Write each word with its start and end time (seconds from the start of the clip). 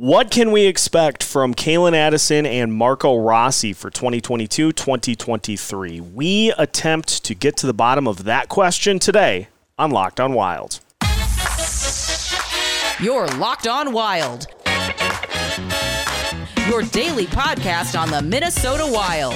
What 0.00 0.30
can 0.30 0.50
we 0.50 0.64
expect 0.64 1.22
from 1.22 1.54
Calen 1.54 1.92
Addison 1.92 2.46
and 2.46 2.72
Marco 2.72 3.18
Rossi 3.18 3.74
for 3.74 3.90
2022 3.90 4.72
2023? 4.72 6.00
We 6.00 6.54
attempt 6.56 7.22
to 7.24 7.34
get 7.34 7.58
to 7.58 7.66
the 7.66 7.74
bottom 7.74 8.08
of 8.08 8.24
that 8.24 8.48
question 8.48 8.98
today 8.98 9.48
on 9.78 9.90
Locked 9.90 10.18
on 10.18 10.32
Wild. 10.32 10.80
You're 12.98 13.26
Locked 13.36 13.66
on 13.66 13.92
Wild. 13.92 14.46
Your 16.66 16.80
daily 16.80 17.26
podcast 17.26 18.00
on 18.00 18.10
the 18.10 18.22
Minnesota 18.22 18.90
Wild. 18.90 19.34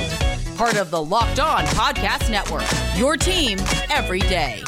Part 0.57 0.79
of 0.79 0.91
the 0.91 1.05
Locked 1.05 1.41
on 1.41 1.67
Podcast 1.67 2.31
Network. 2.31 2.65
Your 2.97 3.19
team 3.19 3.59
every 3.91 4.21
day. 4.21 4.63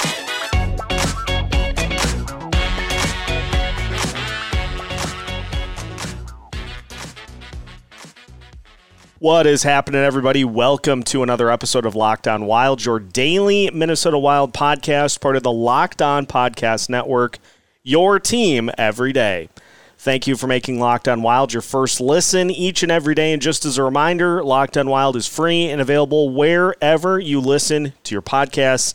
What 9.19 9.47
is 9.47 9.63
happening, 9.63 10.03
everybody? 10.03 10.45
Welcome 10.45 11.03
to 11.05 11.23
another 11.23 11.51
episode 11.51 11.87
of 11.87 11.95
Locked 11.95 12.29
On 12.29 12.45
Wild, 12.45 12.85
your 12.85 13.01
daily 13.01 13.71
Minnesota 13.73 14.19
Wild 14.19 14.53
podcast, 14.53 15.23
part 15.23 15.37
of 15.37 15.43
the 15.43 15.51
Locked 15.51 16.03
On 16.03 16.27
Podcast 16.27 16.91
Network, 16.91 17.39
your 17.83 18.21
team 18.21 18.71
every 18.77 19.15
day. 19.15 19.49
Thank 19.97 20.27
you 20.27 20.37
for 20.37 20.47
making 20.47 20.81
Locked 20.81 21.09
On 21.09 21.23
Wild 21.23 21.55
your 21.55 21.63
first 21.63 21.99
listen 21.99 22.51
each 22.51 22.83
and 22.83 22.93
every 22.93 23.15
day. 23.15 23.33
And 23.33 23.41
just 23.41 23.65
as 23.65 23.79
a 23.79 23.83
reminder, 23.83 24.45
Locked 24.45 24.77
On 24.77 24.87
Wild 24.87 25.17
is 25.17 25.27
free 25.27 25.65
and 25.65 25.81
available 25.81 26.29
wherever 26.29 27.19
you 27.19 27.41
listen 27.41 27.95
to 28.05 28.15
your 28.15 28.21
podcasts, 28.21 28.93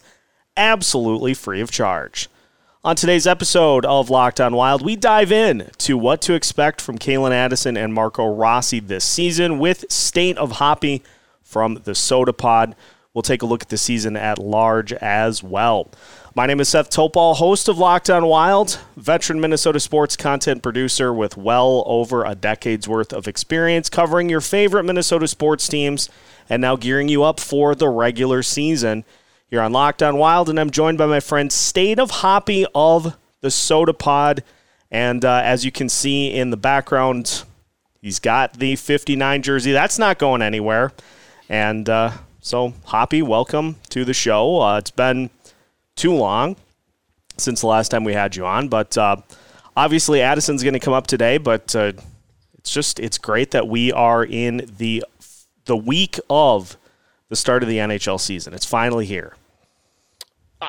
absolutely 0.56 1.34
free 1.34 1.62
of 1.62 1.72
charge. 1.72 2.30
On 2.84 2.96
today's 2.96 3.28
episode 3.28 3.86
of 3.86 4.10
Locked 4.10 4.42
On 4.42 4.56
Wild, 4.56 4.82
we 4.82 4.96
dive 4.96 5.32
in 5.32 5.70
to 5.78 5.96
what 5.96 6.20
to 6.24 6.34
expect 6.34 6.82
from 6.82 6.98
Calen 6.98 7.30
Addison 7.30 7.78
and 7.78 7.94
Marco 7.94 8.26
Rossi 8.26 8.80
this 8.80 9.06
season 9.06 9.60
with 9.60 9.86
State 9.92 10.36
of 10.40 10.54
Hoppy 10.54 11.04
from 11.44 11.76
the 11.84 11.94
Soda 11.94 12.34
Pod. 12.34 12.76
We'll 13.14 13.22
take 13.22 13.44
a 13.44 13.46
look 13.46 13.62
at 13.62 13.70
the 13.70 13.78
season 13.78 14.18
at 14.18 14.40
large 14.40 14.94
as 14.94 15.44
well. 15.44 15.92
My 16.34 16.48
name 16.48 16.60
is 16.60 16.70
Seth 16.70 16.90
Toupal, 16.90 17.36
host 17.36 17.68
of 17.68 17.78
Locked 17.78 18.10
On 18.10 18.26
Wild, 18.26 18.80
veteran 18.98 19.40
Minnesota 19.40 19.80
sports 19.80 20.18
content 20.18 20.64
producer 20.64 21.14
with 21.14 21.38
well 21.38 21.84
over 21.86 22.26
a 22.26 22.34
decade's 22.34 22.88
worth 22.88 23.14
of 23.14 23.28
experience 23.28 23.92
covering 23.92 24.28
your 24.28 24.42
favorite 24.42 24.86
Minnesota 24.86 25.28
sports 25.28 25.68
teams 25.68 26.10
and 26.50 26.64
now 26.64 26.76
gearing 26.76 27.10
you 27.10 27.22
up 27.22 27.40
for 27.40 27.76
the 27.76 27.90
regular 27.90 28.42
season 28.42 29.06
here 29.52 29.62
on 29.62 29.74
Locked 29.74 30.02
On 30.02 30.16
Wild, 30.16 30.50
and 30.50 30.58
I'm 30.58 30.70
joined 30.70 30.98
by 30.98 31.08
my 31.08 31.20
friend 31.20 31.52
State 31.52 32.00
of 32.00 32.10
Hoppy 32.10 32.66
of 32.74 33.18
the 33.42 33.52
Soda 33.52 33.94
Pod. 33.94 34.46
And 34.90 35.26
uh, 35.26 35.42
as 35.44 35.66
you 35.66 35.74
can 35.74 35.90
see 35.90 36.34
in 36.34 36.52
the 36.52 36.58
background, 36.58 37.44
he's 38.02 38.18
got 38.18 38.54
the 38.54 38.78
59 38.78 39.42
jersey. 39.42 39.74
That's 39.74 40.00
not 40.00 40.20
going 40.20 40.42
anywhere. 40.42 40.94
And 41.50 41.90
uh, 41.90 42.12
so, 42.40 42.74
Hoppy, 42.86 43.22
welcome 43.22 43.76
to 43.90 44.06
the 44.06 44.14
show. 44.14 44.62
Uh, 44.62 44.78
it's 44.78 44.90
been 44.90 45.30
too 45.98 46.14
long 46.14 46.56
since 47.36 47.60
the 47.60 47.68
last 47.68 47.90
time 47.90 48.06
we 48.06 48.14
had 48.14 48.38
you 48.38 48.46
on, 48.46 48.70
but 48.70 48.98
uh, 48.98 49.18
obviously 49.76 50.22
Addison's 50.22 50.64
going 50.64 50.76
to 50.76 50.80
come 50.80 50.94
up 50.94 51.08
today. 51.08 51.38
But 51.38 51.76
uh, 51.76 51.92
it's 52.58 52.72
just 52.72 53.02
it's 53.02 53.18
great 53.18 53.52
that 53.52 53.68
we 53.68 53.92
are 53.92 54.24
in 54.24 54.70
the 54.78 55.04
the 55.66 55.76
week 55.76 56.22
of 56.30 56.78
the 57.28 57.36
start 57.36 57.64
of 57.64 57.70
the 57.70 57.80
NHL 57.80 58.18
season. 58.18 58.54
It's 58.54 58.66
finally 58.66 59.06
here. 59.06 59.36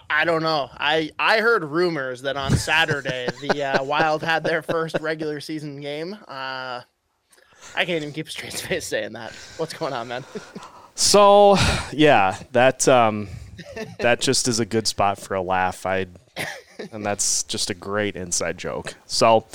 I 0.09 0.25
don't 0.25 0.43
know. 0.43 0.71
I 0.79 1.11
I 1.19 1.41
heard 1.41 1.65
rumors 1.65 2.23
that 2.23 2.37
on 2.37 2.57
Saturday 2.57 3.29
the 3.41 3.63
uh, 3.63 3.85
Wild 3.85 4.23
had 4.23 4.45
their 4.45 4.63
first 4.63 4.99
regular 5.01 5.41
season 5.41 5.81
game. 5.81 6.15
Uh, 6.27 6.83
I 7.75 7.85
can't 7.85 8.03
even 8.03 8.13
keep 8.13 8.29
a 8.29 8.31
straight 8.31 8.53
face 8.55 8.87
saying 8.87 9.13
that. 9.13 9.33
What's 9.57 9.75
going 9.75 9.93
on, 9.93 10.09
man? 10.09 10.25
so, 10.95 11.57
yeah, 11.93 12.37
that 12.53 12.89
um, 12.89 13.29
that 13.99 14.21
just 14.21 14.49
is 14.49 14.61
a 14.61 14.67
good 14.67 14.87
spot 14.87 15.19
for 15.19 15.35
a 15.35 15.43
laugh. 15.43 15.85
I 15.87 16.07
and 16.93 17.05
that's 17.05 17.43
just 17.45 17.71
a 17.71 17.75
great 17.75 18.17
inside 18.17 18.59
joke. 18.59 18.95
So, 19.07 19.47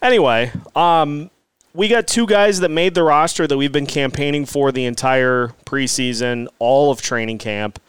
anyway, 0.00 0.52
um, 0.74 1.30
we 1.74 1.88
got 1.88 2.06
two 2.06 2.26
guys 2.26 2.60
that 2.60 2.70
made 2.70 2.94
the 2.94 3.02
roster 3.02 3.46
that 3.46 3.56
we've 3.56 3.72
been 3.72 3.86
campaigning 3.86 4.46
for 4.46 4.72
the 4.72 4.84
entire 4.84 5.48
preseason, 5.66 6.48
all 6.58 6.90
of 6.90 7.02
training 7.02 7.38
camp. 7.38 7.80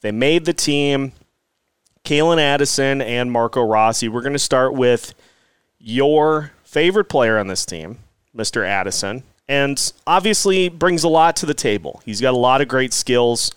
They 0.00 0.12
made 0.12 0.44
the 0.44 0.54
team. 0.54 1.12
Calen 2.04 2.38
Addison 2.38 3.00
and 3.00 3.30
Marco 3.30 3.62
Rossi. 3.62 4.08
We're 4.08 4.22
going 4.22 4.32
to 4.32 4.38
start 4.38 4.74
with 4.74 5.14
your 5.78 6.52
favorite 6.64 7.04
player 7.04 7.38
on 7.38 7.46
this 7.46 7.64
team, 7.64 7.98
Mr. 8.36 8.66
Addison, 8.66 9.22
and 9.48 9.92
obviously 10.06 10.68
brings 10.68 11.04
a 11.04 11.08
lot 11.08 11.36
to 11.36 11.46
the 11.46 11.54
table. 11.54 12.02
He's 12.04 12.20
got 12.20 12.34
a 12.34 12.38
lot 12.38 12.60
of 12.60 12.68
great 12.68 12.92
skills. 12.92 13.52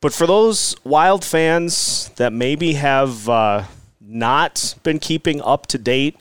But 0.00 0.12
for 0.12 0.26
those 0.26 0.76
Wild 0.84 1.24
fans 1.24 2.10
that 2.16 2.32
maybe 2.32 2.74
have 2.74 3.28
uh, 3.28 3.64
not 4.00 4.74
been 4.82 4.98
keeping 4.98 5.40
up 5.42 5.66
to 5.68 5.78
date 5.78 6.16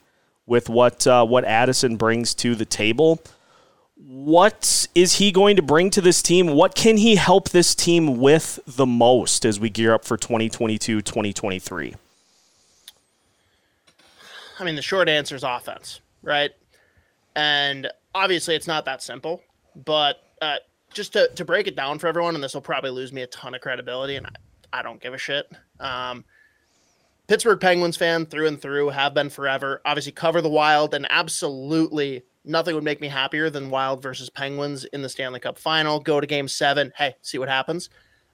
with 0.45 0.69
what 0.69 1.05
uh, 1.05 1.25
what 1.25 1.45
Addison 1.45 1.97
brings 1.97 2.33
to 2.35 2.55
the 2.55 2.65
table, 2.65 3.21
what 4.07 4.87
is 4.95 5.15
he 5.15 5.33
going 5.33 5.57
to 5.57 5.61
bring 5.61 5.89
to 5.89 5.99
this 5.99 6.21
team? 6.21 6.47
What 6.47 6.75
can 6.75 6.95
he 6.95 7.17
help 7.17 7.49
this 7.49 7.75
team 7.75 8.19
with 8.19 8.57
the 8.65 8.85
most 8.85 9.43
as 9.43 9.59
we 9.59 9.69
gear 9.69 9.93
up 9.93 10.05
for 10.05 10.15
2022 10.15 11.01
2023? 11.01 11.93
I 14.59 14.63
mean, 14.63 14.75
the 14.75 14.81
short 14.81 15.09
answer 15.09 15.35
is 15.35 15.43
offense, 15.43 15.99
right? 16.23 16.51
And 17.35 17.91
obviously, 18.15 18.55
it's 18.55 18.65
not 18.65 18.85
that 18.85 19.03
simple, 19.03 19.43
but 19.75 20.23
uh, 20.41 20.55
just 20.93 21.11
to, 21.13 21.27
to 21.35 21.43
break 21.43 21.67
it 21.67 21.75
down 21.75 21.99
for 21.99 22.07
everyone, 22.07 22.33
and 22.33 22.41
this 22.43 22.53
will 22.53 22.61
probably 22.61 22.91
lose 22.91 23.11
me 23.11 23.23
a 23.23 23.27
ton 23.27 23.55
of 23.55 23.61
credibility, 23.61 24.15
and 24.15 24.25
I, 24.25 24.79
I 24.79 24.81
don't 24.83 25.01
give 25.01 25.13
a 25.13 25.17
shit. 25.17 25.51
Um, 25.81 26.23
Pittsburgh 27.27 27.59
Penguins 27.59 27.97
fan 27.97 28.25
through 28.25 28.47
and 28.47 28.59
through, 28.59 28.89
have 28.89 29.13
been 29.13 29.29
forever. 29.29 29.81
Obviously, 29.83 30.13
cover 30.13 30.41
the 30.41 30.49
wild 30.49 30.93
and 30.93 31.05
absolutely 31.09 32.23
nothing 32.47 32.75
would 32.75 32.83
make 32.83 33.01
me 33.01 33.07
happier 33.07 33.49
than 33.49 33.69
Wild 33.69 34.01
versus 34.01 34.29
Penguins 34.29 34.85
in 34.85 35.01
the 35.01 35.09
Stanley 35.09 35.39
Cup 35.39 35.57
final. 35.57 35.99
Go 35.99 36.19
to 36.19 36.27
game 36.27 36.47
seven. 36.47 36.91
Hey, 36.95 37.15
see 37.21 37.37
what 37.37 37.49
happens. 37.49 37.89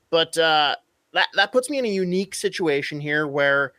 But 0.09 0.37
uh, 0.37 0.75
that, 1.13 1.27
that 1.35 1.51
puts 1.51 1.69
me 1.69 1.79
in 1.79 1.85
a 1.85 1.89
unique 1.89 2.35
situation 2.35 2.99
here 2.99 3.27
where 3.27 3.73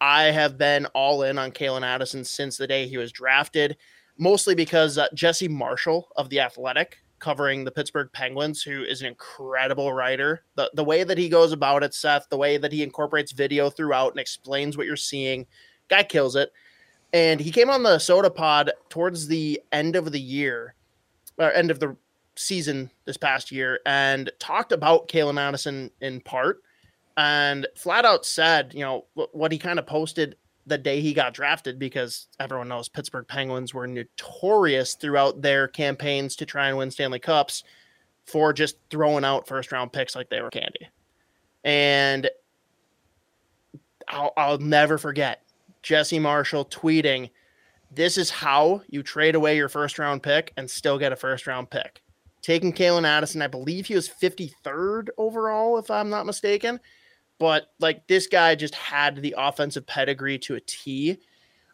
I 0.00 0.24
have 0.24 0.58
been 0.58 0.86
all 0.86 1.22
in 1.22 1.38
on 1.38 1.50
Calen 1.50 1.82
Addison 1.82 2.24
since 2.24 2.56
the 2.56 2.66
day 2.66 2.86
he 2.86 2.96
was 2.96 3.12
drafted, 3.12 3.76
mostly 4.18 4.54
because 4.54 4.98
uh, 4.98 5.08
Jesse 5.14 5.48
Marshall 5.48 6.08
of 6.16 6.28
The 6.30 6.40
Athletic, 6.40 6.98
covering 7.18 7.64
the 7.64 7.70
Pittsburgh 7.70 8.10
Penguins, 8.12 8.62
who 8.62 8.82
is 8.82 9.00
an 9.00 9.06
incredible 9.06 9.92
writer. 9.92 10.44
The, 10.56 10.70
the 10.74 10.84
way 10.84 11.04
that 11.04 11.18
he 11.18 11.28
goes 11.28 11.52
about 11.52 11.82
it, 11.82 11.94
Seth, 11.94 12.28
the 12.28 12.36
way 12.36 12.58
that 12.58 12.72
he 12.72 12.82
incorporates 12.82 13.32
video 13.32 13.70
throughout 13.70 14.10
and 14.10 14.20
explains 14.20 14.76
what 14.76 14.86
you're 14.86 14.96
seeing, 14.96 15.46
guy 15.88 16.02
kills 16.02 16.36
it 16.36 16.52
and 17.14 17.38
he 17.38 17.52
came 17.52 17.70
on 17.70 17.84
the 17.84 17.98
soda 18.00 18.28
pod 18.28 18.72
towards 18.90 19.28
the 19.28 19.62
end 19.70 19.94
of 19.94 20.10
the 20.10 20.20
year 20.20 20.74
or 21.38 21.52
end 21.52 21.70
of 21.70 21.78
the 21.78 21.96
season 22.34 22.90
this 23.04 23.16
past 23.16 23.52
year 23.52 23.78
and 23.86 24.30
talked 24.40 24.72
about 24.72 25.06
Calen 25.06 25.40
Addison 25.40 25.92
in 26.00 26.20
part 26.20 26.60
and 27.16 27.68
flat 27.76 28.04
out 28.04 28.26
said, 28.26 28.74
you 28.74 28.80
know, 28.80 29.06
what 29.14 29.52
he 29.52 29.58
kind 29.58 29.78
of 29.78 29.86
posted 29.86 30.34
the 30.66 30.76
day 30.76 31.00
he 31.00 31.14
got 31.14 31.34
drafted 31.34 31.78
because 31.78 32.26
everyone 32.40 32.66
knows 32.66 32.88
Pittsburgh 32.88 33.28
Penguins 33.28 33.72
were 33.72 33.86
notorious 33.86 34.94
throughout 34.94 35.40
their 35.40 35.68
campaigns 35.68 36.34
to 36.36 36.46
try 36.46 36.68
and 36.68 36.76
win 36.76 36.90
Stanley 36.90 37.20
Cups 37.20 37.62
for 38.26 38.52
just 38.52 38.76
throwing 38.90 39.24
out 39.24 39.46
first 39.46 39.70
round 39.70 39.92
picks 39.92 40.16
like 40.16 40.30
they 40.30 40.40
were 40.40 40.50
candy. 40.50 40.88
And 41.62 42.28
I'll, 44.08 44.32
I'll 44.36 44.58
never 44.58 44.98
forget 44.98 45.43
Jesse 45.84 46.18
Marshall 46.18 46.64
tweeting, 46.64 47.30
This 47.92 48.16
is 48.16 48.30
how 48.30 48.80
you 48.88 49.02
trade 49.02 49.34
away 49.34 49.56
your 49.56 49.68
first 49.68 49.98
round 49.98 50.22
pick 50.22 50.52
and 50.56 50.68
still 50.68 50.98
get 50.98 51.12
a 51.12 51.16
first 51.16 51.46
round 51.46 51.70
pick. 51.70 52.02
Taking 52.40 52.72
Calen 52.72 53.06
Addison, 53.06 53.42
I 53.42 53.48
believe 53.48 53.86
he 53.86 53.94
was 53.94 54.08
53rd 54.08 55.08
overall, 55.18 55.78
if 55.78 55.90
I'm 55.90 56.08
not 56.08 56.26
mistaken. 56.26 56.80
But 57.38 57.66
like 57.80 58.06
this 58.06 58.26
guy 58.26 58.54
just 58.54 58.74
had 58.74 59.16
the 59.16 59.34
offensive 59.36 59.86
pedigree 59.86 60.38
to 60.40 60.54
a 60.54 60.60
T. 60.60 61.18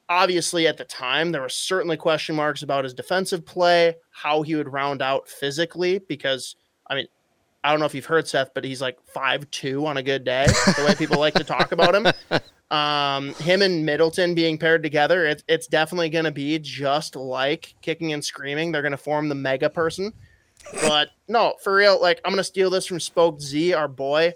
Obviously, 0.09 0.67
at 0.67 0.77
the 0.77 0.85
time, 0.85 1.31
there 1.31 1.43
were 1.43 1.49
certainly 1.49 1.97
question 1.97 2.35
marks 2.35 2.63
about 2.63 2.83
his 2.83 2.95
defensive 2.95 3.47
play, 3.47 3.95
how 4.11 4.43
he 4.43 4.57
would 4.57 4.73
round 4.73 5.03
out 5.03 5.29
physically, 5.29 6.01
because 6.09 6.57
I 6.89 6.97
mean, 6.97 7.07
I 7.63 7.71
don't 7.71 7.81
know 7.81 7.87
if 7.87 7.95
you've 7.95 8.07
heard 8.07 8.27
Seth, 8.27 8.55
but 8.55 8.65
he's 8.65 8.81
like 8.81 8.99
five 9.03 9.51
two 9.51 9.87
on 9.87 9.97
a 9.97 10.03
good 10.03 10.25
day. 10.25 10.47
The 10.47 10.85
way 10.87 10.95
people 10.95 11.19
like 11.19 11.35
to 11.35 11.45
talk 11.45 11.73
about 11.73 11.95
him. 11.95 12.07
Um, 12.71 13.35
him 13.35 13.63
and 13.63 13.85
Middleton 13.85 14.35
being 14.35 14.57
paired 14.57 14.83
together, 14.83 15.27
it's 15.27 15.43
it's 15.49 15.67
definitely 15.67 16.09
going 16.09 16.25
to 16.25 16.31
be 16.31 16.57
just 16.61 17.17
like 17.17 17.75
kicking 17.83 18.13
and 18.13 18.25
screaming. 18.25 18.71
They're 18.71 18.83
going 18.83 18.93
to 18.93 18.97
form 18.97 19.29
the 19.29 19.35
mega 19.35 19.69
person. 19.69 20.13
But 20.83 21.09
no, 21.27 21.55
for 21.63 21.75
real, 21.75 22.01
like 22.01 22.21
I'm 22.25 22.31
going 22.31 22.39
to 22.39 22.45
steal 22.45 22.71
this 22.71 22.87
from 22.87 23.01
Spoke 23.01 23.41
Z, 23.41 23.73
our 23.73 23.89
boy. 23.89 24.35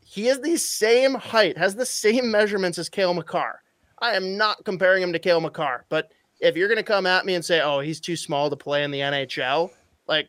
He 0.00 0.28
is 0.28 0.40
the 0.40 0.56
same 0.56 1.14
height, 1.14 1.58
has 1.58 1.74
the 1.74 1.84
same 1.84 2.30
measurements 2.30 2.78
as 2.78 2.88
Cale 2.88 3.12
Makar. 3.12 3.60
I 3.98 4.12
am 4.12 4.38
not 4.38 4.64
comparing 4.64 5.02
him 5.02 5.12
to 5.12 5.18
Cale 5.18 5.40
Makar, 5.40 5.84
but 5.90 6.12
if 6.40 6.56
you're 6.56 6.68
going 6.68 6.76
to 6.76 6.82
come 6.82 7.06
at 7.06 7.26
me 7.26 7.34
and 7.34 7.44
say, 7.44 7.60
"Oh, 7.60 7.80
he's 7.80 8.00
too 8.00 8.16
small 8.16 8.48
to 8.48 8.56
play 8.56 8.84
in 8.84 8.90
the 8.90 9.00
NHL," 9.00 9.70
like 10.06 10.28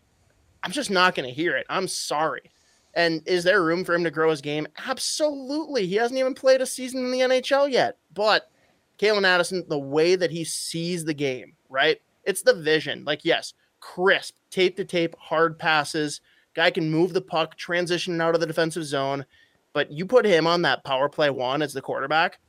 I'm 0.63 0.71
just 0.71 0.91
not 0.91 1.15
going 1.15 1.27
to 1.27 1.33
hear 1.33 1.55
it. 1.55 1.65
I'm 1.69 1.87
sorry. 1.87 2.51
And 2.93 3.21
is 3.27 3.43
there 3.43 3.63
room 3.63 3.85
for 3.85 3.93
him 3.93 4.03
to 4.03 4.11
grow 4.11 4.31
his 4.31 4.41
game? 4.41 4.67
Absolutely. 4.87 5.85
He 5.85 5.95
hasn't 5.95 6.19
even 6.19 6.33
played 6.33 6.61
a 6.61 6.65
season 6.65 7.05
in 7.05 7.11
the 7.11 7.19
NHL 7.19 7.71
yet. 7.71 7.97
But 8.13 8.49
Calen 8.97 9.23
Addison, 9.23 9.63
the 9.67 9.77
way 9.77 10.15
that 10.15 10.31
he 10.31 10.43
sees 10.43 11.05
the 11.05 11.13
game, 11.13 11.53
right? 11.69 12.01
It's 12.23 12.41
the 12.41 12.55
vision. 12.55 13.03
Like, 13.05 13.23
yes, 13.23 13.53
crisp, 13.79 14.35
tape 14.49 14.75
to 14.77 14.85
tape, 14.85 15.15
hard 15.19 15.59
passes. 15.59 16.21
Guy 16.55 16.71
can 16.71 16.89
move 16.89 17.13
the 17.13 17.21
puck, 17.21 17.55
transition 17.55 18.19
out 18.19 18.33
of 18.33 18.41
the 18.41 18.47
defensive 18.47 18.85
zone. 18.85 19.25
But 19.73 19.91
you 19.91 20.07
put 20.07 20.25
him 20.25 20.47
on 20.47 20.63
that 20.63 20.83
power 20.83 21.07
play 21.07 21.29
one 21.29 21.61
as 21.61 21.73
the 21.73 21.81
quarterback, 21.81 22.39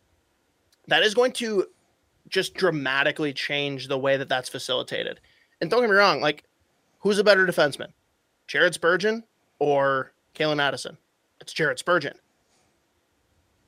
that 0.87 1.03
is 1.03 1.15
going 1.15 1.33
to 1.33 1.67
just 2.29 2.55
dramatically 2.55 3.35
change 3.35 3.89
the 3.89 3.99
way 3.99 4.17
that 4.17 4.29
that's 4.29 4.49
facilitated. 4.49 5.21
And 5.61 5.71
don't 5.71 5.83
get 5.83 5.91
me 5.91 5.97
wrong, 5.97 6.23
like, 6.23 6.45
who's 7.01 7.19
a 7.19 7.25
better 7.25 7.47
defenseman? 7.47 7.89
Jared 8.49 8.75
Spurgeon 8.75 9.23
or 9.59 10.13
Calen 10.35 10.61
Addison? 10.61 10.97
It's 11.41 11.53
Jared 11.53 11.79
Spurgeon. 11.79 12.15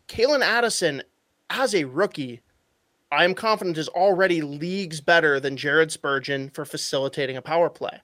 Calen 0.09 0.41
Addison, 0.41 1.03
as 1.51 1.75
a 1.75 1.85
rookie, 1.85 2.41
I 3.13 3.25
am 3.25 3.35
confident 3.35 3.79
is 3.79 3.89
already 3.89 4.41
leagues 4.41 5.01
better 5.01 5.39
than 5.39 5.57
Jared 5.57 5.93
Spurgeon 5.93 6.51
for 6.51 6.65
facilitating 6.65 7.37
a 7.37 7.43
power 7.43 7.69
play. 7.69 8.01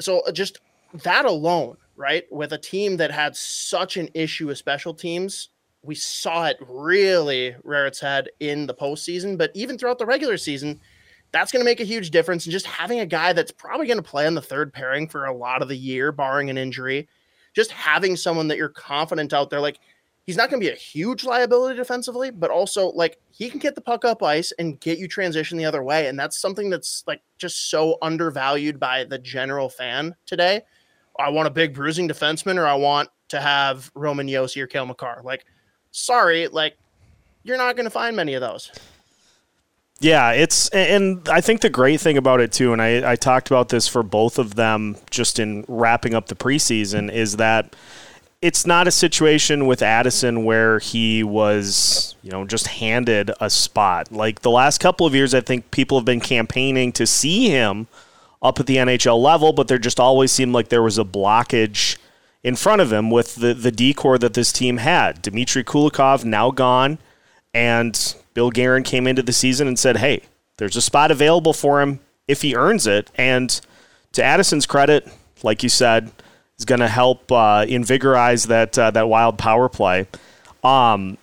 So 0.00 0.20
uh, 0.20 0.32
just 0.32 0.60
that 1.04 1.26
alone, 1.26 1.76
right? 1.96 2.24
With 2.30 2.52
a 2.52 2.58
team 2.58 2.96
that 2.96 3.10
had 3.10 3.36
such 3.36 3.96
an 3.96 4.08
issue 4.14 4.46
with 4.46 4.58
special 4.58 4.94
teams, 4.94 5.50
we 5.82 5.94
saw 5.94 6.46
it 6.46 6.58
really 6.66 7.54
rear 7.62 7.86
its 7.86 8.00
head 8.00 8.28
in 8.40 8.66
the 8.66 8.74
postseason, 8.74 9.36
but 9.36 9.50
even 9.54 9.76
throughout 9.76 9.98
the 9.98 10.06
regular 10.06 10.36
season, 10.36 10.80
that's 11.32 11.52
going 11.52 11.60
to 11.60 11.64
make 11.64 11.80
a 11.80 11.84
huge 11.84 12.10
difference. 12.10 12.44
And 12.44 12.52
just 12.52 12.66
having 12.66 13.00
a 13.00 13.06
guy 13.06 13.32
that's 13.32 13.52
probably 13.52 13.86
going 13.86 13.98
to 13.98 14.02
play 14.02 14.26
on 14.26 14.34
the 14.34 14.42
third 14.42 14.72
pairing 14.72 15.08
for 15.08 15.26
a 15.26 15.34
lot 15.34 15.62
of 15.62 15.68
the 15.68 15.76
year, 15.76 16.12
barring 16.12 16.50
an 16.50 16.58
injury, 16.58 17.08
just 17.54 17.70
having 17.70 18.16
someone 18.16 18.48
that 18.48 18.58
you're 18.58 18.68
confident 18.68 19.32
out 19.32 19.50
there, 19.50 19.60
like 19.60 19.78
he's 20.26 20.36
not 20.36 20.50
going 20.50 20.60
to 20.60 20.66
be 20.66 20.72
a 20.72 20.76
huge 20.76 21.24
liability 21.24 21.76
defensively, 21.76 22.30
but 22.30 22.50
also 22.50 22.88
like 22.90 23.18
he 23.30 23.48
can 23.48 23.58
get 23.58 23.74
the 23.74 23.80
puck 23.80 24.04
up 24.04 24.22
ice 24.22 24.52
and 24.58 24.80
get 24.80 24.98
you 24.98 25.08
transition 25.08 25.58
the 25.58 25.64
other 25.64 25.82
way. 25.82 26.06
And 26.08 26.18
that's 26.18 26.40
something 26.40 26.70
that's 26.70 27.04
like 27.06 27.22
just 27.38 27.70
so 27.70 27.96
undervalued 28.02 28.78
by 28.78 29.04
the 29.04 29.18
general 29.18 29.68
fan 29.68 30.14
today. 30.26 30.62
I 31.18 31.30
want 31.30 31.48
a 31.48 31.50
big 31.50 31.74
bruising 31.74 32.08
defenseman 32.08 32.58
or 32.58 32.66
I 32.66 32.74
want 32.74 33.08
to 33.28 33.40
have 33.40 33.90
Roman 33.94 34.26
Josi 34.26 34.62
or 34.62 34.66
Cale 34.66 34.86
Makar. 34.86 35.22
Like, 35.24 35.44
sorry, 35.90 36.48
like 36.48 36.76
you're 37.42 37.56
not 37.56 37.76
going 37.76 37.84
to 37.84 37.90
find 37.90 38.16
many 38.16 38.34
of 38.34 38.40
those. 38.40 38.70
Yeah, 40.00 40.32
it's 40.32 40.68
and 40.70 41.28
I 41.28 41.42
think 41.42 41.60
the 41.60 41.68
great 41.68 42.00
thing 42.00 42.16
about 42.16 42.40
it 42.40 42.52
too, 42.52 42.72
and 42.72 42.80
I, 42.80 43.12
I 43.12 43.16
talked 43.16 43.50
about 43.50 43.68
this 43.68 43.86
for 43.86 44.02
both 44.02 44.38
of 44.38 44.54
them 44.54 44.96
just 45.10 45.38
in 45.38 45.64
wrapping 45.68 46.14
up 46.14 46.28
the 46.28 46.34
preseason, 46.34 47.12
is 47.12 47.36
that 47.36 47.76
it's 48.40 48.66
not 48.66 48.88
a 48.88 48.90
situation 48.90 49.66
with 49.66 49.82
Addison 49.82 50.44
where 50.46 50.78
he 50.78 51.22
was, 51.22 52.14
you 52.22 52.30
know, 52.30 52.46
just 52.46 52.66
handed 52.68 53.30
a 53.40 53.50
spot. 53.50 54.10
Like 54.10 54.40
the 54.40 54.50
last 54.50 54.78
couple 54.78 55.06
of 55.06 55.14
years, 55.14 55.34
I 55.34 55.42
think 55.42 55.70
people 55.70 55.98
have 55.98 56.06
been 56.06 56.20
campaigning 56.20 56.92
to 56.92 57.06
see 57.06 57.50
him 57.50 57.86
up 58.40 58.58
at 58.58 58.66
the 58.66 58.76
NHL 58.76 59.20
level, 59.22 59.52
but 59.52 59.68
there 59.68 59.76
just 59.76 60.00
always 60.00 60.32
seemed 60.32 60.54
like 60.54 60.68
there 60.70 60.82
was 60.82 60.96
a 60.98 61.04
blockage 61.04 61.98
in 62.42 62.56
front 62.56 62.80
of 62.80 62.90
him 62.90 63.10
with 63.10 63.34
the 63.34 63.52
the 63.52 63.70
D-corps 63.70 64.16
that 64.18 64.32
this 64.32 64.50
team 64.50 64.78
had. 64.78 65.20
Dmitry 65.20 65.62
Kulikov 65.62 66.24
now 66.24 66.50
gone, 66.50 66.96
and 67.52 68.14
Bill 68.40 68.50
Guerin 68.50 68.84
came 68.84 69.06
into 69.06 69.22
the 69.22 69.34
season 69.34 69.68
and 69.68 69.78
said, 69.78 69.98
"Hey, 69.98 70.22
there's 70.56 70.74
a 70.74 70.80
spot 70.80 71.10
available 71.10 71.52
for 71.52 71.82
him 71.82 72.00
if 72.26 72.40
he 72.40 72.56
earns 72.56 72.86
it." 72.86 73.10
And 73.14 73.60
to 74.12 74.24
Addison's 74.24 74.64
credit, 74.64 75.06
like 75.42 75.62
you 75.62 75.68
said, 75.68 76.10
is 76.58 76.64
going 76.64 76.80
to 76.80 76.88
help 76.88 77.30
uh, 77.30 77.66
invigorize 77.66 78.46
that 78.46 78.78
uh, 78.78 78.92
that 78.92 79.10
wild 79.10 79.36
power 79.36 79.68
play. 79.68 80.06
Um, 80.64 81.18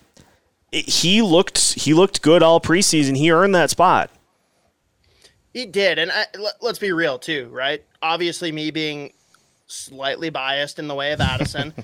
it, 0.70 0.88
he 0.88 1.20
looked 1.20 1.72
he 1.72 1.92
looked 1.92 2.22
good 2.22 2.40
all 2.40 2.60
preseason. 2.60 3.16
He 3.16 3.32
earned 3.32 3.52
that 3.56 3.70
spot. 3.70 4.10
He 5.52 5.66
did, 5.66 5.98
and 5.98 6.12
I, 6.12 6.26
let, 6.38 6.62
let's 6.62 6.78
be 6.78 6.92
real 6.92 7.18
too, 7.18 7.48
right? 7.50 7.84
Obviously, 8.00 8.52
me 8.52 8.70
being 8.70 9.12
slightly 9.66 10.30
biased 10.30 10.78
in 10.78 10.86
the 10.86 10.94
way 10.94 11.10
of 11.10 11.20
Addison. 11.32 11.74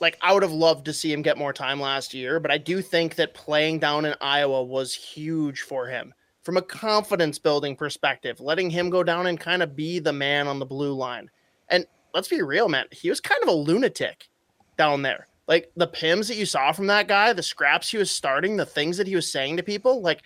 Like 0.00 0.18
I 0.20 0.32
would 0.32 0.42
have 0.42 0.52
loved 0.52 0.84
to 0.86 0.92
see 0.92 1.12
him 1.12 1.22
get 1.22 1.38
more 1.38 1.52
time 1.52 1.80
last 1.80 2.14
year, 2.14 2.40
but 2.40 2.50
I 2.50 2.58
do 2.58 2.82
think 2.82 3.16
that 3.16 3.34
playing 3.34 3.78
down 3.78 4.04
in 4.04 4.14
Iowa 4.20 4.62
was 4.62 4.94
huge 4.94 5.62
for 5.62 5.86
him 5.86 6.14
from 6.42 6.56
a 6.56 6.62
confidence 6.62 7.38
building 7.38 7.76
perspective, 7.76 8.40
letting 8.40 8.70
him 8.70 8.88
go 8.88 9.02
down 9.02 9.26
and 9.26 9.38
kind 9.38 9.62
of 9.62 9.76
be 9.76 9.98
the 9.98 10.12
man 10.12 10.46
on 10.46 10.58
the 10.58 10.64
blue 10.64 10.94
line. 10.94 11.30
And 11.68 11.86
let's 12.14 12.28
be 12.28 12.40
real, 12.40 12.68
man, 12.68 12.86
he 12.90 13.10
was 13.10 13.20
kind 13.20 13.42
of 13.42 13.48
a 13.48 13.52
lunatic 13.52 14.28
down 14.76 15.02
there. 15.02 15.26
Like 15.46 15.70
the 15.76 15.88
pims 15.88 16.28
that 16.28 16.36
you 16.36 16.46
saw 16.46 16.72
from 16.72 16.86
that 16.86 17.08
guy, 17.08 17.32
the 17.32 17.42
scraps 17.42 17.90
he 17.90 17.98
was 17.98 18.10
starting, 18.10 18.56
the 18.56 18.66
things 18.66 18.96
that 18.96 19.06
he 19.06 19.14
was 19.14 19.30
saying 19.30 19.56
to 19.56 19.62
people, 19.62 20.00
like 20.02 20.22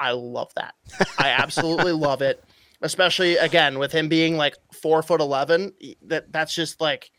I 0.00 0.12
love 0.12 0.52
that. 0.54 0.74
I 1.18 1.28
absolutely 1.28 1.92
love 2.08 2.22
it. 2.22 2.42
Especially 2.80 3.36
again 3.36 3.78
with 3.78 3.92
him 3.92 4.08
being 4.08 4.36
like 4.36 4.56
four 4.72 5.02
foot 5.02 5.20
eleven. 5.20 5.72
That 6.06 6.32
that's 6.32 6.54
just 6.54 6.80
like 6.80 7.12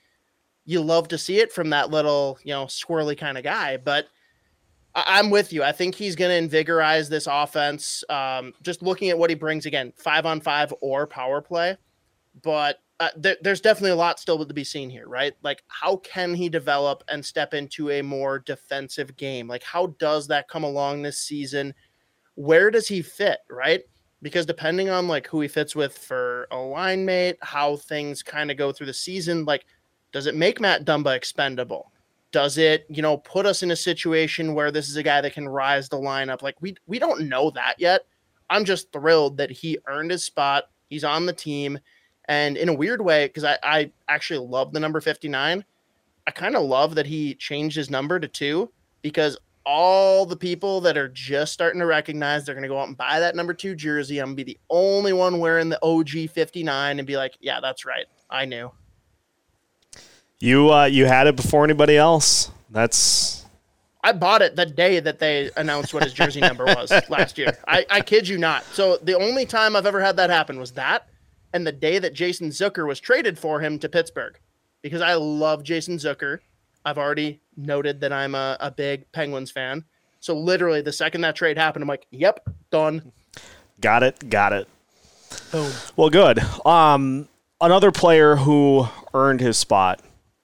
you 0.65 0.81
love 0.81 1.07
to 1.09 1.17
see 1.17 1.39
it 1.39 1.51
from 1.51 1.69
that 1.71 1.91
little, 1.91 2.39
you 2.43 2.53
know, 2.53 2.65
squirrely 2.65 3.17
kind 3.17 3.37
of 3.37 3.43
guy. 3.43 3.77
But 3.77 4.07
I- 4.95 5.19
am 5.19 5.29
with 5.29 5.51
you. 5.51 5.63
I 5.63 5.71
think 5.71 5.95
he's 5.95 6.15
going 6.15 6.49
to 6.49 6.63
invigorize 6.63 7.09
this 7.09 7.27
offense. 7.29 8.03
Um, 8.09 8.53
just 8.61 8.81
looking 8.81 9.09
at 9.09 9.17
what 9.17 9.29
he 9.29 9.35
brings 9.35 9.65
again, 9.65 9.93
five 9.97 10.25
on 10.25 10.39
five 10.39 10.73
or 10.81 11.07
power 11.07 11.41
play. 11.41 11.77
But 12.41 12.79
uh, 12.99 13.09
th- 13.21 13.39
there's 13.41 13.61
definitely 13.61 13.91
a 13.91 13.95
lot 13.95 14.19
still 14.19 14.45
to 14.45 14.53
be 14.53 14.63
seen 14.63 14.89
here, 14.89 15.07
right? 15.07 15.33
Like, 15.41 15.63
how 15.67 15.97
can 15.97 16.33
he 16.33 16.47
develop 16.47 17.03
and 17.09 17.25
step 17.25 17.53
into 17.53 17.89
a 17.89 18.01
more 18.01 18.39
defensive 18.39 19.15
game? 19.17 19.47
Like, 19.47 19.63
how 19.63 19.87
does 19.99 20.27
that 20.27 20.47
come 20.47 20.63
along 20.63 21.01
this 21.01 21.17
season? 21.17 21.73
Where 22.35 22.71
does 22.71 22.87
he 22.87 23.01
fit, 23.01 23.39
right? 23.49 23.81
Because 24.21 24.45
depending 24.45 24.89
on 24.89 25.07
like 25.07 25.27
who 25.27 25.41
he 25.41 25.47
fits 25.47 25.75
with 25.75 25.97
for 25.97 26.47
a 26.49 26.57
line 26.57 27.03
mate, 27.03 27.37
how 27.41 27.75
things 27.75 28.23
kind 28.23 28.49
of 28.49 28.57
go 28.57 28.71
through 28.71 28.87
the 28.87 28.93
season, 28.93 29.43
like 29.43 29.65
does 30.13 30.27
it 30.27 30.35
make 30.35 30.61
Matt 30.61 30.85
Dumba 30.85 31.15
expendable? 31.15 31.91
Does 32.31 32.57
it, 32.57 32.85
you 32.89 33.01
know, 33.01 33.17
put 33.17 33.45
us 33.45 33.61
in 33.61 33.71
a 33.71 33.75
situation 33.75 34.53
where 34.53 34.71
this 34.71 34.87
is 34.87 34.95
a 34.95 35.03
guy 35.03 35.19
that 35.19 35.33
can 35.33 35.49
rise 35.49 35.89
the 35.89 35.97
lineup? 35.97 36.41
Like 36.41 36.55
we 36.61 36.75
we 36.87 36.99
don't 36.99 37.27
know 37.27 37.51
that 37.51 37.75
yet. 37.77 38.05
I'm 38.49 38.63
just 38.63 38.91
thrilled 38.91 39.37
that 39.37 39.51
he 39.51 39.77
earned 39.87 40.11
his 40.11 40.23
spot. 40.23 40.65
He's 40.89 41.03
on 41.03 41.25
the 41.25 41.33
team. 41.33 41.77
And 42.25 42.55
in 42.55 42.69
a 42.69 42.73
weird 42.73 43.01
way, 43.01 43.27
because 43.27 43.43
I, 43.43 43.57
I 43.63 43.91
actually 44.07 44.47
love 44.47 44.71
the 44.71 44.79
number 44.79 45.01
59, 45.01 45.65
I 46.25 46.31
kind 46.31 46.55
of 46.55 46.63
love 46.63 46.95
that 46.95 47.05
he 47.05 47.35
changed 47.35 47.75
his 47.75 47.89
number 47.89 48.19
to 48.19 48.27
two 48.27 48.71
because 49.01 49.37
all 49.65 50.25
the 50.25 50.35
people 50.35 50.81
that 50.81 50.97
are 50.97 51.09
just 51.09 51.53
starting 51.53 51.79
to 51.79 51.85
recognize 51.85 52.45
they're 52.45 52.55
going 52.55 52.63
to 52.63 52.69
go 52.69 52.79
out 52.79 52.87
and 52.87 52.97
buy 52.97 53.19
that 53.19 53.35
number 53.35 53.53
two 53.53 53.75
jersey. 53.75 54.19
I'm 54.19 54.27
going 54.27 54.37
to 54.37 54.45
be 54.45 54.53
the 54.53 54.59
only 54.69 55.13
one 55.13 55.39
wearing 55.39 55.69
the 55.69 55.83
OG 55.83 56.29
59 56.31 56.99
and 56.99 57.07
be 57.07 57.17
like, 57.17 57.37
yeah, 57.39 57.59
that's 57.61 57.85
right. 57.85 58.05
I 58.29 58.45
knew. 58.45 58.71
You 60.43 60.73
uh, 60.73 60.83
you 60.83 61.05
had 61.05 61.27
it 61.27 61.37
before 61.37 61.63
anybody 61.63 61.95
else. 61.95 62.51
That's 62.69 63.45
I 64.03 64.11
bought 64.11 64.41
it 64.41 64.57
the 64.57 64.65
day 64.65 64.99
that 64.99 65.17
they 65.17 65.49
announced 65.55 65.93
what 65.93 66.03
his 66.03 66.11
jersey 66.11 66.41
number 66.41 66.65
was 66.65 66.91
last 67.09 67.37
year. 67.37 67.57
I, 67.65 67.85
I 67.89 68.01
kid 68.01 68.27
you 68.27 68.37
not. 68.37 68.65
So 68.65 68.97
the 68.97 69.17
only 69.17 69.45
time 69.45 69.73
I've 69.77 69.85
ever 69.85 70.01
had 70.01 70.17
that 70.17 70.29
happen 70.29 70.59
was 70.59 70.71
that 70.71 71.07
and 71.53 71.65
the 71.65 71.71
day 71.71 71.97
that 71.97 72.13
Jason 72.13 72.49
Zucker 72.49 72.85
was 72.85 72.99
traded 72.99 73.39
for 73.39 73.61
him 73.61 73.79
to 73.79 73.87
Pittsburgh. 73.87 74.37
Because 74.81 74.99
I 74.99 75.13
love 75.13 75.63
Jason 75.63 75.95
Zucker. 75.95 76.39
I've 76.83 76.97
already 76.97 77.39
noted 77.55 78.01
that 78.01 78.11
I'm 78.11 78.35
a, 78.35 78.57
a 78.59 78.69
big 78.69 79.09
Penguins 79.13 79.49
fan. 79.49 79.85
So 80.19 80.37
literally 80.37 80.81
the 80.81 80.91
second 80.91 81.21
that 81.21 81.37
trade 81.37 81.57
happened, 81.57 81.83
I'm 81.83 81.87
like, 81.87 82.05
yep, 82.11 82.45
done. 82.69 83.13
Got 83.79 84.03
it, 84.03 84.29
got 84.29 84.51
it. 84.51 84.67
Boom. 85.53 85.71
Well, 85.95 86.09
good. 86.09 86.39
Um, 86.65 87.29
another 87.61 87.93
player 87.93 88.35
who 88.35 88.89
earned 89.13 89.39
his 89.39 89.55
spot 89.55 90.01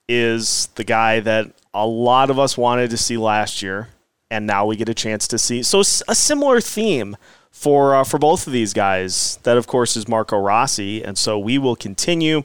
is 0.09 0.67
the 0.75 0.83
guy 0.83 1.19
that 1.21 1.51
a 1.73 1.85
lot 1.85 2.31
of 2.31 2.39
us 2.39 2.57
wanted 2.57 2.89
to 2.89 2.97
see 2.97 3.15
last 3.15 3.61
year, 3.61 3.89
and 4.31 4.45
now 4.47 4.65
we 4.65 4.75
get 4.75 4.89
a 4.89 4.93
chance 4.93 5.27
to 5.29 5.37
see. 5.37 5.61
So 5.63 5.79
a 5.79 6.15
similar 6.15 6.59
theme 6.59 7.15
for 7.51 7.95
uh, 7.95 8.03
for 8.03 8.17
both 8.17 8.47
of 8.47 8.53
these 8.53 8.73
guys. 8.73 9.37
That 9.43 9.55
of 9.55 9.67
course 9.67 9.95
is 9.95 10.07
Marco 10.07 10.37
Rossi, 10.37 11.03
and 11.03 11.17
so 11.17 11.37
we 11.37 11.57
will 11.57 11.75
continue 11.75 12.41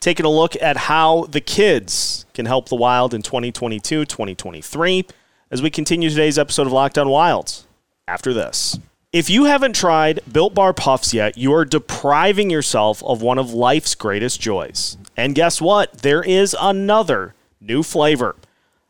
taking 0.00 0.26
a 0.26 0.30
look 0.30 0.60
at 0.60 0.76
how 0.76 1.24
the 1.30 1.40
kids 1.40 2.26
can 2.34 2.46
help 2.46 2.68
the 2.68 2.76
Wild 2.76 3.14
in 3.14 3.22
2022, 3.22 4.04
2023 4.04 5.06
as 5.50 5.62
we 5.62 5.70
continue 5.70 6.10
today's 6.10 6.38
episode 6.38 6.66
of 6.66 6.72
Locked 6.72 6.98
On 6.98 7.08
Wilds 7.08 7.66
after 8.08 8.34
this. 8.34 8.78
If 9.12 9.30
you 9.30 9.44
haven't 9.44 9.76
tried 9.76 10.18
Built 10.30 10.54
Bar 10.54 10.72
Puffs 10.74 11.14
yet, 11.14 11.38
you 11.38 11.54
are 11.54 11.64
depriving 11.64 12.50
yourself 12.50 13.02
of 13.04 13.22
one 13.22 13.38
of 13.38 13.52
life's 13.52 13.94
greatest 13.94 14.40
joys. 14.40 14.98
And 15.16 15.34
guess 15.34 15.60
what? 15.60 15.98
There 15.98 16.22
is 16.22 16.56
another 16.60 17.34
new 17.60 17.82
flavor. 17.82 18.36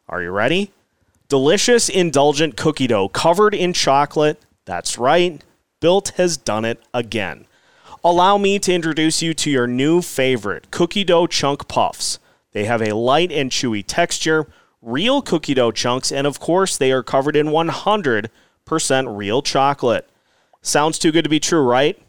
Are 0.09 0.23
you 0.23 0.31
ready? 0.31 0.73
Delicious, 1.29 1.89
indulgent 1.89 2.57
cookie 2.57 2.87
dough 2.87 3.09
covered 3.09 3.55
in 3.55 3.73
chocolate. 3.73 4.41
That's 4.65 4.99
right 4.99 5.43
Built 5.85 6.13
has 6.17 6.39
done 6.39 6.65
it 6.65 6.81
again. 6.95 7.45
Allow 8.03 8.39
me 8.39 8.59
to 8.59 8.73
introduce 8.73 9.21
you 9.21 9.35
to 9.35 9.51
your 9.51 9.67
new 9.67 10.01
favorite 10.01 10.71
cookie 10.71 11.05
dough 11.05 11.27
chunk 11.27 11.69
puffs. 11.69 12.19
They 12.53 12.65
have 12.65 12.81
a 12.81 12.97
light 12.97 13.31
and 13.31 13.51
chewy 13.51 13.85
texture, 13.87 14.47
real 14.81 15.21
cookie 15.21 15.53
dough 15.53 15.73
chunks, 15.73 16.11
and 16.11 16.27
of 16.27 16.41
course, 16.41 16.79
they 16.79 16.91
are 16.91 17.03
covered 17.03 17.37
in 17.37 17.49
100% 17.49 18.31
real 19.15 19.43
chocolate. 19.43 20.09
Sounds 20.63 20.99
too 20.99 21.13
good 21.13 21.25
to 21.25 21.29
be 21.29 21.39
true, 21.39 21.63
right? 21.63 22.01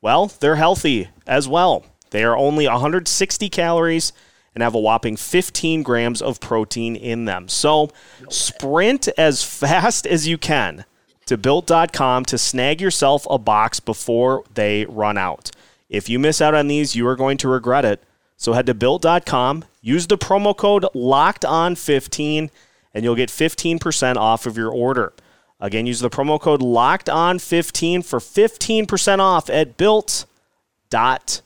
Well, 0.00 0.30
they're 0.38 0.54
healthy 0.54 1.08
as 1.26 1.48
well. 1.48 1.84
They 2.10 2.24
are 2.24 2.36
only 2.36 2.66
160 2.66 3.48
calories 3.48 4.12
and 4.54 4.62
have 4.62 4.74
a 4.74 4.80
whopping 4.80 5.16
15 5.16 5.82
grams 5.82 6.22
of 6.22 6.40
protein 6.40 6.96
in 6.96 7.26
them. 7.26 7.48
So 7.48 7.90
sprint 8.30 9.08
as 9.18 9.42
fast 9.42 10.06
as 10.06 10.26
you 10.26 10.38
can 10.38 10.84
to 11.26 11.36
built.com 11.36 12.24
to 12.24 12.38
snag 12.38 12.80
yourself 12.80 13.26
a 13.28 13.38
box 13.38 13.80
before 13.80 14.44
they 14.54 14.86
run 14.86 15.18
out. 15.18 15.50
If 15.88 16.08
you 16.08 16.18
miss 16.18 16.40
out 16.40 16.54
on 16.54 16.68
these, 16.68 16.96
you 16.96 17.06
are 17.06 17.16
going 17.16 17.36
to 17.38 17.48
regret 17.48 17.84
it. 17.84 18.02
So 18.36 18.52
head 18.52 18.66
to 18.66 18.74
built.com, 18.74 19.64
use 19.80 20.06
the 20.06 20.18
promo 20.18 20.56
code 20.56 20.86
locked 20.94 21.44
on 21.44 21.74
15 21.74 22.50
and 22.94 23.04
you'll 23.04 23.14
get 23.14 23.28
15% 23.28 24.16
off 24.16 24.46
of 24.46 24.56
your 24.56 24.70
order. 24.70 25.12
Again, 25.60 25.86
use 25.86 26.00
the 26.00 26.10
promo 26.10 26.40
code 26.40 26.62
locked 26.62 27.08
on 27.08 27.38
15 27.38 28.02
for 28.02 28.20
15% 28.20 29.18
off 29.18 29.50
at 29.50 29.76
built.com. 29.76 31.45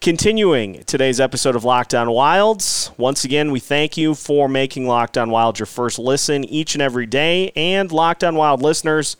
Continuing 0.00 0.82
today's 0.86 1.20
episode 1.20 1.54
of 1.54 1.62
Locked 1.62 1.94
On 1.94 2.10
Wilds, 2.10 2.90
once 2.96 3.24
again, 3.24 3.52
we 3.52 3.60
thank 3.60 3.96
you 3.96 4.16
for 4.16 4.48
making 4.48 4.88
Locked 4.88 5.16
On 5.16 5.30
Wild 5.30 5.60
your 5.60 5.66
first 5.66 6.00
listen 6.00 6.42
each 6.42 6.74
and 6.74 6.82
every 6.82 7.06
day. 7.06 7.52
And 7.54 7.92
Locked 7.92 8.24
On 8.24 8.34
Wild 8.34 8.60
listeners, 8.60 9.16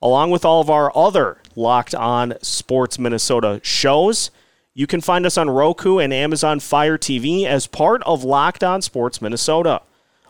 along 0.00 0.30
with 0.30 0.44
all 0.44 0.60
of 0.60 0.70
our 0.70 0.96
other 0.96 1.38
Locked 1.56 1.92
On 1.92 2.34
Sports 2.40 3.00
Minnesota 3.00 3.60
shows, 3.64 4.30
you 4.74 4.86
can 4.86 5.00
find 5.00 5.26
us 5.26 5.36
on 5.36 5.50
Roku 5.50 5.98
and 5.98 6.12
Amazon 6.12 6.60
Fire 6.60 6.96
TV 6.96 7.44
as 7.44 7.66
part 7.66 8.00
of 8.04 8.22
Locked 8.22 8.62
On 8.62 8.80
Sports 8.80 9.20
Minnesota. 9.20 9.82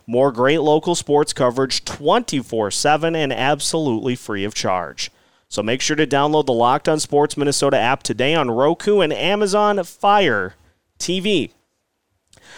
More 0.07 0.33
great 0.33 0.63
local 0.63 0.95
sports 0.95 1.35
coverage 1.35 1.85
24 1.85 2.71
7 2.71 3.15
and 3.15 3.31
absolutely 3.31 4.17
free 4.17 4.45
of 4.45 4.55
charge. 4.55 5.11
So 5.55 5.63
make 5.63 5.81
sure 5.81 5.95
to 5.95 6.05
download 6.05 6.47
the 6.47 6.53
Locked 6.53 6.89
On 6.89 6.99
Sports 6.99 7.37
Minnesota 7.37 7.79
app 7.79 8.03
today 8.03 8.35
on 8.35 8.51
Roku 8.51 8.99
and 8.99 9.13
Amazon 9.13 9.85
Fire 9.85 10.57
TV. 10.99 11.53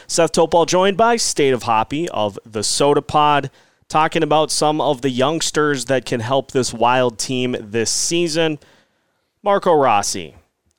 Seth 0.07 0.33
Toupal 0.33 0.67
joined 0.67 0.97
by 0.97 1.17
State 1.17 1.53
of 1.53 1.65
Hoppy 1.65 2.09
of 2.09 2.39
the 2.47 2.65
Soda 2.65 3.03
Pod, 3.03 3.51
talking 3.87 4.23
about 4.23 4.51
some 4.51 4.81
of 4.81 5.03
the 5.03 5.11
youngsters 5.11 5.85
that 5.85 6.07
can 6.07 6.21
help 6.21 6.53
this 6.53 6.73
wild 6.73 7.19
team 7.19 7.55
this 7.61 7.91
season. 7.91 8.59
Marco 9.43 9.75
Rossi, 9.75 10.35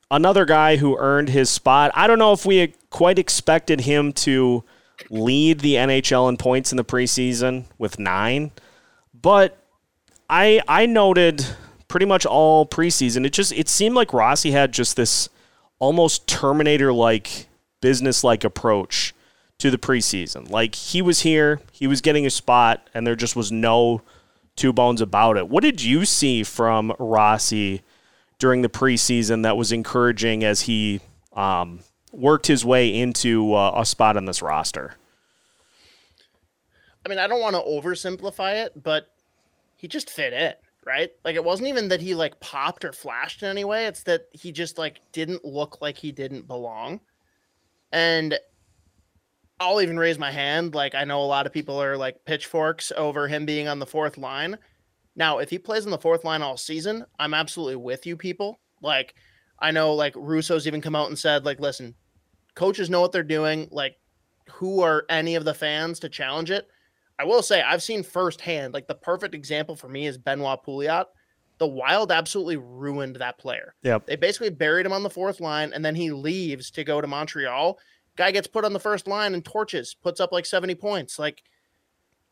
another 0.09 0.45
guy 0.45 0.77
who 0.77 0.97
earned 0.97 1.29
his 1.29 1.51
spot. 1.51 1.91
I 1.93 2.07
don't 2.07 2.17
know 2.17 2.33
if 2.33 2.47
we 2.47 2.73
quite 2.89 3.19
expected 3.19 3.81
him 3.81 4.11
to 4.13 4.63
lead 5.11 5.59
the 5.59 5.75
NHL 5.75 6.29
in 6.29 6.37
points 6.37 6.71
in 6.71 6.77
the 6.77 6.83
preseason 6.83 7.65
with 7.77 7.99
nine, 7.99 8.53
but 9.13 9.55
I 10.27 10.63
I 10.67 10.87
noted 10.87 11.45
pretty 11.87 12.05
much 12.05 12.25
all 12.25 12.65
preseason. 12.65 13.25
It 13.25 13.33
just 13.33 13.51
it 13.51 13.69
seemed 13.69 13.95
like 13.95 14.13
Rossi 14.13 14.51
had 14.51 14.71
just 14.71 14.95
this 14.95 15.29
almost 15.79 16.27
Terminator 16.27 16.91
like 16.93 17.47
business 17.81 18.23
like 18.23 18.43
approach 18.43 19.13
to 19.59 19.71
the 19.71 19.77
preseason. 19.77 20.49
Like 20.49 20.75
he 20.75 21.01
was 21.01 21.21
here, 21.21 21.59
he 21.71 21.87
was 21.87 22.01
getting 22.01 22.25
a 22.25 22.29
spot, 22.29 22.89
and 22.93 23.05
there 23.05 23.15
just 23.15 23.35
was 23.35 23.51
no 23.51 24.01
two 24.55 24.73
bones 24.73 25.01
about 25.01 25.37
it. 25.37 25.49
What 25.49 25.63
did 25.63 25.81
you 25.81 26.05
see 26.05 26.43
from 26.43 26.93
Rossi 26.99 27.83
during 28.39 28.61
the 28.61 28.69
preseason 28.69 29.43
that 29.43 29.57
was 29.57 29.71
encouraging 29.71 30.43
as 30.43 30.61
he 30.61 30.99
um, 31.33 31.79
worked 32.11 32.47
his 32.47 32.65
way 32.65 32.93
into 32.93 33.53
uh, 33.53 33.73
a 33.75 33.85
spot 33.85 34.17
on 34.17 34.25
this 34.25 34.41
roster? 34.41 34.95
I 37.05 37.09
mean, 37.09 37.19
I 37.19 37.27
don't 37.27 37.39
want 37.39 37.55
to 37.55 37.61
oversimplify 37.61 38.65
it, 38.65 38.83
but 38.83 39.09
he 39.77 39.87
just 39.87 40.09
fit 40.09 40.33
in 40.33 40.53
right? 40.87 41.11
Like 41.25 41.35
it 41.35 41.43
wasn't 41.43 41.67
even 41.67 41.89
that 41.89 42.01
he 42.01 42.15
like 42.15 42.39
popped 42.39 42.85
or 42.85 42.93
flashed 42.93 43.43
in 43.43 43.49
any 43.49 43.65
way. 43.65 43.85
It's 43.85 44.03
that 44.03 44.27
he 44.31 44.51
just 44.51 44.77
like 44.77 45.01
didn't 45.11 45.43
look 45.43 45.81
like 45.81 45.97
he 45.97 46.11
didn't 46.11 46.47
belong. 46.47 47.01
And 47.91 48.39
I'll 49.59 49.81
even 49.81 49.99
raise 49.99 50.17
my 50.17 50.31
hand. 50.31 50.73
Like 50.73 50.95
I 50.95 51.03
know 51.03 51.21
a 51.21 51.25
lot 51.25 51.45
of 51.45 51.53
people 51.53 51.81
are 51.81 51.97
like 51.97 52.23
pitchforks 52.25 52.91
over 52.95 53.27
him 53.27 53.45
being 53.45 53.67
on 53.67 53.79
the 53.79 53.85
fourth 53.85 54.17
line. 54.17 54.57
Now, 55.15 55.39
if 55.39 55.49
he 55.49 55.59
plays 55.59 55.85
on 55.85 55.91
the 55.91 55.97
fourth 55.97 56.23
line 56.23 56.41
all 56.41 56.57
season, 56.57 57.05
I'm 57.19 57.33
absolutely 57.33 57.75
with 57.75 58.05
you 58.05 58.15
people. 58.15 58.59
Like 58.81 59.15
I 59.59 59.71
know 59.71 59.93
like 59.93 60.13
Russo's 60.15 60.67
even 60.67 60.81
come 60.81 60.95
out 60.95 61.09
and 61.09 61.19
said, 61.19 61.43
like, 61.43 61.59
listen, 61.59 61.95
coaches 62.55 62.89
know 62.89 63.01
what 63.01 63.11
they're 63.11 63.23
doing. 63.23 63.67
Like, 63.71 63.97
who 64.51 64.81
are 64.81 65.05
any 65.09 65.35
of 65.35 65.43
the 65.43 65.53
fans 65.53 65.99
to 65.99 66.09
challenge 66.09 66.51
it? 66.51 66.67
I 67.19 67.25
will 67.25 67.41
say 67.41 67.61
I've 67.61 67.83
seen 67.83 68.03
firsthand, 68.03 68.73
like 68.73 68.87
the 68.87 68.95
perfect 68.95 69.33
example 69.33 69.75
for 69.75 69.87
me 69.87 70.07
is 70.07 70.17
Benoit 70.17 70.63
Pouliot. 70.63 71.05
The 71.57 71.67
Wild 71.67 72.11
absolutely 72.11 72.57
ruined 72.57 73.15
that 73.15 73.39
player. 73.39 73.73
Yep. 73.81 74.05
They 74.05 74.15
basically 74.15 74.51
buried 74.51 74.85
him 74.85 74.93
on 74.93 75.01
the 75.01 75.09
fourth 75.09 75.39
line, 75.39 75.73
and 75.73 75.83
then 75.83 75.95
he 75.95 76.11
leaves 76.11 76.69
to 76.71 76.83
go 76.83 77.01
to 77.01 77.07
Montreal. 77.07 77.79
Guy 78.15 78.31
gets 78.31 78.47
put 78.47 78.65
on 78.65 78.73
the 78.73 78.79
first 78.79 79.07
line 79.07 79.33
and 79.33 79.43
torches, 79.43 79.95
puts 79.95 80.19
up 80.19 80.31
like 80.31 80.45
70 80.45 80.75
points. 80.75 81.17
Like, 81.17 81.41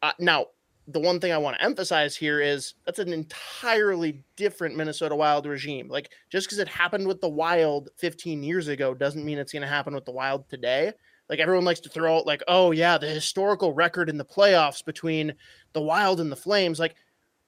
uh, 0.04 0.12
now, 0.20 0.48
the 0.88 1.00
one 1.00 1.20
thing 1.20 1.32
I 1.32 1.40
want 1.40 1.58
to 1.58 1.64
emphasize 1.64 2.16
here 2.16 2.40
is 2.40 2.76
that's 2.86 3.00
an 3.00 3.12
entirely 3.12 4.24
different 4.36 4.76
Minnesota 4.76 5.16
Wild 5.16 5.48
regime. 5.48 5.88
Like, 5.90 6.12
just 6.30 6.46
because 6.46 6.60
it 6.60 6.68
happened 6.68 7.08
with 7.08 7.22
the 7.22 7.30
Wild 7.30 7.90
15 7.98 8.44
years 8.44 8.68
ago 8.68 8.94
doesn't 8.94 9.26
mean 9.26 9.40
it's 9.40 9.52
going 9.52 9.64
to 9.64 9.68
happen 9.68 9.96
with 9.96 10.06
the 10.06 10.12
Wild 10.12 10.48
today. 10.48 10.94
Like 11.30 11.40
everyone 11.40 11.66
likes 11.66 11.80
to 11.82 11.90
throw 11.90 12.18
out, 12.18 12.28
like, 12.28 12.44
oh 12.48 12.72
yeah, 12.72 12.98
the 12.98 13.08
historical 13.08 13.74
record 13.74 14.10
in 14.10 14.18
the 14.18 14.26
playoffs 14.26 14.86
between 14.86 15.34
the 15.74 15.82
Wild 15.82 16.20
and 16.20 16.32
the 16.32 16.36
Flames. 16.36 16.80
Like, 16.80 16.96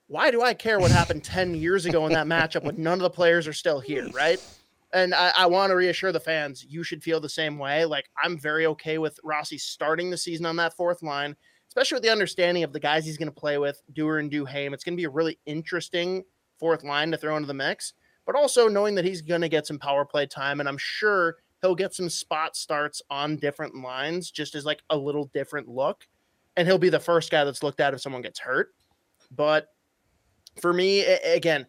why 0.07 0.31
do 0.31 0.41
I 0.41 0.53
care 0.53 0.79
what 0.79 0.91
happened 0.91 1.23
10 1.23 1.55
years 1.55 1.85
ago 1.85 2.05
in 2.05 2.13
that 2.13 2.27
matchup 2.27 2.63
when 2.63 2.81
none 2.81 2.97
of 2.97 3.03
the 3.03 3.09
players 3.09 3.47
are 3.47 3.53
still 3.53 3.79
here, 3.79 4.07
right? 4.13 4.43
And 4.93 5.13
I, 5.13 5.33
I 5.37 5.45
want 5.47 5.69
to 5.69 5.75
reassure 5.75 6.11
the 6.11 6.19
fans, 6.19 6.65
you 6.67 6.81
should 6.81 7.03
feel 7.03 7.19
the 7.19 7.29
same 7.29 7.59
way. 7.59 7.85
Like, 7.85 8.09
I'm 8.23 8.37
very 8.39 8.65
okay 8.67 8.97
with 8.97 9.19
Rossi 9.23 9.57
starting 9.57 10.09
the 10.09 10.17
season 10.17 10.45
on 10.45 10.55
that 10.55 10.75
fourth 10.75 11.03
line, 11.03 11.35
especially 11.67 11.97
with 11.97 12.03
the 12.03 12.11
understanding 12.11 12.63
of 12.63 12.71
the 12.71 12.79
guys 12.79 13.05
he's 13.05 13.17
going 13.17 13.27
to 13.27 13.39
play 13.39 13.57
with, 13.57 13.81
Dewar 13.93 14.19
and 14.19 14.31
Duhaime. 14.31 14.73
It's 14.73 14.85
going 14.85 14.93
to 14.93 15.01
be 15.01 15.03
a 15.03 15.09
really 15.09 15.39
interesting 15.45 16.23
fourth 16.57 16.83
line 16.83 17.11
to 17.11 17.17
throw 17.17 17.35
into 17.35 17.47
the 17.47 17.53
mix, 17.53 17.93
but 18.25 18.35
also 18.35 18.69
knowing 18.69 18.95
that 18.95 19.05
he's 19.05 19.21
going 19.21 19.41
to 19.41 19.49
get 19.49 19.67
some 19.67 19.77
power 19.77 20.05
play 20.05 20.25
time. 20.25 20.61
And 20.61 20.69
I'm 20.69 20.77
sure 20.77 21.35
he'll 21.67 21.75
get 21.75 21.93
some 21.93 22.09
spot 22.09 22.55
starts 22.55 23.01
on 23.09 23.35
different 23.35 23.75
lines 23.75 24.31
just 24.31 24.55
as 24.55 24.63
like 24.63 24.81
a 24.89 24.97
little 24.97 25.25
different 25.33 25.67
look 25.67 26.07
and 26.55 26.65
he'll 26.65 26.77
be 26.77 26.89
the 26.89 26.99
first 26.99 27.29
guy 27.29 27.43
that's 27.43 27.61
looked 27.61 27.81
at 27.81 27.93
if 27.93 27.99
someone 27.99 28.21
gets 28.21 28.39
hurt. 28.39 28.69
But 29.35 29.67
for 30.61 30.71
me 30.71 31.01
again 31.01 31.67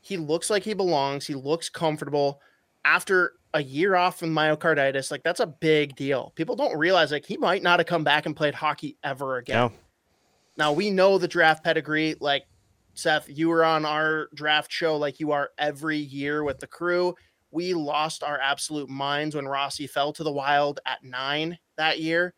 he 0.00 0.16
looks 0.16 0.48
like 0.48 0.62
he 0.62 0.74
belongs 0.74 1.26
he 1.26 1.34
looks 1.34 1.68
comfortable. 1.68 2.40
After 2.84 3.32
a 3.54 3.62
year 3.62 3.96
off 3.96 4.20
from 4.20 4.32
myocarditis 4.32 5.10
like 5.10 5.24
that's 5.24 5.40
a 5.40 5.46
big 5.46 5.96
deal. 5.96 6.32
People 6.36 6.54
don't 6.54 6.78
realize 6.78 7.10
like 7.10 7.26
he 7.26 7.36
might 7.36 7.64
not 7.64 7.80
have 7.80 7.86
come 7.86 8.04
back 8.04 8.26
and 8.26 8.36
played 8.36 8.54
hockey 8.54 8.96
ever 9.02 9.38
again. 9.38 9.56
No. 9.56 9.72
now 10.56 10.72
we 10.72 10.88
know 10.88 11.18
the 11.18 11.28
draft 11.28 11.64
pedigree. 11.64 12.14
Like 12.20 12.44
seth 12.94 13.28
you 13.28 13.48
were 13.48 13.64
on 13.64 13.84
our 13.84 14.28
draft 14.34 14.70
show 14.70 14.96
like 14.96 15.18
you 15.18 15.32
are 15.32 15.50
every 15.58 15.98
year 15.98 16.44
with 16.44 16.60
the 16.60 16.66
crew 16.66 17.14
we 17.52 17.74
lost 17.74 18.24
our 18.24 18.40
absolute 18.40 18.88
minds 18.88 19.36
when 19.36 19.46
Rossi 19.46 19.86
fell 19.86 20.12
to 20.14 20.24
the 20.24 20.32
wild 20.32 20.80
at 20.86 21.04
nine 21.04 21.58
that 21.76 22.00
year. 22.00 22.34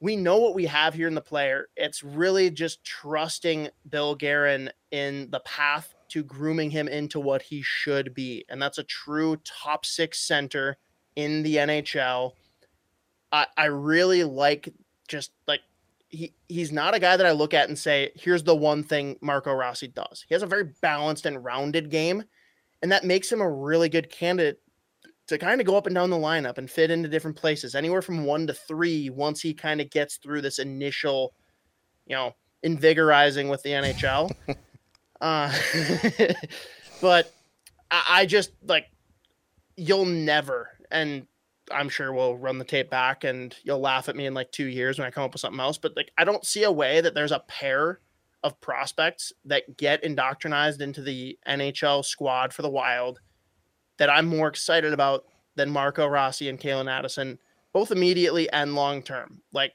We 0.00 0.16
know 0.16 0.38
what 0.38 0.54
we 0.54 0.64
have 0.66 0.94
here 0.94 1.06
in 1.06 1.14
the 1.14 1.20
player. 1.20 1.68
It's 1.76 2.02
really 2.02 2.50
just 2.50 2.82
trusting 2.82 3.68
Bill 3.88 4.16
Guerin 4.16 4.70
in 4.90 5.30
the 5.30 5.40
path 5.40 5.94
to 6.08 6.24
grooming 6.24 6.70
him 6.70 6.88
into 6.88 7.20
what 7.20 7.42
he 7.42 7.62
should 7.62 8.12
be. 8.14 8.44
And 8.48 8.60
that's 8.60 8.78
a 8.78 8.84
true 8.84 9.36
top 9.44 9.86
six 9.86 10.18
center 10.18 10.78
in 11.14 11.42
the 11.42 11.56
NHL. 11.56 12.32
I, 13.30 13.46
I 13.56 13.66
really 13.66 14.24
like 14.24 14.70
just 15.06 15.32
like 15.46 15.60
he 16.08 16.34
he's 16.48 16.72
not 16.72 16.94
a 16.94 16.98
guy 16.98 17.16
that 17.16 17.26
I 17.26 17.32
look 17.32 17.54
at 17.54 17.68
and 17.68 17.78
say, 17.78 18.10
here's 18.14 18.42
the 18.42 18.56
one 18.56 18.82
thing 18.82 19.16
Marco 19.20 19.52
Rossi 19.52 19.88
does. 19.88 20.24
He 20.26 20.34
has 20.34 20.42
a 20.42 20.46
very 20.46 20.70
balanced 20.80 21.26
and 21.26 21.44
rounded 21.44 21.90
game 21.90 22.24
and 22.82 22.90
that 22.92 23.04
makes 23.04 23.30
him 23.30 23.40
a 23.40 23.50
really 23.50 23.88
good 23.88 24.10
candidate 24.10 24.60
to 25.28 25.38
kind 25.38 25.60
of 25.60 25.66
go 25.66 25.76
up 25.76 25.86
and 25.86 25.94
down 25.94 26.10
the 26.10 26.16
lineup 26.16 26.58
and 26.58 26.70
fit 26.70 26.90
into 26.90 27.08
different 27.08 27.36
places, 27.36 27.74
anywhere 27.74 28.02
from 28.02 28.24
one 28.24 28.46
to 28.46 28.52
three. 28.52 29.08
Once 29.08 29.40
he 29.40 29.54
kind 29.54 29.80
of 29.80 29.88
gets 29.90 30.16
through 30.16 30.42
this 30.42 30.58
initial, 30.58 31.32
you 32.06 32.16
know, 32.16 32.34
invigorizing 32.64 33.48
with 33.48 33.62
the 33.62 33.70
NHL. 33.70 34.32
uh, 35.20 35.52
but 37.00 37.32
I, 37.90 38.02
I 38.08 38.26
just 38.26 38.50
like 38.66 38.86
you'll 39.76 40.04
never, 40.04 40.70
and 40.90 41.26
I'm 41.70 41.88
sure 41.88 42.12
we'll 42.12 42.36
run 42.36 42.58
the 42.58 42.64
tape 42.64 42.90
back 42.90 43.24
and 43.24 43.54
you'll 43.62 43.80
laugh 43.80 44.08
at 44.08 44.16
me 44.16 44.26
in 44.26 44.34
like 44.34 44.52
two 44.52 44.66
years 44.66 44.98
when 44.98 45.06
I 45.06 45.10
come 45.10 45.24
up 45.24 45.32
with 45.32 45.40
something 45.40 45.60
else. 45.60 45.78
But 45.78 45.96
like, 45.96 46.10
I 46.18 46.24
don't 46.24 46.44
see 46.44 46.64
a 46.64 46.72
way 46.72 47.00
that 47.00 47.14
there's 47.14 47.32
a 47.32 47.44
pair 47.46 48.00
of 48.42 48.60
prospects 48.60 49.32
that 49.44 49.76
get 49.76 50.02
indoctrinated 50.04 50.82
into 50.82 51.02
the 51.02 51.38
NHL 51.46 52.04
squad 52.04 52.52
for 52.52 52.62
the 52.62 52.70
Wild 52.70 53.20
that 53.98 54.10
I'm 54.10 54.26
more 54.26 54.48
excited 54.48 54.92
about 54.92 55.24
than 55.54 55.70
Marco 55.70 56.06
Rossi 56.06 56.48
and 56.48 56.58
Calen 56.58 56.90
Addison, 56.90 57.38
both 57.72 57.90
immediately 57.90 58.50
and 58.50 58.74
long 58.74 59.02
term. 59.02 59.40
Like 59.52 59.74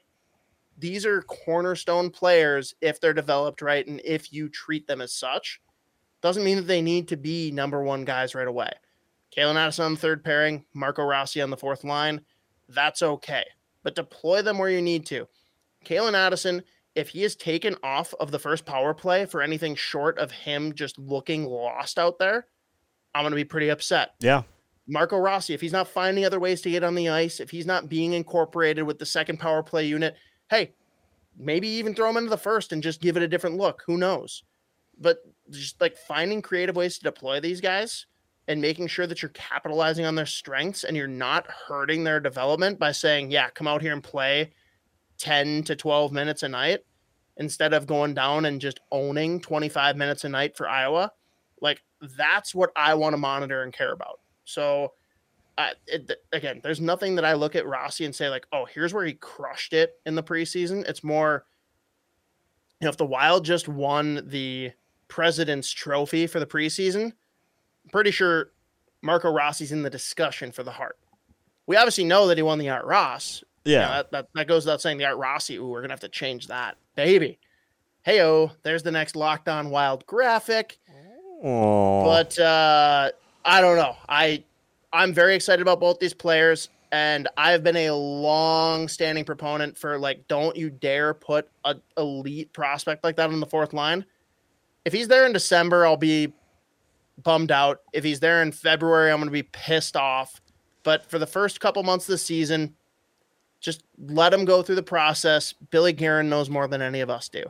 these 0.78 1.06
are 1.06 1.22
cornerstone 1.22 2.10
players 2.10 2.74
if 2.80 3.00
they're 3.00 3.14
developed 3.14 3.62
right 3.62 3.86
and 3.86 4.00
if 4.04 4.32
you 4.32 4.48
treat 4.48 4.86
them 4.86 5.00
as 5.00 5.12
such. 5.12 5.60
Doesn't 6.20 6.44
mean 6.44 6.56
that 6.56 6.66
they 6.66 6.82
need 6.82 7.08
to 7.08 7.16
be 7.16 7.50
number 7.50 7.82
one 7.82 8.04
guys 8.04 8.34
right 8.34 8.46
away. 8.46 8.70
Calen 9.36 9.56
Addison 9.56 9.84
on 9.84 9.94
the 9.94 10.00
third 10.00 10.24
pairing, 10.24 10.64
Marco 10.74 11.02
Rossi 11.04 11.40
on 11.40 11.50
the 11.50 11.56
fourth 11.56 11.84
line. 11.84 12.20
That's 12.68 13.02
okay. 13.02 13.44
But 13.82 13.94
deploy 13.94 14.42
them 14.42 14.58
where 14.58 14.70
you 14.70 14.82
need 14.82 15.06
to. 15.06 15.28
Calen 15.84 16.14
Addison, 16.14 16.62
if 16.98 17.10
he 17.10 17.22
is 17.22 17.36
taken 17.36 17.76
off 17.84 18.12
of 18.18 18.32
the 18.32 18.40
first 18.40 18.66
power 18.66 18.92
play 18.92 19.24
for 19.24 19.40
anything 19.40 19.76
short 19.76 20.18
of 20.18 20.32
him 20.32 20.74
just 20.74 20.98
looking 20.98 21.44
lost 21.44 21.96
out 21.96 22.18
there, 22.18 22.48
I'm 23.14 23.22
going 23.22 23.30
to 23.30 23.36
be 23.36 23.44
pretty 23.44 23.68
upset. 23.68 24.14
Yeah. 24.18 24.42
Marco 24.88 25.16
Rossi, 25.16 25.54
if 25.54 25.60
he's 25.60 25.72
not 25.72 25.86
finding 25.86 26.24
other 26.24 26.40
ways 26.40 26.60
to 26.62 26.70
get 26.70 26.82
on 26.82 26.96
the 26.96 27.08
ice, 27.08 27.38
if 27.38 27.50
he's 27.50 27.66
not 27.66 27.88
being 27.88 28.14
incorporated 28.14 28.84
with 28.84 28.98
the 28.98 29.06
second 29.06 29.38
power 29.38 29.62
play 29.62 29.86
unit, 29.86 30.16
hey, 30.50 30.72
maybe 31.38 31.68
even 31.68 31.94
throw 31.94 32.10
him 32.10 32.16
into 32.16 32.30
the 32.30 32.36
first 32.36 32.72
and 32.72 32.82
just 32.82 33.00
give 33.00 33.16
it 33.16 33.22
a 33.22 33.28
different 33.28 33.56
look. 33.56 33.84
Who 33.86 33.96
knows? 33.96 34.42
But 34.98 35.18
just 35.50 35.80
like 35.80 35.96
finding 35.96 36.42
creative 36.42 36.74
ways 36.74 36.98
to 36.98 37.04
deploy 37.04 37.38
these 37.38 37.60
guys 37.60 38.06
and 38.48 38.60
making 38.60 38.88
sure 38.88 39.06
that 39.06 39.22
you're 39.22 39.28
capitalizing 39.30 40.04
on 40.04 40.16
their 40.16 40.26
strengths 40.26 40.82
and 40.82 40.96
you're 40.96 41.06
not 41.06 41.46
hurting 41.46 42.02
their 42.02 42.18
development 42.18 42.80
by 42.80 42.90
saying, 42.90 43.30
yeah, 43.30 43.50
come 43.50 43.68
out 43.68 43.82
here 43.82 43.92
and 43.92 44.02
play 44.02 44.50
10 45.18 45.62
to 45.64 45.76
12 45.76 46.12
minutes 46.12 46.42
a 46.42 46.48
night 46.48 46.80
instead 47.38 47.72
of 47.72 47.86
going 47.86 48.14
down 48.14 48.44
and 48.44 48.60
just 48.60 48.80
owning 48.90 49.40
25 49.40 49.96
minutes 49.96 50.24
a 50.24 50.28
night 50.28 50.56
for 50.56 50.68
Iowa. 50.68 51.12
Like 51.60 51.82
that's 52.16 52.54
what 52.54 52.70
I 52.76 52.94
want 52.94 53.14
to 53.14 53.18
monitor 53.18 53.62
and 53.62 53.72
care 53.72 53.92
about. 53.92 54.20
So, 54.44 54.92
it, 55.86 56.12
again, 56.32 56.60
there's 56.62 56.80
nothing 56.80 57.16
that 57.16 57.24
I 57.24 57.32
look 57.32 57.56
at 57.56 57.66
Rossi 57.66 58.04
and 58.04 58.14
say 58.14 58.28
like, 58.28 58.46
oh, 58.52 58.64
here's 58.64 58.94
where 58.94 59.04
he 59.04 59.14
crushed 59.14 59.72
it 59.72 59.94
in 60.06 60.14
the 60.14 60.22
preseason. 60.22 60.88
It's 60.88 61.02
more, 61.02 61.44
you 62.80 62.84
know, 62.84 62.90
if 62.90 62.96
the 62.96 63.04
Wild 63.04 63.44
just 63.44 63.66
won 63.68 64.22
the 64.24 64.70
President's 65.08 65.70
Trophy 65.70 66.28
for 66.28 66.38
the 66.38 66.46
preseason, 66.46 67.06
I'm 67.06 67.90
pretty 67.90 68.12
sure 68.12 68.52
Marco 69.02 69.30
Rossi's 69.30 69.72
in 69.72 69.82
the 69.82 69.90
discussion 69.90 70.52
for 70.52 70.62
the 70.62 70.70
Hart. 70.70 70.98
We 71.66 71.76
obviously 71.76 72.04
know 72.04 72.28
that 72.28 72.38
he 72.38 72.42
won 72.42 72.58
the 72.58 72.70
Art 72.70 72.84
Ross. 72.84 73.42
Yeah. 73.68 73.80
You 73.80 73.86
know, 73.86 73.92
that, 73.94 74.10
that, 74.12 74.28
that 74.34 74.48
goes 74.48 74.64
without 74.64 74.80
saying 74.80 74.98
the 74.98 75.04
Art 75.04 75.18
Rossi. 75.18 75.56
Ooh, 75.56 75.66
we're 75.66 75.82
gonna 75.82 75.92
have 75.92 76.00
to 76.00 76.08
change 76.08 76.46
that, 76.46 76.76
baby. 76.94 77.38
Hey 78.02 78.22
oh, 78.22 78.50
there's 78.62 78.82
the 78.82 78.90
next 78.90 79.14
Locked 79.14 79.48
On 79.48 79.70
Wild 79.70 80.06
graphic. 80.06 80.78
Aww. 81.44 82.04
But 82.04 82.38
uh, 82.38 83.10
I 83.44 83.60
don't 83.60 83.76
know. 83.76 83.96
I 84.08 84.42
I'm 84.92 85.12
very 85.12 85.34
excited 85.34 85.60
about 85.60 85.80
both 85.80 85.98
these 85.98 86.14
players, 86.14 86.70
and 86.92 87.28
I've 87.36 87.62
been 87.62 87.76
a 87.76 87.90
long-standing 87.90 89.26
proponent 89.26 89.76
for 89.76 89.98
like, 89.98 90.26
don't 90.28 90.56
you 90.56 90.70
dare 90.70 91.12
put 91.12 91.48
a 91.66 91.76
elite 91.98 92.52
prospect 92.54 93.04
like 93.04 93.16
that 93.16 93.28
on 93.28 93.38
the 93.40 93.46
fourth 93.46 93.74
line. 93.74 94.06
If 94.86 94.94
he's 94.94 95.08
there 95.08 95.26
in 95.26 95.34
December, 95.34 95.84
I'll 95.84 95.98
be 95.98 96.32
bummed 97.22 97.52
out. 97.52 97.82
If 97.92 98.02
he's 98.02 98.20
there 98.20 98.40
in 98.40 98.52
February, 98.52 99.10
I'm 99.10 99.18
going 99.18 99.28
to 99.28 99.32
be 99.32 99.42
pissed 99.42 99.96
off. 99.96 100.40
But 100.84 101.04
for 101.10 101.18
the 101.18 101.26
first 101.26 101.60
couple 101.60 101.82
months 101.82 102.06
of 102.06 102.12
the 102.12 102.18
season, 102.18 102.74
just 103.60 103.82
let 103.98 104.32
him 104.32 104.44
go 104.44 104.62
through 104.62 104.76
the 104.76 104.82
process. 104.82 105.52
Billy 105.70 105.92
Guerin 105.92 106.28
knows 106.28 106.48
more 106.48 106.68
than 106.68 106.82
any 106.82 107.00
of 107.00 107.10
us 107.10 107.28
do. 107.28 107.44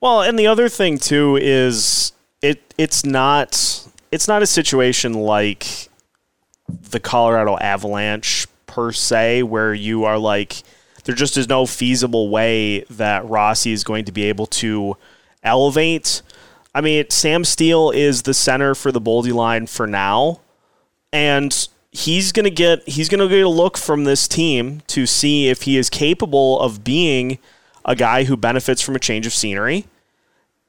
Well, 0.00 0.22
and 0.22 0.38
the 0.38 0.46
other 0.46 0.68
thing 0.68 0.98
too 0.98 1.36
is 1.36 2.12
it 2.42 2.74
it's 2.78 3.04
not 3.04 3.86
it's 4.10 4.28
not 4.28 4.42
a 4.42 4.46
situation 4.46 5.14
like 5.14 5.88
the 6.68 7.00
Colorado 7.00 7.56
Avalanche 7.58 8.46
per 8.66 8.92
se 8.92 9.42
where 9.42 9.74
you 9.74 10.04
are 10.04 10.18
like 10.18 10.62
there 11.04 11.14
just 11.14 11.36
is 11.36 11.48
no 11.48 11.66
feasible 11.66 12.30
way 12.30 12.80
that 12.90 13.28
Rossi 13.28 13.72
is 13.72 13.84
going 13.84 14.04
to 14.04 14.12
be 14.12 14.24
able 14.24 14.46
to 14.46 14.96
elevate. 15.42 16.22
I 16.74 16.80
mean, 16.80 17.08
Sam 17.10 17.44
Steel 17.44 17.90
is 17.90 18.22
the 18.22 18.34
center 18.34 18.74
for 18.74 18.92
the 18.92 19.00
Boldy 19.00 19.32
line 19.32 19.66
for 19.66 19.86
now, 19.86 20.40
and 21.12 21.68
he's 21.92 22.32
gonna 22.32 22.50
get 22.50 22.88
he's 22.88 23.08
gonna 23.08 23.28
get 23.28 23.44
a 23.44 23.48
look 23.48 23.76
from 23.76 24.04
this 24.04 24.28
team 24.28 24.82
to 24.86 25.06
see 25.06 25.48
if 25.48 25.62
he 25.62 25.76
is 25.76 25.90
capable 25.90 26.60
of 26.60 26.84
being 26.84 27.38
a 27.84 27.96
guy 27.96 28.24
who 28.24 28.36
benefits 28.36 28.80
from 28.80 28.94
a 28.96 28.98
change 28.98 29.26
of 29.26 29.32
scenery. 29.32 29.86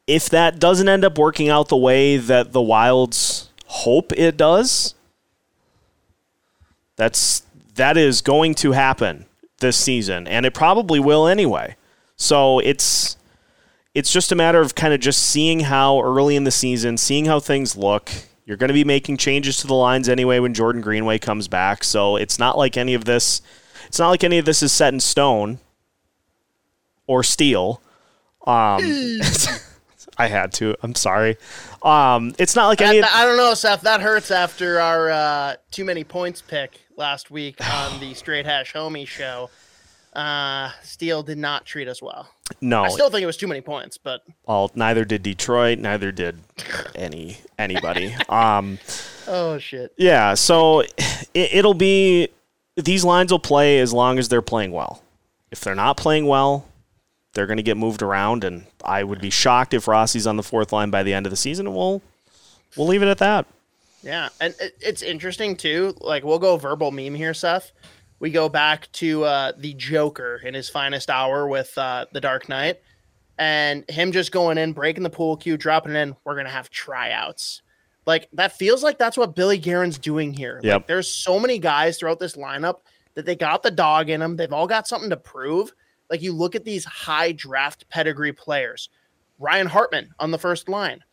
If 0.08 0.30
that 0.30 0.60
doesn't 0.60 0.90
end 0.90 1.06
up 1.06 1.18
working 1.18 1.50
out 1.50 1.70
the 1.70 1.78
way 1.78 2.18
that 2.18 2.52
the 2.52 2.62
Wilds 2.62 3.50
hope 3.68 4.12
it 4.14 4.36
does, 4.36 4.96
that's 6.96 7.44
that 7.76 7.98
is 7.98 8.22
going 8.22 8.56
to 8.56 8.74
happen 8.74 9.26
this 9.60 9.78
season, 9.78 10.28
and 10.28 10.46
it 10.46 10.54
probably 10.54 11.00
will 11.00 11.28
anyway. 11.28 11.76
So 12.16 12.60
it's 12.60 13.18
it's 13.94 14.12
just 14.12 14.32
a 14.32 14.36
matter 14.36 14.62
of 14.62 14.76
kind 14.76 14.94
of 14.94 15.00
just 15.00 15.22
seeing 15.22 15.62
how 15.62 16.02
early 16.02 16.36
in 16.36 16.44
the 16.44 16.52
season, 16.52 16.98
seeing 16.98 17.26
how 17.26 17.40
things 17.40 17.76
look. 17.76 18.12
You're 18.52 18.58
going 18.58 18.68
to 18.68 18.74
be 18.74 18.84
making 18.84 19.16
changes 19.16 19.56
to 19.62 19.68
the 19.68 19.74
lines 19.76 20.10
anyway 20.10 20.40
when 20.40 20.54
Jordan 20.54 20.82
Greenway 20.82 21.20
comes 21.20 21.48
back, 21.48 21.86
so 21.86 22.18
it's 22.18 22.38
not 22.38 22.58
like 22.58 22.76
any 22.76 22.94
of 22.94 23.06
this. 23.06 23.42
It's 23.88 23.98
not 23.98 24.10
like 24.10 24.26
any 24.26 24.40
of 24.40 24.44
this 24.44 24.62
is 24.62 24.74
set 24.74 24.94
in 24.94 25.00
stone 25.00 25.60
or 27.08 27.24
steel. 27.24 27.82
Um, 28.46 28.82
I 30.18 30.28
had 30.28 30.52
to. 30.56 30.76
I'm 30.84 30.96
sorry. 30.96 31.38
Um, 31.82 32.36
it's 32.38 32.54
not 32.54 32.68
like 32.68 32.82
any. 32.82 33.00
That- 33.00 33.16
I 33.16 33.24
don't 33.24 33.38
know, 33.38 33.54
Seth. 33.54 33.84
That 33.84 34.02
hurts 34.02 34.32
after 34.32 34.82
our 34.82 35.10
uh, 35.10 35.56
too 35.72 35.86
many 35.86 36.04
points 36.04 36.42
pick 36.42 36.78
last 36.98 37.32
week 37.32 37.56
on 37.74 38.02
the 38.02 38.14
Straight 38.16 38.46
Hash 38.46 38.74
Homie 38.74 39.08
show. 39.08 39.50
Uh, 40.14 40.72
Steel 40.84 41.24
did 41.24 41.38
not 41.38 41.66
treat 41.66 41.88
us 41.88 42.02
well. 42.02 42.30
no, 42.60 42.84
I 42.84 42.90
still 42.90 43.10
think 43.10 43.24
it 43.24 43.28
was 43.28 43.38
too 43.38 43.48
many 43.48 43.62
points, 43.62 43.98
but 43.98 44.22
well, 44.46 44.70
neither 44.76 45.06
did 45.06 45.24
Detroit. 45.24 45.80
Neither 45.80 46.12
did 46.12 46.38
any 46.96 47.38
anybody. 47.58 48.14
um, 48.30 48.78
oh 49.28 49.58
shit. 49.58 49.94
yeah. 49.98 50.34
So 50.34 50.82
it, 50.82 51.54
it'll 51.54 51.74
be 51.74 52.28
these 52.76 53.06
lines 53.06 53.32
will 53.32 53.40
play 53.40 53.80
as 53.80 53.94
long 53.94 54.20
as 54.20 54.28
they're 54.28 54.42
playing 54.42 54.72
well. 54.72 55.02
If 55.50 55.62
they're 55.62 55.76
not 55.76 55.98
playing 55.98 56.28
well, 56.28 56.66
they're 57.34 57.48
going 57.48 57.58
to 57.58 57.64
get 57.64 57.78
moved 57.78 58.02
around, 58.02 58.44
and 58.44 58.66
I 58.84 59.04
would 59.04 59.22
be 59.22 59.30
shocked 59.30 59.74
if 59.74 59.88
Rossi's 59.88 60.28
on 60.28 60.36
the 60.38 60.44
fourth 60.44 60.74
line 60.74 60.90
by 60.90 61.04
the 61.04 61.14
end 61.14 61.26
of 61.26 61.30
the 61.30 61.38
season. 61.38 61.68
And 61.68 61.76
we'll 61.76 62.02
we'll 62.76 62.88
leave 62.88 63.02
it 63.04 63.08
at 63.08 63.20
that. 63.20 63.46
Yeah, 64.04 64.30
and 64.42 64.54
it, 64.60 64.76
it's 64.82 65.02
interesting 65.02 65.56
too. 65.56 65.96
Like 66.02 66.24
we'll 66.24 66.40
go 66.40 66.58
verbal 66.58 66.92
meme 66.92 67.16
here, 67.16 67.34
Seth. 67.34 67.72
We 68.22 68.30
go 68.30 68.50
back 68.50 68.88
to 68.94 69.24
uh, 69.24 69.54
the 69.58 69.74
Joker 69.74 70.40
in 70.46 70.54
his 70.54 70.70
finest 70.70 71.10
hour 71.10 71.48
with 71.48 71.76
uh, 71.76 72.06
the 72.12 72.22
Dark 72.22 72.48
Knight, 72.48 72.80
and 73.40 73.84
him 73.90 74.12
just 74.12 74.32
going 74.32 74.60
in, 74.60 74.74
breaking 74.74 75.02
the 75.02 75.10
pool 75.10 75.36
cue, 75.36 75.58
dropping 75.58 75.96
in. 75.96 76.16
We're 76.24 76.36
gonna 76.36 76.50
have 76.50 76.70
tryouts. 76.70 77.64
Like 78.06 78.30
that 78.34 78.52
feels 78.52 78.84
like 78.84 79.00
that's 79.00 79.18
what 79.18 79.36
Billy 79.36 79.58
Guerin's 79.58 79.98
doing 79.98 80.34
here. 80.34 80.60
Yep. 80.62 80.74
Like, 80.74 80.88
there's 80.88 81.10
so 81.10 81.40
many 81.40 81.58
guys 81.58 81.98
throughout 81.98 82.20
this 82.20 82.36
lineup 82.36 82.82
that 83.16 83.26
they 83.26 83.36
got 83.36 83.64
the 83.64 83.72
dog 83.72 84.12
in 84.12 84.20
them. 84.20 84.36
They've 84.36 84.54
all 84.54 84.68
got 84.68 84.88
something 84.88 85.10
to 85.10 85.18
prove. 85.18 85.74
Like 86.12 86.22
you 86.22 86.32
look 86.32 86.54
at 86.54 86.64
these 86.64 86.86
high 86.86 87.32
draft 87.32 87.90
pedigree 87.90 88.34
players, 88.34 88.90
Ryan 89.40 89.66
Hartman 89.66 90.14
on 90.20 90.30
the 90.30 90.38
first 90.38 90.70
line. 90.70 91.04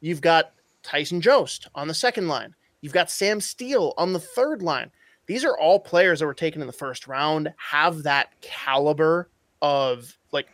You've 0.00 0.20
got 0.20 0.52
Tyson 0.82 1.20
Jost 1.20 1.68
on 1.76 1.86
the 1.86 1.94
second 1.94 2.26
line. 2.26 2.56
You've 2.80 2.92
got 2.92 3.08
Sam 3.08 3.40
Steel 3.40 3.94
on 3.96 4.12
the 4.12 4.18
third 4.18 4.62
line. 4.62 4.90
These 5.26 5.44
are 5.44 5.58
all 5.58 5.80
players 5.80 6.20
that 6.20 6.26
were 6.26 6.34
taken 6.34 6.60
in 6.60 6.66
the 6.66 6.72
first 6.72 7.06
round, 7.06 7.52
have 7.56 8.04
that 8.04 8.40
caliber 8.40 9.28
of 9.60 10.16
like 10.32 10.48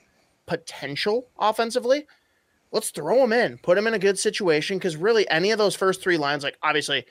potential 0.46 1.28
offensively. 1.38 2.06
Let's 2.70 2.90
throw 2.90 3.18
them 3.18 3.32
in, 3.32 3.58
put 3.58 3.74
them 3.74 3.87
in 3.87 3.94
a 3.94 3.98
good 3.98 4.18
situation 4.18 4.78
because 4.78 4.96
really 4.96 5.28
any 5.28 5.50
of 5.50 5.58
those 5.58 5.76
first 5.76 6.02
three 6.02 6.16
lines, 6.16 6.42
like 6.42 6.56
obviously 6.62 7.04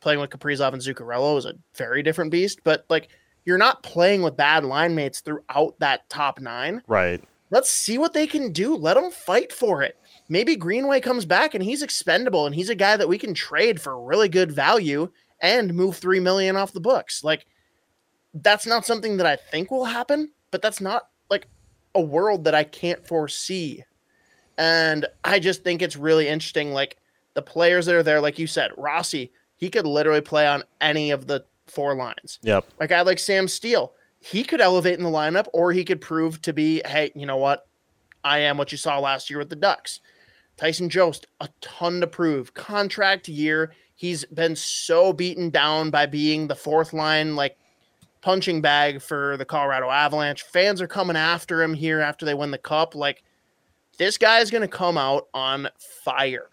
playing 0.00 0.20
with 0.20 0.30
Kaprizov 0.30 0.72
and 0.72 0.82
Zuccarello 0.82 1.36
is 1.38 1.44
a 1.44 1.54
very 1.74 2.02
different 2.02 2.30
beast, 2.30 2.60
but 2.62 2.84
like 2.88 3.08
you're 3.44 3.58
not 3.58 3.82
playing 3.82 4.22
with 4.22 4.36
bad 4.36 4.64
line 4.64 4.94
mates 4.94 5.20
throughout 5.20 5.74
that 5.80 6.08
top 6.08 6.40
nine. 6.40 6.82
Right. 6.86 7.22
Let's 7.50 7.70
see 7.70 7.98
what 7.98 8.12
they 8.12 8.26
can 8.26 8.52
do. 8.52 8.76
Let 8.76 8.94
them 8.94 9.10
fight 9.10 9.52
for 9.52 9.82
it. 9.82 9.96
Maybe 10.28 10.54
Greenway 10.54 11.00
comes 11.00 11.24
back 11.24 11.54
and 11.54 11.64
he's 11.64 11.82
expendable 11.82 12.46
and 12.46 12.54
he's 12.54 12.68
a 12.68 12.74
guy 12.74 12.96
that 12.96 13.08
we 13.08 13.18
can 13.18 13.32
trade 13.32 13.80
for 13.80 14.00
really 14.00 14.28
good 14.28 14.52
value 14.52 15.10
and 15.40 15.74
move 15.74 15.96
3 15.96 16.20
million 16.20 16.56
off 16.56 16.72
the 16.72 16.80
books. 16.80 17.22
Like 17.22 17.46
that's 18.34 18.66
not 18.66 18.86
something 18.86 19.16
that 19.18 19.26
I 19.26 19.36
think 19.36 19.70
will 19.70 19.84
happen, 19.84 20.32
but 20.50 20.62
that's 20.62 20.80
not 20.80 21.08
like 21.30 21.46
a 21.94 22.00
world 22.00 22.44
that 22.44 22.54
I 22.54 22.64
can't 22.64 23.06
foresee. 23.06 23.84
And 24.56 25.06
I 25.24 25.38
just 25.38 25.62
think 25.62 25.82
it's 25.82 25.96
really 25.96 26.28
interesting 26.28 26.72
like 26.72 26.96
the 27.34 27.42
players 27.42 27.86
that 27.86 27.94
are 27.94 28.02
there 28.02 28.20
like 28.20 28.38
you 28.38 28.46
said, 28.46 28.72
Rossi, 28.76 29.32
he 29.56 29.70
could 29.70 29.86
literally 29.86 30.20
play 30.20 30.46
on 30.46 30.64
any 30.80 31.10
of 31.10 31.26
the 31.26 31.44
four 31.66 31.94
lines. 31.94 32.38
Yep. 32.42 32.64
Like 32.80 32.92
I 32.92 33.02
like 33.02 33.18
Sam 33.18 33.48
Steel. 33.48 33.92
He 34.20 34.42
could 34.42 34.60
elevate 34.60 34.98
in 34.98 35.04
the 35.04 35.10
lineup 35.10 35.46
or 35.52 35.72
he 35.72 35.84
could 35.84 36.00
prove 36.00 36.42
to 36.42 36.52
be, 36.52 36.82
hey, 36.84 37.12
you 37.14 37.26
know 37.26 37.36
what? 37.36 37.68
I 38.24 38.40
am 38.40 38.58
what 38.58 38.72
you 38.72 38.78
saw 38.78 38.98
last 38.98 39.30
year 39.30 39.38
with 39.38 39.48
the 39.48 39.56
Ducks. 39.56 40.00
Tyson 40.56 40.90
Jost, 40.90 41.26
a 41.40 41.48
ton 41.60 42.00
to 42.00 42.06
prove. 42.06 42.52
Contract 42.52 43.28
year. 43.28 43.72
He's 43.98 44.24
been 44.26 44.54
so 44.54 45.12
beaten 45.12 45.50
down 45.50 45.90
by 45.90 46.06
being 46.06 46.46
the 46.46 46.54
fourth 46.54 46.92
line, 46.92 47.34
like 47.34 47.58
punching 48.20 48.62
bag 48.62 49.02
for 49.02 49.36
the 49.36 49.44
Colorado 49.44 49.90
Avalanche. 49.90 50.44
Fans 50.44 50.80
are 50.80 50.86
coming 50.86 51.16
after 51.16 51.60
him 51.60 51.74
here 51.74 51.98
after 52.00 52.24
they 52.24 52.34
win 52.34 52.52
the 52.52 52.58
cup. 52.58 52.94
Like, 52.94 53.24
this 53.98 54.16
guy 54.16 54.38
is 54.38 54.52
going 54.52 54.62
to 54.62 54.68
come 54.68 54.96
out 54.96 55.26
on 55.34 55.68
fire. 56.04 56.46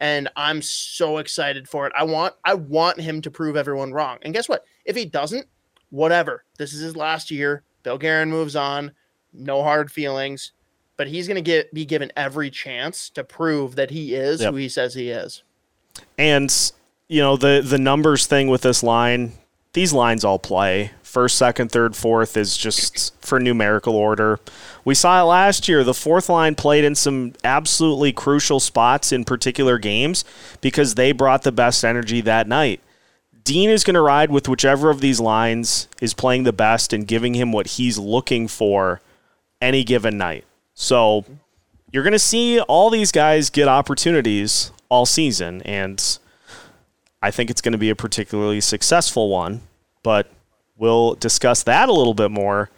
And 0.00 0.28
I'm 0.36 0.60
so 0.60 1.16
excited 1.16 1.66
for 1.66 1.86
it. 1.86 1.94
I 1.96 2.04
want 2.04 2.34
I 2.44 2.52
want 2.52 3.00
him 3.00 3.22
to 3.22 3.30
prove 3.30 3.56
everyone 3.56 3.94
wrong. 3.94 4.18
And 4.20 4.34
guess 4.34 4.46
what? 4.46 4.66
If 4.84 4.94
he 4.94 5.06
doesn't, 5.06 5.46
whatever. 5.88 6.44
This 6.58 6.74
is 6.74 6.82
his 6.82 6.94
last 6.94 7.30
year. 7.30 7.62
Bill 7.84 7.96
Guerin 7.96 8.28
moves 8.28 8.54
on. 8.54 8.92
No 9.32 9.62
hard 9.62 9.90
feelings. 9.90 10.52
But 10.98 11.08
he's 11.08 11.26
going 11.26 11.36
to 11.36 11.40
get 11.40 11.72
be 11.72 11.86
given 11.86 12.12
every 12.18 12.50
chance 12.50 13.08
to 13.10 13.24
prove 13.24 13.76
that 13.76 13.88
he 13.90 14.14
is 14.14 14.42
yep. 14.42 14.50
who 14.50 14.58
he 14.58 14.68
says 14.68 14.92
he 14.92 15.08
is. 15.08 15.42
And 16.18 16.72
you 17.12 17.20
know 17.20 17.36
the 17.36 17.62
the 17.62 17.78
numbers 17.78 18.26
thing 18.26 18.48
with 18.48 18.62
this 18.62 18.82
line, 18.82 19.32
these 19.74 19.92
lines 19.92 20.24
all 20.24 20.38
play. 20.38 20.92
First, 21.02 21.36
second, 21.36 21.70
third, 21.70 21.94
fourth 21.94 22.38
is 22.38 22.56
just 22.56 23.14
for 23.22 23.38
numerical 23.38 23.94
order. 23.94 24.40
We 24.82 24.94
saw 24.94 25.20
it 25.20 25.24
last 25.24 25.68
year. 25.68 25.84
The 25.84 25.92
fourth 25.92 26.30
line 26.30 26.54
played 26.54 26.84
in 26.84 26.94
some 26.94 27.34
absolutely 27.44 28.14
crucial 28.14 28.60
spots 28.60 29.12
in 29.12 29.26
particular 29.26 29.78
games 29.78 30.24
because 30.62 30.94
they 30.94 31.12
brought 31.12 31.42
the 31.42 31.52
best 31.52 31.84
energy 31.84 32.22
that 32.22 32.48
night. 32.48 32.80
Dean 33.44 33.68
is 33.68 33.84
going 33.84 33.94
to 33.94 34.00
ride 34.00 34.30
with 34.30 34.48
whichever 34.48 34.88
of 34.88 35.02
these 35.02 35.20
lines 35.20 35.88
is 36.00 36.14
playing 36.14 36.44
the 36.44 36.52
best 36.52 36.94
and 36.94 37.06
giving 37.06 37.34
him 37.34 37.52
what 37.52 37.66
he's 37.66 37.98
looking 37.98 38.48
for 38.48 39.02
any 39.60 39.84
given 39.84 40.16
night. 40.16 40.46
So 40.72 41.26
you're 41.92 42.04
going 42.04 42.12
to 42.12 42.18
see 42.18 42.58
all 42.60 42.88
these 42.88 43.12
guys 43.12 43.50
get 43.50 43.68
opportunities 43.68 44.70
all 44.88 45.04
season, 45.04 45.60
and 45.62 46.18
I 47.22 47.30
think 47.30 47.50
it's 47.50 47.60
going 47.60 47.72
to 47.72 47.78
be 47.78 47.90
a 47.90 47.96
particularly 47.96 48.60
successful 48.60 49.28
one, 49.28 49.62
but 50.02 50.30
we'll 50.76 51.14
discuss 51.14 51.62
that 51.62 51.88
a 51.88 51.92
little 51.92 52.14
bit 52.14 52.32
more 52.32 52.68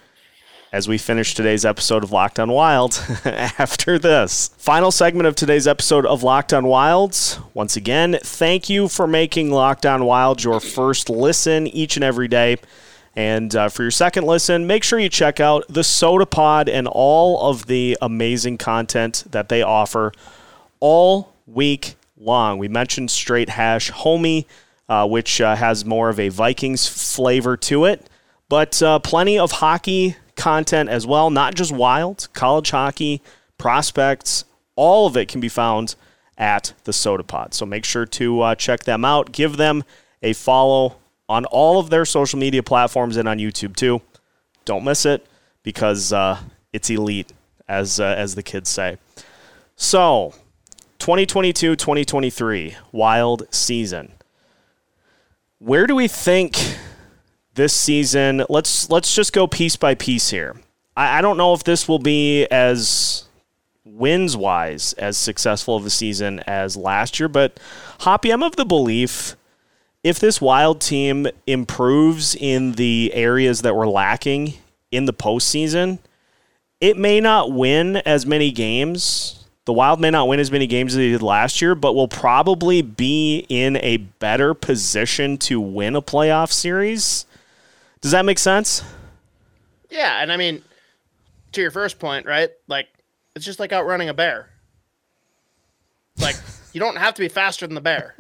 as 0.71 0.89
we 0.89 0.99
finish 0.99 1.35
today's 1.35 1.65
episode 1.65 2.05
of 2.05 2.11
Locked 2.11 2.39
on 2.41 2.51
Wild 2.51 3.01
after 3.25 3.99
this. 3.99 4.49
Final 4.59 4.91
segment 4.91 5.27
of 5.27 5.35
today's 5.35 5.67
episode 5.67 6.05
of 6.05 6.23
Locked 6.23 6.53
on 6.53 6.67
Wilds. 6.67 7.39
Once 7.55 7.77
again, 7.77 8.19
thank 8.23 8.69
you 8.69 8.89
for 8.89 9.07
making 9.07 9.51
Locked 9.51 9.87
on 9.87 10.05
Wild 10.05 10.43
your 10.43 10.61
first 10.61 11.09
listen 11.09 11.67
each 11.69 11.97
and 11.97 12.05
every 12.05 12.29
day. 12.29 12.57
And 13.17 13.55
uh, 13.55 13.69
for 13.69 13.83
your 13.83 13.93
second 13.93 14.25
listen, 14.25 14.67
make 14.67 14.83
sure 14.83 14.99
you 14.99 15.09
check 15.09 15.39
out 15.39 15.65
the 15.69 15.85
Soda 15.85 16.27
Pod 16.27 16.69
and 16.69 16.89
all 16.89 17.49
of 17.49 17.67
the 17.67 17.97
amazing 18.03 18.59
content 18.59 19.25
that 19.31 19.49
they 19.49 19.63
offer 19.63 20.13
all 20.81 21.35
week 21.47 21.95
long. 22.17 22.59
We 22.59 22.69
mentioned 22.69 23.11
Straight 23.11 23.51
Hash 23.51 23.91
Homie, 23.91 24.47
uh, 24.89 25.07
which 25.07 25.41
uh, 25.41 25.57
has 25.57 25.85
more 25.85 26.09
of 26.09 26.21
a 26.21 26.29
Vikings 26.29 26.87
flavor 26.87 27.57
to 27.59 27.85
it, 27.85 28.09
but 28.49 28.83
uh, 28.83 28.99
plenty 28.99 29.39
of 29.39 29.53
hockey 29.53 30.17
content 30.37 30.89
as 30.89 31.07
well, 31.07 31.31
not 31.31 31.55
just 31.55 31.73
wild, 31.73 32.29
college 32.33 32.71
hockey, 32.71 33.23
prospects, 33.59 34.45
all 34.77 35.07
of 35.07 35.17
it 35.17 35.29
can 35.29 35.41
be 35.41 35.49
found 35.49 35.95
at 36.37 36.73
the 36.85 36.93
Soda 36.93 37.23
Pod. 37.23 37.55
So 37.55 37.65
make 37.65 37.85
sure 37.85 38.07
to 38.07 38.41
uh, 38.41 38.55
check 38.55 38.85
them 38.85 39.05
out. 39.05 39.33
Give 39.33 39.57
them 39.57 39.85
a 40.23 40.33
follow 40.33 40.97
on 41.29 41.45
all 41.47 41.79
of 41.79 41.91
their 41.91 42.05
social 42.05 42.39
media 42.39 42.63
platforms 42.63 43.17
and 43.17 43.29
on 43.29 43.39
YouTube 43.39 43.77
too. 43.77 44.03
Don't 44.65 44.85
miss 44.85 45.07
it 45.07 45.27
because 45.63 46.13
uh, 46.13 46.39
it's 46.73 46.91
elite, 46.91 47.33
as 47.69 48.01
uh, 48.01 48.15
as 48.17 48.35
the 48.35 48.43
kids 48.43 48.69
say. 48.69 48.99
So 49.77 50.35
2022 51.05 51.77
2023 51.77 52.77
wild 52.91 53.47
season. 53.51 54.11
Where 55.59 55.87
do 55.87 55.95
we 55.95 56.09
think 56.09 56.79
this 57.53 57.75
season 57.75 58.43
let's 58.49 58.89
let's 58.89 59.15
just 59.15 59.35
go 59.35 59.47
piece 59.47 59.77
by 59.77 59.97
piece 59.97 60.31
here. 60.31 60.57
I, 60.97 61.19
I 61.19 61.21
don't 61.21 61.37
know 61.37 61.53
if 61.53 61.63
this 61.63 61.87
will 61.87 61.99
be 61.99 62.47
as 62.47 63.25
wins 63.85 64.35
wise 64.35 64.95
as 64.95 65.19
successful 65.19 65.77
of 65.77 65.85
a 65.85 65.91
season 65.91 66.41
as 66.47 66.75
last 66.75 67.21
year 67.21 67.29
but 67.29 67.61
hoppy 68.01 68.31
i'm 68.31 68.43
of 68.43 68.57
the 68.57 68.65
belief 68.65 69.37
if 70.03 70.19
this 70.19 70.41
wild 70.41 70.81
team 70.81 71.27
improves 71.47 72.35
in 72.35 72.73
the 72.73 73.13
areas 73.13 73.61
that 73.61 73.77
were 73.77 73.87
lacking 73.87 74.55
in 74.91 75.05
the 75.05 75.13
postseason 75.13 75.99
it 76.81 76.97
may 76.97 77.21
not 77.21 77.53
win 77.53 77.97
as 77.99 78.25
many 78.25 78.51
games 78.51 79.44
the 79.65 79.73
Wild 79.73 80.01
may 80.01 80.11
not 80.11 80.29
win 80.29 80.41
as 80.41 80.51
many 80.51 80.67
games 80.67 80.93
as 80.93 80.99
they 80.99 81.11
did 81.11 81.23
last 81.23 81.63
year, 81.63 81.75
but 81.75 81.95
will 81.95 82.09
probably 82.09 82.83
be 82.83 83.47
in 83.49 83.77
a 83.79 83.97
better 83.97 84.53
position 84.53 85.39
to 85.39 85.59
win 85.59 85.97
a 85.97 86.03
playoff 86.03 86.53
series. 86.53 87.25
Does 88.03 88.11
that 88.11 88.27
make 88.27 88.39
sense? 88.39 88.83
Yeah, 89.89 90.21
and 90.21 90.31
I 90.31 90.37
mean, 90.37 90.63
to 91.53 91.63
your 91.63 91.71
first 91.71 91.99
point, 91.99 92.27
right? 92.27 92.51
Like, 92.69 92.89
it's 93.35 93.45
just 93.45 93.59
like 93.59 93.73
outrunning 93.73 94.11
a 94.11 94.15
bear. 94.15 94.51
Like, 96.21 96.37
you 96.75 96.81
don't 96.81 96.97
have 96.97 97.15
to 97.15 97.23
be 97.23 97.29
faster 97.29 97.67
than 97.67 97.75
the 97.75 97.81
bear. 97.81 98.17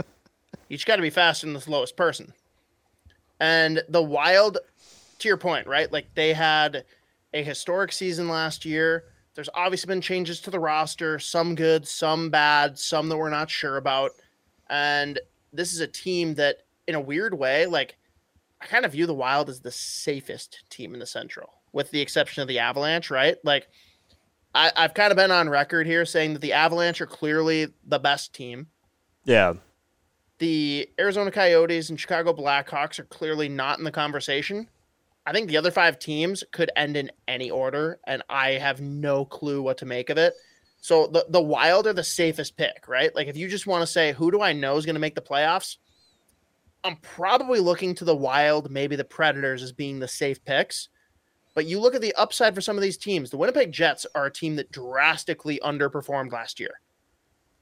You 0.68 0.78
just 0.78 0.86
got 0.86 0.96
to 0.96 1.02
be 1.02 1.10
faster 1.10 1.46
than 1.46 1.52
the 1.52 1.60
slowest 1.60 1.94
person. 1.94 2.32
And 3.38 3.82
the 3.88 4.02
Wild, 4.02 4.58
to 5.18 5.28
your 5.28 5.36
point, 5.36 5.66
right? 5.66 5.92
Like, 5.92 6.06
they 6.14 6.32
had 6.32 6.84
a 7.34 7.42
historic 7.42 7.92
season 7.92 8.28
last 8.28 8.64
year 8.64 9.04
there's 9.34 9.48
obviously 9.54 9.88
been 9.88 10.00
changes 10.00 10.40
to 10.40 10.50
the 10.50 10.60
roster, 10.60 11.18
some 11.18 11.54
good, 11.54 11.86
some 11.86 12.30
bad, 12.30 12.78
some 12.78 13.08
that 13.08 13.16
we're 13.16 13.30
not 13.30 13.50
sure 13.50 13.76
about. 13.76 14.12
And 14.70 15.18
this 15.52 15.72
is 15.72 15.80
a 15.80 15.86
team 15.86 16.34
that, 16.34 16.58
in 16.86 16.94
a 16.94 17.00
weird 17.00 17.34
way, 17.34 17.66
like 17.66 17.96
I 18.60 18.66
kind 18.66 18.84
of 18.84 18.92
view 18.92 19.06
the 19.06 19.14
Wild 19.14 19.48
as 19.48 19.60
the 19.60 19.70
safest 19.70 20.64
team 20.70 20.94
in 20.94 21.00
the 21.00 21.06
Central, 21.06 21.50
with 21.72 21.90
the 21.90 22.00
exception 22.00 22.42
of 22.42 22.48
the 22.48 22.60
Avalanche, 22.60 23.10
right? 23.10 23.36
Like 23.44 23.68
I, 24.54 24.70
I've 24.76 24.94
kind 24.94 25.10
of 25.10 25.16
been 25.16 25.30
on 25.30 25.48
record 25.48 25.86
here 25.86 26.04
saying 26.04 26.34
that 26.34 26.42
the 26.42 26.52
Avalanche 26.52 27.00
are 27.00 27.06
clearly 27.06 27.68
the 27.86 27.98
best 27.98 28.32
team. 28.34 28.68
Yeah. 29.24 29.54
The 30.38 30.88
Arizona 30.98 31.30
Coyotes 31.30 31.90
and 31.90 31.98
Chicago 31.98 32.32
Blackhawks 32.32 32.98
are 32.98 33.04
clearly 33.04 33.48
not 33.48 33.78
in 33.78 33.84
the 33.84 33.90
conversation. 33.90 34.68
I 35.26 35.32
think 35.32 35.48
the 35.48 35.56
other 35.56 35.70
five 35.70 35.98
teams 35.98 36.44
could 36.52 36.70
end 36.76 36.96
in 36.96 37.10
any 37.26 37.50
order, 37.50 37.98
and 38.06 38.22
I 38.28 38.52
have 38.52 38.80
no 38.80 39.24
clue 39.24 39.62
what 39.62 39.78
to 39.78 39.86
make 39.86 40.10
of 40.10 40.18
it. 40.18 40.34
So 40.80 41.06
the 41.06 41.24
the 41.30 41.40
Wild 41.40 41.86
are 41.86 41.94
the 41.94 42.04
safest 42.04 42.56
pick, 42.58 42.86
right? 42.88 43.14
Like 43.14 43.26
if 43.26 43.36
you 43.36 43.48
just 43.48 43.66
want 43.66 43.80
to 43.82 43.86
say 43.86 44.12
who 44.12 44.30
do 44.30 44.42
I 44.42 44.52
know 44.52 44.76
is 44.76 44.84
going 44.84 44.96
to 44.96 45.00
make 45.00 45.14
the 45.14 45.22
playoffs, 45.22 45.78
I'm 46.84 46.96
probably 46.96 47.58
looking 47.58 47.94
to 47.94 48.04
the 48.04 48.14
Wild, 48.14 48.70
maybe 48.70 48.96
the 48.96 49.04
Predators 49.04 49.62
as 49.62 49.72
being 49.72 49.98
the 49.98 50.08
safe 50.08 50.44
picks. 50.44 50.90
But 51.54 51.64
you 51.64 51.80
look 51.80 51.94
at 51.94 52.02
the 52.02 52.14
upside 52.14 52.54
for 52.54 52.60
some 52.60 52.76
of 52.76 52.82
these 52.82 52.98
teams. 52.98 53.30
The 53.30 53.38
Winnipeg 53.38 53.72
Jets 53.72 54.06
are 54.14 54.26
a 54.26 54.32
team 54.32 54.56
that 54.56 54.72
drastically 54.72 55.58
underperformed 55.64 56.32
last 56.32 56.60
year. 56.60 56.80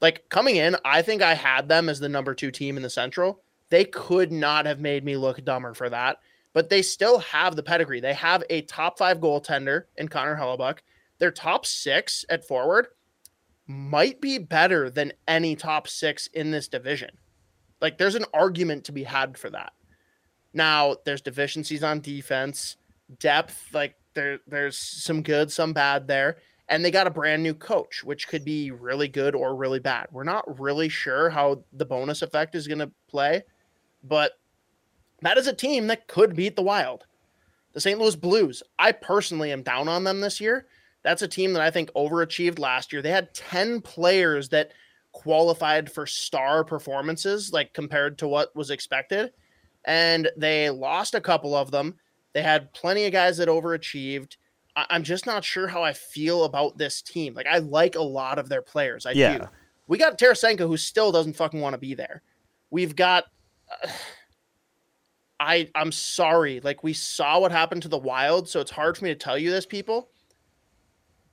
Like 0.01 0.27
coming 0.27 0.57
in, 0.57 0.75
I 0.83 1.01
think 1.01 1.21
I 1.21 1.35
had 1.35 1.69
them 1.69 1.87
as 1.87 2.01
the 2.01 2.09
number 2.09 2.35
two 2.35 2.51
team 2.51 2.75
in 2.75 2.83
the 2.83 2.89
Central. 2.89 3.41
They 3.69 3.85
could 3.85 4.33
not 4.33 4.65
have 4.65 4.81
made 4.81 5.05
me 5.05 5.15
look 5.15 5.45
dumber 5.45 5.73
for 5.73 5.89
that 5.89 6.17
but 6.53 6.69
they 6.69 6.81
still 6.81 7.19
have 7.19 7.55
the 7.55 7.63
pedigree. 7.63 7.99
They 7.99 8.13
have 8.13 8.43
a 8.49 8.61
top 8.61 8.97
five 8.97 9.19
goaltender 9.19 9.83
in 9.97 10.07
Connor 10.07 10.37
Hellebuyck. 10.37 10.79
Their 11.19 11.31
top 11.31 11.65
six 11.65 12.23
at 12.29 12.47
forward 12.47 12.87
might 13.67 14.21
be 14.21 14.37
better 14.37 14.89
than 14.89 15.13
any 15.27 15.55
top 15.55 15.87
six 15.87 16.27
in 16.27 16.51
this 16.51 16.67
division. 16.67 17.09
Like 17.81 17.97
there's 17.97 18.15
an 18.15 18.25
argument 18.33 18.85
to 18.85 18.91
be 18.91 19.03
had 19.03 19.37
for 19.37 19.49
that. 19.49 19.73
Now 20.53 20.95
there's 21.05 21.21
deficiencies 21.21 21.83
on 21.83 22.01
defense, 22.01 22.77
depth, 23.19 23.73
like 23.73 23.95
there 24.13 24.39
there's 24.47 24.77
some 24.77 25.23
good, 25.23 25.51
some 25.51 25.73
bad 25.73 26.07
there. 26.07 26.37
And 26.69 26.83
they 26.83 26.91
got 26.91 27.07
a 27.07 27.11
brand 27.11 27.43
new 27.43 27.53
coach, 27.53 28.03
which 28.03 28.27
could 28.27 28.45
be 28.45 28.71
really 28.71 29.09
good 29.09 29.35
or 29.35 29.55
really 29.55 29.79
bad. 29.79 30.07
We're 30.11 30.23
not 30.23 30.59
really 30.59 30.87
sure 30.87 31.29
how 31.29 31.63
the 31.73 31.85
Bowness 31.85 32.21
effect 32.21 32.55
is 32.55 32.67
going 32.67 32.79
to 32.79 32.91
play, 33.09 33.43
but 34.01 34.31
that 35.23 35.37
is 35.37 35.47
a 35.47 35.53
team 35.53 35.87
that 35.87 36.07
could 36.07 36.35
beat 36.35 36.55
the 36.55 36.61
Wild. 36.61 37.05
The 37.73 37.81
St. 37.81 37.99
Louis 37.99 38.15
Blues, 38.15 38.61
I 38.77 38.91
personally 38.91 39.51
am 39.51 39.63
down 39.63 39.87
on 39.87 40.03
them 40.03 40.21
this 40.21 40.39
year. 40.39 40.67
That's 41.03 41.21
a 41.21 41.27
team 41.27 41.53
that 41.53 41.61
I 41.61 41.71
think 41.71 41.91
overachieved 41.93 42.59
last 42.59 42.93
year. 42.93 43.01
They 43.01 43.09
had 43.09 43.33
10 43.33 43.81
players 43.81 44.49
that 44.49 44.71
qualified 45.11 45.91
for 45.91 46.05
star 46.05 46.63
performances, 46.63 47.51
like 47.51 47.73
compared 47.73 48.17
to 48.19 48.27
what 48.27 48.55
was 48.55 48.69
expected. 48.69 49.31
And 49.85 50.29
they 50.37 50.69
lost 50.69 51.15
a 51.15 51.21
couple 51.21 51.55
of 51.55 51.71
them. 51.71 51.95
They 52.33 52.41
had 52.41 52.73
plenty 52.73 53.05
of 53.05 53.11
guys 53.11 53.37
that 53.37 53.49
overachieved. 53.49 54.37
I- 54.75 54.85
am 54.89 55.03
just 55.03 55.25
not 55.25 55.43
sure 55.43 55.67
how 55.67 55.83
I 55.83 55.93
feel 55.93 56.45
about 56.45 56.77
this 56.77 57.01
team. 57.01 57.33
Like, 57.33 57.47
I 57.47 57.57
like 57.57 57.95
a 57.95 58.01
lot 58.01 58.39
of 58.39 58.49
their 58.49 58.61
players. 58.61 59.05
I 59.05 59.11
yeah. 59.11 59.37
do. 59.39 59.45
We 59.87 59.97
got 59.97 60.17
Tarasenko, 60.17 60.67
who 60.67 60.77
still 60.77 61.11
doesn't 61.11 61.35
fucking 61.35 61.59
want 61.59 61.73
to 61.73 61.79
be 61.79 61.93
there. 61.95 62.21
We've 62.69 62.95
got. 62.95 63.25
Uh, 63.69 63.89
I 65.43 65.69
I'm 65.75 65.91
sorry. 65.91 66.61
Like 66.61 66.83
we 66.83 66.93
saw 66.93 67.39
what 67.39 67.51
happened 67.51 67.81
to 67.83 67.89
the 67.89 67.97
Wild, 67.97 68.47
so 68.47 68.61
it's 68.61 68.71
hard 68.71 68.97
for 68.97 69.03
me 69.03 69.11
to 69.11 69.15
tell 69.15 69.37
you 69.37 69.51
this, 69.51 69.65
people. 69.65 70.09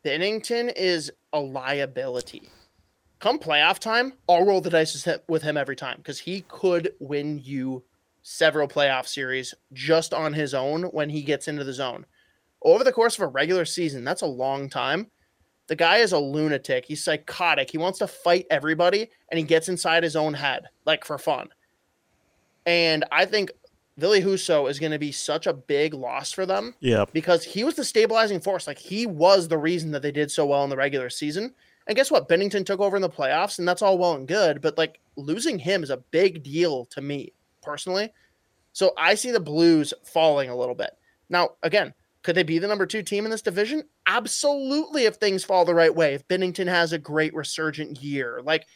Binnington 0.04 0.72
is 0.76 1.12
a 1.32 1.38
liability. 1.38 2.48
come 3.20 3.38
playoff 3.38 3.78
time, 3.78 4.14
I'll 4.28 4.44
roll 4.46 4.60
the 4.60 4.70
dice 4.70 5.06
with 5.28 5.42
him 5.42 5.56
every 5.56 5.76
time 5.76 5.98
because 5.98 6.18
he 6.18 6.40
could 6.48 6.92
win 6.98 7.38
you 7.42 7.84
several 8.22 8.66
playoff 8.66 9.06
series 9.06 9.54
just 9.72 10.12
on 10.12 10.32
his 10.32 10.54
own 10.54 10.84
when 10.84 11.10
he 11.10 11.22
gets 11.22 11.46
into 11.46 11.64
the 11.64 11.72
zone. 11.72 12.04
Over 12.62 12.82
the 12.82 12.92
course 12.92 13.16
of 13.16 13.22
a 13.22 13.28
regular 13.28 13.64
season, 13.64 14.04
that's 14.04 14.22
a 14.22 14.26
long 14.26 14.68
time. 14.68 15.10
The 15.68 15.76
guy 15.76 15.98
is 15.98 16.12
a 16.12 16.18
lunatic. 16.18 16.84
He's 16.86 17.04
psychotic. 17.04 17.70
He 17.70 17.78
wants 17.78 18.00
to 18.00 18.06
fight 18.06 18.46
everybody 18.50 19.08
and 19.30 19.38
he 19.38 19.44
gets 19.44 19.68
inside 19.68 20.02
his 20.02 20.16
own 20.16 20.34
head, 20.34 20.64
like 20.84 21.04
for 21.04 21.16
fun. 21.16 21.48
And 22.66 23.04
I 23.12 23.24
think 23.24 23.50
Ville 23.96 24.22
Husso 24.22 24.68
is 24.70 24.78
going 24.78 24.92
to 24.92 24.98
be 24.98 25.12
such 25.12 25.46
a 25.46 25.52
big 25.52 25.94
loss 25.94 26.32
for 26.32 26.46
them. 26.46 26.74
Yeah. 26.80 27.04
Because 27.12 27.44
he 27.44 27.64
was 27.64 27.74
the 27.74 27.84
stabilizing 27.84 28.40
force. 28.40 28.66
Like 28.66 28.78
he 28.78 29.06
was 29.06 29.48
the 29.48 29.58
reason 29.58 29.90
that 29.90 30.02
they 30.02 30.12
did 30.12 30.30
so 30.30 30.46
well 30.46 30.64
in 30.64 30.70
the 30.70 30.76
regular 30.76 31.10
season. 31.10 31.54
And 31.86 31.96
guess 31.96 32.10
what? 32.10 32.28
Binnington 32.28 32.64
took 32.64 32.80
over 32.80 32.96
in 32.96 33.02
the 33.02 33.10
playoffs, 33.10 33.58
and 33.58 33.66
that's 33.66 33.82
all 33.82 33.98
well 33.98 34.14
and 34.14 34.28
good. 34.28 34.60
But 34.60 34.78
like 34.78 35.00
losing 35.16 35.58
him 35.58 35.82
is 35.82 35.90
a 35.90 35.96
big 35.96 36.42
deal 36.42 36.84
to 36.86 37.00
me 37.00 37.32
personally. 37.62 38.12
So 38.72 38.92
I 38.96 39.14
see 39.14 39.30
the 39.30 39.40
Blues 39.40 39.92
falling 40.04 40.50
a 40.50 40.56
little 40.56 40.74
bit. 40.74 40.90
Now, 41.28 41.50
again, 41.62 41.92
could 42.22 42.36
they 42.36 42.42
be 42.42 42.58
the 42.58 42.68
number 42.68 42.86
two 42.86 43.02
team 43.02 43.24
in 43.24 43.30
this 43.30 43.42
division? 43.42 43.82
Absolutely, 44.06 45.04
if 45.04 45.16
things 45.16 45.44
fall 45.44 45.64
the 45.64 45.74
right 45.74 45.94
way. 45.94 46.14
If 46.14 46.28
Binnington 46.28 46.68
has 46.68 46.92
a 46.92 46.98
great 46.98 47.34
resurgent 47.34 48.02
year, 48.02 48.40
like 48.44 48.66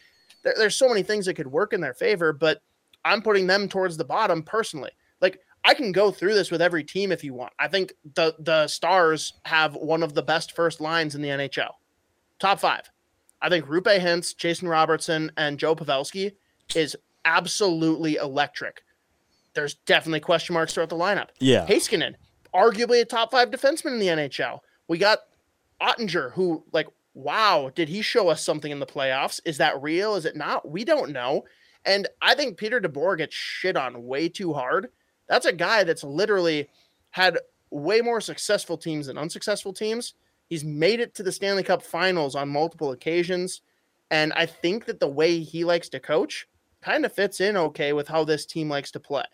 there, 0.42 0.55
there's 0.57 0.77
so 0.77 0.88
many 0.88 1.03
things 1.03 1.27
that 1.27 1.35
could 1.35 1.46
work 1.46 1.72
in 1.72 1.81
their 1.81 1.94
favor, 1.94 2.33
but 2.33 2.62
I'm 3.05 3.22
putting 3.22 3.46
them 3.46 3.68
towards 3.68 3.96
the 3.96 4.05
bottom 4.05 4.42
personally. 4.42 4.90
Like 5.24 5.40
I 5.64 5.72
can 5.72 5.90
go 5.90 6.10
through 6.10 6.34
this 6.34 6.50
with 6.50 6.60
every 6.60 6.84
team 6.84 7.10
if 7.10 7.24
you 7.24 7.32
want. 7.32 7.54
I 7.58 7.66
think 7.66 7.94
the 8.14 8.37
the 8.38 8.68
Stars 8.68 9.32
have 9.46 9.74
one 9.74 10.02
of 10.02 10.12
the 10.12 10.22
best 10.22 10.52
first 10.52 10.82
lines 10.82 11.14
in 11.14 11.22
the 11.22 11.30
NHL, 11.30 11.70
top 12.38 12.60
five. 12.60 12.90
I 13.40 13.48
think 13.48 13.64
Roope 13.64 13.98
Hintz, 13.98 14.37
Jason 14.37 14.68
Robertson, 14.68 15.32
and 15.38 15.58
Joe 15.58 15.74
Pavelski 15.74 16.32
is 16.76 16.94
absolutely 17.24 18.16
electric. 18.16 18.84
There's 19.54 19.74
definitely 19.87 20.20
question 20.20 20.52
marks 20.52 20.74
throughout 20.74 20.90
the 20.90 20.96
lineup. 20.96 21.28
Yeah, 21.40 21.66
Heiskanen, 21.66 22.16
arguably 22.54 23.00
a 23.00 23.06
top 23.06 23.30
five 23.30 23.50
defenseman 23.50 23.94
in 23.94 23.98
the 23.98 24.08
NHL. 24.08 24.58
We 24.88 24.98
got 24.98 25.20
Oettinger, 25.80 26.32
who 26.32 26.64
like, 26.72 26.88
wow, 27.14 27.70
did 27.74 27.88
he 27.88 28.02
show 28.02 28.28
us 28.28 28.44
something 28.44 28.70
in 28.70 28.78
the 28.78 28.87
playoffs? 28.87 29.40
Is 29.46 29.56
that 29.56 29.80
real? 29.80 30.16
Is 30.16 30.26
it 30.26 30.37
not? 30.37 30.68
We 30.68 30.84
don't 30.84 31.12
know. 31.12 31.44
And 31.87 32.08
I 32.20 32.34
think 32.34 32.58
Peter 32.58 32.80
DeBoer 32.80 33.18
gets 33.18 33.34
shit 33.34 33.76
on 33.76 34.04
way 34.04 34.28
too 34.28 34.52
hard. 34.52 34.88
That's 35.28 35.46
a 35.46 35.52
guy 35.52 35.84
that's 35.84 36.04
literally 36.04 36.68
had 37.10 37.38
way 37.70 38.00
more 38.00 38.20
successful 38.20 38.76
teams 38.76 39.06
than 39.06 39.18
unsuccessful 39.18 39.72
teams. 39.72 40.14
He's 40.48 40.64
made 40.64 41.00
it 41.00 41.14
to 41.14 41.22
the 41.22 41.32
Stanley 41.32 41.62
Cup 41.62 41.82
finals 41.82 42.34
on 42.34 42.48
multiple 42.48 42.92
occasions. 42.92 43.62
And 44.10 44.32
I 44.34 44.46
think 44.46 44.84
that 44.87 45.00
the 45.00 45.08
way 45.08 45.40
he 45.40 45.64
likes 45.64 45.88
to 45.90 46.00
coach 46.00 46.46
kind 46.82 47.04
of 47.04 47.12
fits 47.12 47.40
in 47.40 47.56
okay 47.56 47.92
with 47.92 48.06
how 48.06 48.24
this 48.24 48.44
team 48.44 48.68
likes 48.68 48.90
to 48.92 49.00
play. 49.00 49.24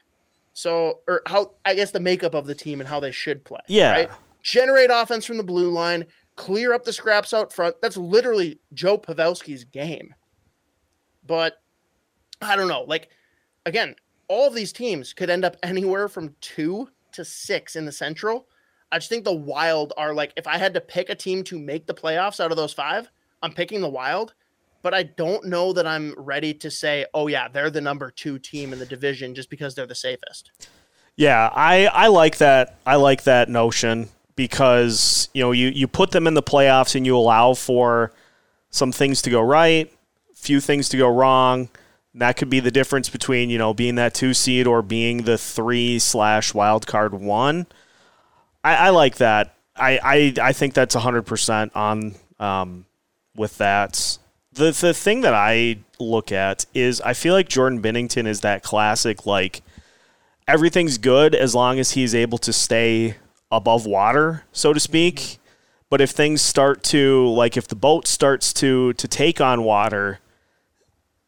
So, 0.53 1.01
or 1.09 1.23
how 1.27 1.53
I 1.65 1.75
guess 1.75 1.91
the 1.91 2.01
makeup 2.01 2.35
of 2.35 2.47
the 2.47 2.55
team 2.55 2.81
and 2.81 2.89
how 2.89 3.01
they 3.01 3.11
should 3.11 3.45
play. 3.45 3.61
Yeah. 3.67 3.93
Right? 3.93 4.11
Generate 4.43 4.91
offense 4.93 5.27
from 5.27 5.37
the 5.37 5.43
blue 5.43 5.71
line, 5.71 6.07
clear 6.37 6.73
up 6.73 6.85
the 6.85 6.93
scraps 6.93 7.35
out 7.35 7.53
front. 7.53 7.77
That's 7.83 7.97
literally 7.97 8.61
Joe 8.73 8.97
Pavelski's 8.97 9.65
game. 9.65 10.15
But 11.27 11.61
I 12.41 12.57
don't 12.57 12.69
know. 12.69 12.83
Like, 12.83 13.11
again, 13.67 13.97
all 14.31 14.49
these 14.49 14.73
teams 14.73 15.13
could 15.13 15.29
end 15.29 15.45
up 15.45 15.57
anywhere 15.63 16.09
from 16.09 16.37
two 16.41 16.89
to 17.13 17.25
six 17.25 17.77
in 17.77 17.85
the 17.85 17.93
Central. 17.93 18.47
I 18.93 18.99
just 18.99 19.11
think 19.11 19.25
the 19.25 19.35
Wild 19.35 19.93
are 19.97 20.15
like, 20.15 20.33
if 20.37 20.47
I 20.47 20.57
had 20.57 20.73
to 20.75 20.81
pick 20.81 21.11
a 21.11 21.15
team 21.15 21.45
to 21.45 21.59
make 21.59 21.87
the 21.87 21.95
playoffs 21.95 22.41
out 22.41 22.51
of 22.51 22.57
those 22.57 22.73
five, 22.73 23.11
I'm 23.43 23.53
picking 23.53 23.81
the 23.81 23.89
Wild. 23.89 24.35
But 24.83 24.95
I 24.95 25.03
don't 25.03 25.47
know 25.47 25.75
that 25.75 25.87
I'm 25.87 26.15
ready 26.17 26.55
to 26.55 26.71
say, 26.71 27.05
oh, 27.13 27.27
yeah, 27.27 27.49
they're 27.49 27.71
the 27.71 27.83
number 27.83 28.11
two 28.11 28.39
team 28.39 28.73
in 28.73 28.79
the 28.79 28.87
division 28.87 29.35
just 29.35 29.51
because 29.51 29.75
they're 29.75 29.87
the 29.87 29.95
safest. 29.95 30.53
Yeah, 31.17 31.51
I, 31.53 31.87
I 31.87 32.07
like 32.07 32.39
that. 32.39 32.79
I 32.87 32.97
like 32.97 33.25
that 33.25 33.51
notion 33.51 34.09
because, 34.37 35.29
you 35.35 35.43
know, 35.43 35.53
you, 35.53 35.69
you 35.69 35.87
put 35.87 36.13
them 36.13 36.27
in 36.27 36.33
the 36.33 36.43
playoffs 36.43 36.95
and 36.95 37.05
you 37.05 37.15
allow 37.15 37.53
for 37.53 38.13
some 38.71 38.91
things 38.91 39.21
to 39.23 39.31
go 39.31 39.43
right, 39.43 39.93
few 40.35 40.61
things 40.61 40.89
to 40.91 40.97
go 40.97 41.09
wrong 41.09 41.69
that 42.15 42.37
could 42.37 42.51
be 42.51 42.61
the 42.61 42.71
difference 42.71 43.09
between 43.09 43.51
you 43.51 43.59
know 43.59 43.75
being 43.75 43.95
that 43.97 44.15
two 44.15 44.35
seed 44.35 44.67
or 44.67 44.83
being 44.83 45.23
the 45.23 45.39
three 45.39 45.99
slash 45.99 46.55
wild 46.55 46.87
card 46.87 47.15
one. 47.15 47.67
I, 48.65 48.75
I 48.77 48.89
like 48.91 49.17
that. 49.17 49.55
I, 49.77 49.99
I 50.03 50.49
I 50.49 50.53
think 50.53 50.75
that's 50.75 50.95
hundred 50.95 51.23
percent 51.23 51.75
on 51.75 52.15
um, 52.39 52.87
with 53.35 53.59
that. 53.59 54.19
The 54.53 54.73
the 54.73 54.93
thing 54.93 55.21
that 55.23 55.35
I 55.35 55.79
look 55.99 56.33
at 56.33 56.67
is 56.75 57.01
I 57.01 57.15
feel 57.15 57.35
like 57.35 57.49
Jordan 57.49 57.81
Binnington 57.81 58.27
is 58.27 58.41
that 58.41 58.63
classic 58.63 59.27
like 59.27 59.63
everything's 60.49 60.99
good 60.99 61.35
as 61.35 61.55
long 61.55 61.79
as 61.79 61.93
he's 61.93 62.15
able 62.15 62.39
to 62.39 62.53
stay 62.53 63.17
above 63.53 63.87
water, 63.87 64.45
so 64.53 64.73
to 64.73 64.81
speak. 64.81 65.39
But 65.89 66.01
if 66.01 66.11
things 66.11 66.43
start 66.43 66.83
to 66.85 67.29
like 67.29 67.57
if 67.57 67.69
the 67.69 67.77
boat 67.77 68.07
starts 68.07 68.53
to 68.55 68.93
to 68.95 69.09
take 69.09 69.41
on 69.41 69.63
water, 69.65 70.21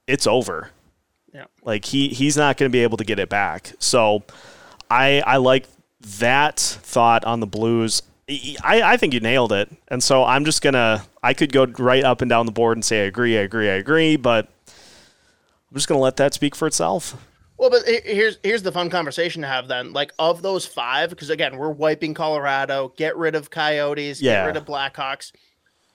it's 0.07 0.27
over. 0.27 0.71
Yeah. 1.33 1.47
Like 1.65 1.85
he 1.87 2.09
he's 2.09 2.37
not 2.37 2.57
going 2.57 2.71
to 2.71 2.73
be 2.73 2.83
able 2.83 2.99
to 2.99 3.05
get 3.05 3.19
it 3.19 3.29
back. 3.29 3.73
So 3.79 4.23
I 4.91 5.23
I 5.27 5.37
like 5.39 5.67
that 6.19 6.59
thought 6.59 7.25
on 7.25 7.41
the 7.41 7.47
Blues. 7.47 8.03
I, 8.29 8.83
I 8.83 8.97
think 8.97 9.15
you 9.15 9.21
nailed 9.21 9.53
it. 9.53 9.71
And 9.89 10.03
so 10.03 10.25
I'm 10.25 10.45
just 10.45 10.63
going 10.63 10.75
to 10.75 11.03
I 11.23 11.35
could 11.35 11.53
go 11.53 11.67
right 11.67 12.05
up 12.05 12.23
and 12.23 12.29
down 12.29 12.47
the 12.47 12.53
board 12.53 12.77
and 12.77 12.85
say 12.85 13.03
I 13.03 13.07
agree, 13.07 13.39
I 13.39 13.43
agree, 13.43 13.69
I 13.69 13.75
agree, 13.75 14.17
but 14.17 14.49
I'm 14.69 15.75
just 15.75 15.89
going 15.89 15.99
to 15.99 16.03
let 16.03 16.17
that 16.17 16.35
speak 16.35 16.55
for 16.55 16.67
itself. 16.67 17.17
Well, 17.57 17.71
but 17.71 17.83
here's 17.87 18.39
here's 18.43 18.63
the 18.63 18.73
fun 18.73 18.91
conversation 18.91 19.43
to 19.43 19.49
have 19.49 19.69
then. 19.69 19.93
Like 19.93 20.13
of 20.19 20.43
those 20.43 20.67
five, 20.67 21.11
because 21.11 21.31
again, 21.31 21.57
we're 21.57 21.71
wiping 21.71 22.13
Colorado, 22.13 22.93
get 22.97 23.17
rid 23.17 23.35
of 23.35 23.51
Coyotes, 23.51 24.21
yeah. 24.21 24.41
get 24.41 24.47
rid 24.47 24.57
of 24.57 24.65
Blackhawks. 24.65 25.33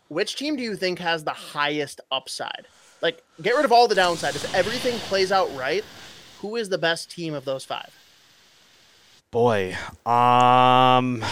Which 0.07 0.37
team 0.37 0.55
do 0.55 0.63
you 0.63 0.77
think 0.77 0.99
has 0.99 1.25
the 1.25 1.33
highest 1.33 1.99
upside? 2.09 2.67
Like, 3.01 3.23
get 3.41 3.55
rid 3.55 3.65
of 3.65 3.71
all 3.71 3.87
the 3.87 3.95
downside. 3.95 4.35
If 4.35 4.53
everything 4.55 4.97
plays 4.99 5.31
out 5.31 5.55
right, 5.55 5.83
who 6.39 6.55
is 6.55 6.69
the 6.69 6.77
best 6.77 7.11
team 7.11 7.33
of 7.33 7.45
those 7.45 7.63
five? 7.63 7.93
Boy, 9.29 9.75
um, 10.05 11.23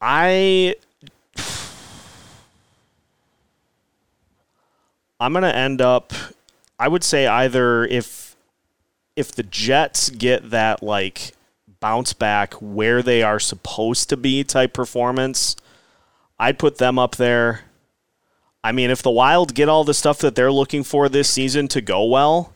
I, 0.00 0.74
I'm 5.18 5.32
gonna 5.32 5.48
end 5.48 5.80
up. 5.80 6.12
I 6.78 6.86
would 6.86 7.02
say 7.02 7.26
either 7.26 7.84
if 7.84 8.36
if 9.16 9.32
the 9.32 9.42
Jets 9.42 10.10
get 10.10 10.50
that 10.50 10.80
like 10.82 11.32
bounce 11.80 12.12
back 12.12 12.54
where 12.54 13.02
they 13.02 13.22
are 13.22 13.40
supposed 13.40 14.08
to 14.10 14.16
be 14.16 14.44
type 14.44 14.72
performance 14.72 15.56
I'd 16.38 16.58
put 16.58 16.78
them 16.78 16.98
up 16.98 17.16
there. 17.16 17.62
I 18.62 18.72
mean, 18.72 18.90
if 18.90 19.02
the 19.02 19.10
Wild 19.10 19.54
get 19.54 19.68
all 19.68 19.84
the 19.84 19.94
stuff 19.94 20.18
that 20.18 20.34
they're 20.34 20.52
looking 20.52 20.84
for 20.84 21.08
this 21.08 21.28
season 21.28 21.68
to 21.68 21.80
go 21.80 22.04
well, 22.04 22.52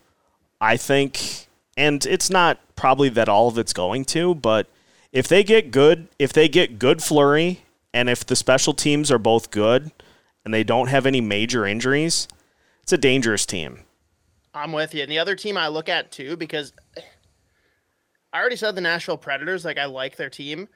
I 0.59 0.77
think, 0.77 1.47
and 1.75 2.05
it's 2.05 2.29
not 2.29 2.59
probably 2.75 3.09
that 3.09 3.29
all 3.29 3.47
of 3.47 3.57
it's 3.57 3.73
going 3.73 4.05
to, 4.05 4.35
but 4.35 4.67
if 5.11 5.27
they 5.27 5.43
get 5.43 5.71
good, 5.71 6.07
if 6.19 6.33
they 6.33 6.47
get 6.47 6.79
good 6.79 7.03
Fleury, 7.03 7.63
and 7.93 8.09
if 8.09 8.25
the 8.25 8.35
special 8.35 8.73
teams 8.73 9.11
are 9.11 9.19
both 9.19 9.51
good, 9.51 9.91
and 10.43 10.53
they 10.53 10.63
don't 10.63 10.87
have 10.87 11.05
any 11.05 11.21
major 11.21 11.65
injuries, 11.65 12.27
it's 12.81 12.93
a 12.93 12.97
dangerous 12.97 13.45
team. 13.45 13.81
I'm 14.53 14.71
with 14.71 14.93
you. 14.93 15.01
And 15.01 15.11
the 15.11 15.19
other 15.19 15.35
team 15.35 15.57
I 15.57 15.67
look 15.67 15.89
at 15.89 16.11
too, 16.11 16.37
because 16.37 16.73
I 18.31 18.39
already 18.39 18.55
said 18.55 18.75
the 18.75 18.81
Nashville 18.81 19.17
Predators, 19.17 19.65
like 19.65 19.77
I 19.77 19.85
like 19.85 20.15
their 20.15 20.29
team 20.29 20.67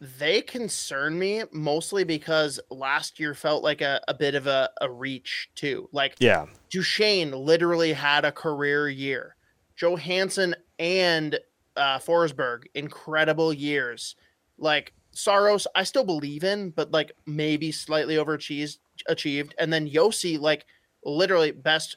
they 0.00 0.42
concern 0.42 1.18
me 1.18 1.44
mostly 1.52 2.04
because 2.04 2.60
last 2.70 3.18
year 3.18 3.34
felt 3.34 3.62
like 3.62 3.80
a, 3.80 4.00
a 4.08 4.14
bit 4.14 4.34
of 4.34 4.46
a, 4.46 4.70
a 4.80 4.90
reach 4.90 5.50
too. 5.54 5.88
Like 5.92 6.16
yeah, 6.18 6.46
Duchene 6.70 7.32
literally 7.32 7.92
had 7.92 8.24
a 8.24 8.32
career 8.32 8.88
year. 8.88 9.36
Johansen 9.76 10.54
and 10.78 11.38
uh, 11.76 11.98
Forsberg, 11.98 12.64
incredible 12.74 13.52
years. 13.52 14.16
Like 14.58 14.92
Saros, 15.12 15.66
I 15.74 15.84
still 15.84 16.04
believe 16.04 16.44
in, 16.44 16.70
but 16.70 16.92
like 16.92 17.12
maybe 17.26 17.72
slightly 17.72 18.16
overachieved. 18.16 18.78
Achieved, 19.08 19.56
and 19.58 19.72
then 19.72 19.90
Josi, 19.90 20.38
like 20.38 20.66
literally 21.04 21.50
best 21.50 21.96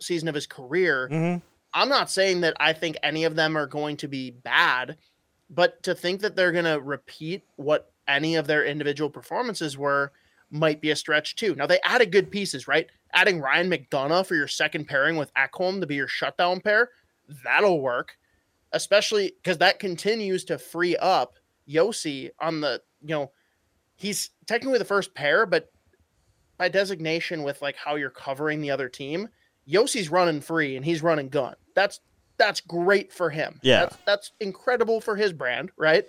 season 0.00 0.28
of 0.28 0.34
his 0.34 0.46
career. 0.46 1.08
Mm-hmm. 1.10 1.38
I'm 1.72 1.88
not 1.88 2.10
saying 2.10 2.42
that 2.42 2.56
I 2.58 2.72
think 2.72 2.96
any 3.02 3.24
of 3.24 3.36
them 3.36 3.56
are 3.56 3.66
going 3.66 3.96
to 3.98 4.08
be 4.08 4.30
bad. 4.30 4.96
But 5.50 5.82
to 5.82 5.94
think 5.94 6.20
that 6.20 6.36
they're 6.36 6.52
going 6.52 6.64
to 6.64 6.80
repeat 6.80 7.44
what 7.56 7.92
any 8.08 8.34
of 8.36 8.46
their 8.46 8.64
individual 8.64 9.10
performances 9.10 9.78
were 9.78 10.12
might 10.50 10.80
be 10.80 10.90
a 10.90 10.96
stretch 10.96 11.36
too. 11.36 11.54
Now 11.54 11.66
they 11.66 11.80
added 11.84 12.12
good 12.12 12.30
pieces, 12.30 12.68
right? 12.68 12.86
Adding 13.12 13.40
Ryan 13.40 13.70
McDonagh 13.70 14.26
for 14.26 14.34
your 14.34 14.48
second 14.48 14.86
pairing 14.86 15.16
with 15.16 15.32
Ekholm 15.34 15.80
to 15.80 15.86
be 15.86 15.96
your 15.96 16.08
shutdown 16.08 16.60
pair, 16.60 16.90
that'll 17.44 17.80
work. 17.80 18.16
Especially 18.72 19.32
because 19.42 19.58
that 19.58 19.78
continues 19.78 20.44
to 20.44 20.58
free 20.58 20.96
up 20.96 21.34
Josi 21.68 22.30
on 22.40 22.60
the, 22.60 22.82
you 23.02 23.14
know, 23.14 23.30
he's 23.94 24.30
technically 24.46 24.78
the 24.78 24.84
first 24.84 25.14
pair, 25.14 25.46
but 25.46 25.70
by 26.58 26.68
designation 26.68 27.42
with 27.42 27.62
like 27.62 27.76
how 27.76 27.94
you're 27.94 28.10
covering 28.10 28.60
the 28.60 28.70
other 28.70 28.88
team, 28.88 29.28
Josi's 29.68 30.10
running 30.10 30.40
free 30.40 30.76
and 30.76 30.84
he's 30.84 31.02
running 31.02 31.28
gun. 31.28 31.54
That's 31.74 32.00
that's 32.36 32.60
great 32.60 33.12
for 33.12 33.30
him. 33.30 33.60
Yeah. 33.62 33.80
That's, 33.80 33.96
that's 34.06 34.32
incredible 34.40 35.00
for 35.00 35.16
his 35.16 35.32
brand, 35.32 35.70
right? 35.76 36.06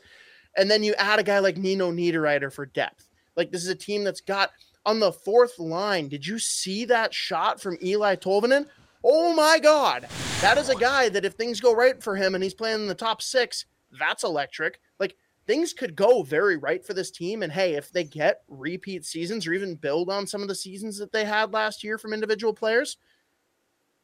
And 0.57 0.69
then 0.69 0.83
you 0.83 0.93
add 0.95 1.19
a 1.19 1.23
guy 1.23 1.39
like 1.39 1.57
Nino 1.57 1.91
Niederreiter 1.91 2.51
for 2.51 2.65
depth. 2.65 3.09
Like 3.35 3.51
this 3.51 3.63
is 3.63 3.69
a 3.69 3.75
team 3.75 4.03
that's 4.03 4.21
got 4.21 4.51
on 4.85 4.99
the 4.99 5.11
fourth 5.11 5.59
line. 5.59 6.07
Did 6.07 6.25
you 6.25 6.39
see 6.39 6.85
that 6.85 7.13
shot 7.13 7.59
from 7.61 7.77
Eli 7.83 8.15
Tolvanen? 8.15 8.67
Oh 9.03 9.33
my 9.33 9.59
God. 9.59 10.07
That 10.41 10.57
is 10.57 10.69
a 10.69 10.75
guy 10.75 11.09
that 11.09 11.25
if 11.25 11.33
things 11.33 11.59
go 11.59 11.75
right 11.75 12.01
for 12.01 12.15
him 12.15 12.35
and 12.35 12.43
he's 12.43 12.53
playing 12.53 12.81
in 12.81 12.88
the 12.88 12.95
top 12.95 13.21
six, 13.21 13.65
that's 13.99 14.23
electric. 14.23 14.79
Like 14.99 15.15
things 15.47 15.73
could 15.73 15.95
go 15.95 16.23
very 16.23 16.57
right 16.57 16.85
for 16.85 16.93
this 16.93 17.11
team. 17.11 17.43
And 17.43 17.51
hey, 17.51 17.75
if 17.75 17.91
they 17.91 18.03
get 18.03 18.41
repeat 18.47 19.05
seasons 19.05 19.45
or 19.45 19.53
even 19.53 19.75
build 19.75 20.09
on 20.09 20.27
some 20.27 20.41
of 20.41 20.47
the 20.47 20.55
seasons 20.55 20.97
that 20.97 21.11
they 21.11 21.25
had 21.25 21.53
last 21.53 21.83
year 21.83 21.97
from 21.97 22.13
individual 22.13 22.53
players, 22.53 22.97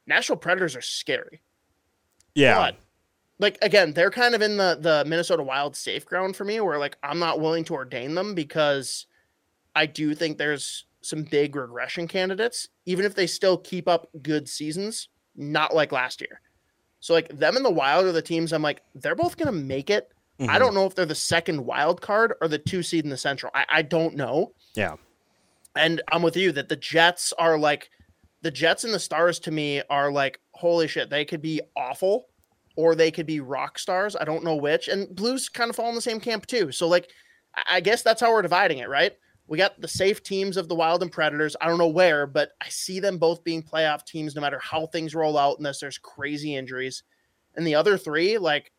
Nashville 0.08 0.36
Predators 0.36 0.76
are 0.76 0.82
scary. 0.82 1.42
Yeah. 2.36 2.56
But 2.58 2.76
like 3.40 3.58
again, 3.62 3.94
they're 3.94 4.12
kind 4.12 4.36
of 4.36 4.42
in 4.42 4.58
the 4.58 4.78
the 4.80 5.04
Minnesota 5.08 5.44
Wild 5.44 5.76
safe 5.76 6.06
ground 6.06 6.36
for 6.36 6.44
me 6.46 6.60
where 6.62 6.78
like 6.78 6.98
I'm 7.04 7.20
not 7.20 7.40
willing 7.40 7.64
to 7.66 7.74
ordain 7.74 8.16
them 8.16 8.36
because 8.36 9.08
I 9.76 9.86
do 9.86 10.14
think 10.14 10.38
there's 10.38 10.86
some 11.02 11.24
big 11.24 11.56
regression 11.56 12.08
candidates, 12.08 12.68
even 12.86 13.06
if 13.06 13.16
they 13.16 13.26
still 13.28 13.58
keep 13.58 13.88
up 13.88 14.10
good 14.22 14.48
seasons, 14.48 15.10
not 15.36 15.74
like 15.74 15.92
last 15.92 16.22
year. 16.22 16.42
So 17.00 17.14
like 17.14 17.30
them 17.30 17.56
and 17.56 17.66
the 17.66 17.72
Wild 17.72 18.06
are 18.06 18.12
the 18.12 18.22
teams 18.22 18.54
I'm 18.54 18.62
like, 18.62 18.82
they're 18.94 19.16
both 19.16 19.38
gonna 19.38 19.52
make 19.52 19.90
it. 19.90 20.12
I 20.40 20.44
Mhm. 20.44 20.60
don't 20.60 20.74
know 20.76 20.86
if 20.86 20.94
they're 20.96 21.06
the 21.06 21.16
second 21.16 21.66
wild 21.66 22.02
card 22.02 22.34
or 22.42 22.48
the 22.48 22.58
two 22.60 22.82
seed 22.84 23.04
in 23.04 23.10
the 23.12 23.18
central. 23.18 23.52
I, 23.56 23.66
I 23.70 23.82
don't 23.84 24.16
know. 24.16 24.54
Yeah. 24.76 24.96
And 25.76 26.02
I'm 26.12 26.22
with 26.22 26.36
you 26.36 26.52
that 26.52 26.68
the 26.68 26.76
Jets 26.76 27.32
are 27.40 27.58
like 27.58 27.90
the 28.42 28.52
Jets 28.52 28.84
and 28.84 28.94
the 28.94 29.00
Stars 29.00 29.40
to 29.40 29.52
me 29.52 29.82
are 29.90 30.12
like, 30.12 30.40
holy 30.62 30.88
shit, 30.88 31.10
they 31.10 31.26
could 31.26 31.42
be 31.42 31.60
awful 31.76 32.28
or 32.78 32.96
they 32.96 33.12
could 33.12 33.26
be 33.26 33.40
rock 33.42 33.78
stars. 33.78 34.16
I 34.16 34.24
don't 34.24 34.44
know 34.46 34.56
which. 34.56 34.88
And 34.88 35.14
Blues 35.14 35.50
kind 35.50 35.70
of 35.70 35.76
fall 35.76 35.90
in 35.90 35.96
the 35.96 36.02
same 36.02 36.20
camp 36.22 36.46
too. 36.46 36.72
So 36.72 36.88
like 36.88 37.10
I- 37.68 37.82
guess 37.82 38.02
that's 38.04 38.22
how 38.22 38.32
we're 38.32 38.42
dividing 38.42 38.78
it, 38.78 38.88
right? 38.90 39.12
We 39.48 39.58
got 39.58 39.82
the 39.82 39.88
safe 39.90 40.24
teams 40.24 40.56
of 40.56 40.70
the 40.70 40.76
Wild 40.76 41.02
and 41.02 41.12
Predators. 41.12 41.58
I 41.60 41.68
don't 41.68 41.78
know 41.78 41.90
where, 41.90 42.26
but 42.26 42.52
I 42.62 42.70
see 42.70 43.02
them 43.02 43.18
both 43.18 43.44
being 43.44 43.62
playoff 43.62 44.06
teams 44.06 44.34
no 44.34 44.42
matter 44.42 44.60
how 44.64 44.86
things 44.86 45.14
roll 45.14 45.38
out 45.38 45.58
unless 45.58 45.82
there's 45.82 45.98
crazy 45.98 46.56
injuries. 46.56 47.04
And 47.58 47.68
the 47.68 47.76
other 47.76 47.98
three, 47.98 48.38
like 48.38 48.72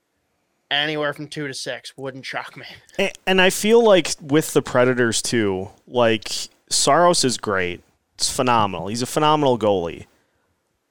anywhere 0.70 1.12
from 1.12 1.28
two 1.28 1.46
to 1.46 1.52
six, 1.52 1.94
wouldn't 1.98 2.24
shock 2.24 2.56
me. 2.56 2.64
A- 2.98 3.12
And 3.26 3.42
I 3.42 3.50
feel 3.50 3.84
like 3.84 4.14
with 4.22 4.54
the 4.54 4.62
Predators 4.62 5.20
too, 5.20 5.68
like 5.86 6.30
Saros 6.70 7.22
is 7.24 7.36
great. 7.36 7.82
It's 8.14 8.34
phenomenal. 8.34 8.86
He's 8.86 9.02
a 9.02 9.06
phenomenal 9.06 9.58
goalie. 9.58 10.06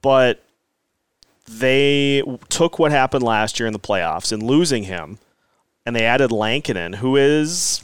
But 0.03 0.43
they 1.47 2.23
took 2.49 2.79
what 2.79 2.91
happened 2.91 3.23
last 3.23 3.59
year 3.59 3.67
in 3.67 3.73
the 3.73 3.79
playoffs 3.79 4.31
and 4.31 4.41
losing 4.43 4.83
him, 4.83 5.17
and 5.85 5.95
they 5.95 6.05
added 6.05 6.31
Lankinen, 6.31 6.93
who 6.93 7.15
is 7.15 7.83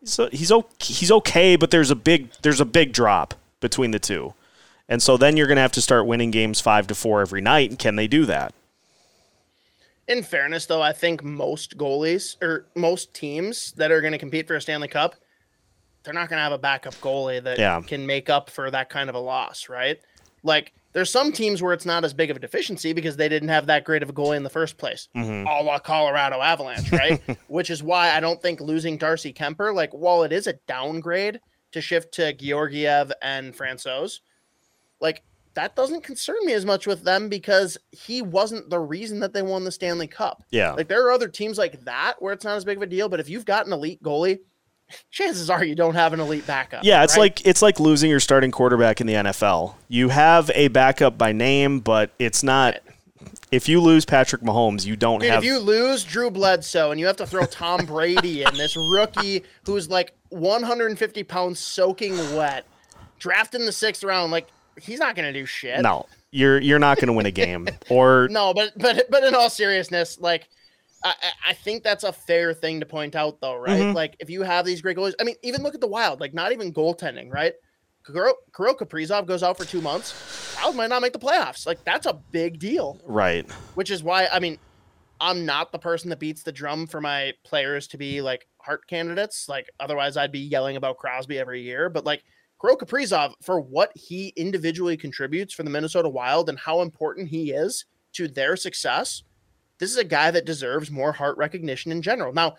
he's 0.00 0.16
he's 0.30 0.52
he's 0.80 1.10
okay, 1.12 1.56
but 1.56 1.70
there's 1.70 1.90
a 1.90 1.96
big 1.96 2.30
there's 2.42 2.60
a 2.60 2.64
big 2.64 2.92
drop 2.92 3.34
between 3.60 3.90
the 3.90 3.98
two, 3.98 4.34
and 4.88 5.02
so 5.02 5.16
then 5.16 5.36
you're 5.36 5.46
going 5.46 5.56
to 5.56 5.62
have 5.62 5.72
to 5.72 5.82
start 5.82 6.06
winning 6.06 6.30
games 6.30 6.60
five 6.60 6.86
to 6.86 6.94
four 6.94 7.20
every 7.20 7.40
night. 7.40 7.70
And 7.70 7.78
can 7.78 7.96
they 7.96 8.06
do 8.06 8.24
that? 8.26 8.54
In 10.06 10.22
fairness, 10.22 10.64
though, 10.64 10.80
I 10.80 10.92
think 10.92 11.22
most 11.22 11.76
goalies 11.76 12.40
or 12.42 12.64
most 12.74 13.12
teams 13.12 13.72
that 13.72 13.90
are 13.90 14.00
going 14.00 14.12
to 14.12 14.18
compete 14.18 14.46
for 14.46 14.56
a 14.56 14.60
Stanley 14.60 14.88
Cup, 14.88 15.16
they're 16.02 16.14
not 16.14 16.30
going 16.30 16.38
to 16.38 16.42
have 16.42 16.52
a 16.52 16.58
backup 16.58 16.94
goalie 16.94 17.42
that 17.42 17.58
Yeah. 17.58 17.82
can 17.86 18.06
make 18.06 18.30
up 18.30 18.48
for 18.48 18.70
that 18.70 18.88
kind 18.88 19.10
of 19.10 19.14
a 19.14 19.18
loss, 19.18 19.68
right? 19.68 20.00
Like, 20.42 20.72
there's 20.92 21.10
some 21.10 21.32
teams 21.32 21.62
where 21.62 21.72
it's 21.72 21.84
not 21.86 22.04
as 22.04 22.14
big 22.14 22.30
of 22.30 22.36
a 22.36 22.40
deficiency 22.40 22.92
because 22.92 23.16
they 23.16 23.28
didn't 23.28 23.50
have 23.50 23.66
that 23.66 23.84
great 23.84 24.02
of 24.02 24.08
a 24.08 24.12
goalie 24.12 24.36
in 24.36 24.42
the 24.42 24.50
first 24.50 24.78
place, 24.78 25.08
Mm-hmm. 25.16 25.46
a 25.46 25.62
la 25.62 25.78
Colorado 25.78 26.40
Avalanche, 26.40 26.90
right? 26.92 27.20
Which 27.48 27.70
is 27.70 27.82
why 27.82 28.10
I 28.16 28.20
don't 28.20 28.40
think 28.40 28.60
losing 28.60 28.96
Darcy 28.96 29.32
Kuemper, 29.32 29.74
like, 29.74 29.90
while 29.92 30.22
it 30.22 30.32
is 30.32 30.46
a 30.46 30.54
downgrade 30.66 31.40
to 31.72 31.80
shift 31.80 32.12
to 32.14 32.32
Georgiev 32.32 33.12
and 33.22 33.54
Francouz, 33.56 34.20
like, 35.00 35.22
that 35.54 35.74
doesn't 35.74 36.04
concern 36.04 36.36
me 36.44 36.52
as 36.52 36.64
much 36.64 36.86
with 36.86 37.02
them 37.02 37.28
because 37.28 37.76
he 37.90 38.22
wasn't 38.22 38.70
the 38.70 38.78
reason 38.78 39.18
that 39.20 39.32
they 39.32 39.42
won 39.42 39.64
the 39.64 39.72
Stanley 39.72 40.06
Cup. 40.06 40.44
Yeah, 40.52 40.72
Like 40.72 40.86
there 40.88 41.04
are 41.04 41.10
other 41.10 41.26
teams 41.26 41.58
like 41.58 41.84
that 41.84 42.14
where 42.20 42.32
it's 42.32 42.44
not 42.44 42.56
as 42.56 42.64
big 42.64 42.76
of 42.76 42.82
a 42.82 42.86
deal, 42.86 43.08
but 43.08 43.18
if 43.18 43.28
you've 43.28 43.44
got 43.44 43.66
an 43.66 43.72
elite 43.72 44.00
goalie, 44.00 44.38
chances 45.10 45.50
are 45.50 45.64
you 45.64 45.74
don't 45.74 45.94
have 45.94 46.12
an 46.12 46.20
elite 46.20 46.46
backup. 46.46 46.84
Yeah, 46.84 47.02
it's 47.04 47.14
right? 47.14 47.22
like 47.22 47.46
it's 47.46 47.62
like 47.62 47.80
losing 47.80 48.10
your 48.10 48.20
starting 48.20 48.50
quarterback 48.50 49.00
in 49.00 49.06
the 49.06 49.14
NFL. 49.14 49.74
You 49.88 50.08
have 50.08 50.50
a 50.54 50.68
backup 50.68 51.18
by 51.18 51.32
name, 51.32 51.80
but 51.80 52.10
it's 52.18 52.42
not. 52.42 52.78
If 53.50 53.68
you 53.68 53.80
lose 53.80 54.04
Patrick 54.04 54.42
Mahomes, 54.42 54.84
you 54.84 54.94
don't 54.94 55.20
Dude, 55.20 55.30
have. 55.30 55.42
if 55.42 55.44
you 55.44 55.58
lose 55.58 56.04
Drew 56.04 56.30
Bledsoe 56.30 56.90
and 56.90 57.00
you 57.00 57.06
have 57.06 57.16
to 57.16 57.26
throw 57.26 57.46
Tom 57.46 57.86
Brady 57.86 58.42
in, 58.42 58.54
this 58.54 58.76
rookie 58.76 59.42
who's 59.64 59.88
like 59.88 60.12
150 60.28 61.22
pounds 61.24 61.58
soaking 61.58 62.14
wet, 62.36 62.66
drafted 63.18 63.60
in 63.60 63.66
the 63.66 63.72
sixth 63.72 64.04
round, 64.04 64.30
like 64.32 64.48
he's 64.80 64.98
not 64.98 65.16
gonna 65.16 65.32
do 65.32 65.46
shit. 65.46 65.80
no, 65.80 66.06
you're 66.30 66.60
you're 66.60 66.78
not 66.78 66.98
going 66.98 67.06
to 67.06 67.12
win 67.14 67.26
a 67.26 67.30
game. 67.30 67.68
Or 67.88 68.28
No, 68.30 68.52
but 68.52 68.72
but 68.76 69.10
but 69.10 69.24
in 69.24 69.34
all 69.34 69.48
seriousness, 69.50 70.18
like 70.20 70.48
I, 71.04 71.14
I- 71.48 71.52
think 71.54 71.82
that's 71.82 72.04
a 72.04 72.12
fair 72.12 72.54
thing 72.54 72.80
to 72.80 72.86
point 72.86 73.14
out, 73.14 73.40
though, 73.40 73.56
right? 73.56 73.80
Mhm. 73.82 73.94
Like 73.94 74.16
if 74.20 74.30
you 74.30 74.42
have 74.42 74.64
these 74.64 74.80
great 74.80 74.96
goalies, 74.96 75.14
I 75.20 75.24
mean, 75.24 75.36
even 75.42 75.62
look 75.62 75.74
at 75.74 75.80
the 75.80 75.86
Wild, 75.88 76.20
like 76.20 76.34
not 76.34 76.52
even 76.52 76.72
goaltending, 76.72 77.32
right? 77.32 77.54
Kirill 78.06 78.34
Kaprizov 78.74 79.26
goes 79.26 79.42
out 79.42 79.58
for 79.58 79.64
two 79.64 79.80
months. 79.82 80.56
Wild 80.56 80.76
might 80.76 80.88
not 80.88 81.02
make 81.02 81.12
the 81.12 81.18
playoffs. 81.18 81.66
Like 81.66 81.84
that's 81.84 82.06
a 82.06 82.14
big 82.32 82.58
deal, 82.58 83.00
right, 83.04 83.48
which 83.74 83.90
is 83.90 84.02
why 84.02 84.28
I 84.32 84.38
mean, 84.38 84.58
I'm 85.20 85.44
not 85.44 85.72
the 85.72 85.78
person 85.78 86.08
that 86.10 86.18
beats 86.18 86.42
the 86.42 86.52
drum 86.52 86.86
for 86.86 87.00
my 87.00 87.32
players 87.44 87.86
to 87.88 87.98
be 87.98 88.22
like 88.22 88.46
Hart 88.58 88.86
candidates. 88.88 89.48
Like 89.48 89.68
otherwise, 89.80 90.16
I'd 90.16 90.32
be 90.32 90.38
yelling 90.40 90.76
about 90.76 90.96
Crosby 90.96 91.38
every 91.38 91.60
year. 91.62 91.90
But 91.90 92.04
like 92.06 92.22
Kirill 92.60 92.76
Kaprizov, 92.78 93.34
for 93.42 93.60
what 93.60 93.90
he 93.94 94.28
individually 94.36 94.96
contributes 94.96 95.52
for 95.52 95.62
the 95.64 95.70
Minnesota 95.70 96.08
Wild 96.08 96.48
and 96.48 96.58
how 96.58 96.80
important 96.80 97.28
he 97.28 97.50
is 97.52 97.84
to 98.14 98.26
their 98.26 98.56
success, 98.56 99.22
this 99.78 99.90
is 99.90 99.96
a 99.96 100.04
guy 100.04 100.30
that 100.30 100.44
deserves 100.44 100.90
more 100.90 101.12
Hart 101.12 101.36
recognition 101.38 101.92
in 101.92 102.02
general. 102.02 102.32
Now, 102.32 102.56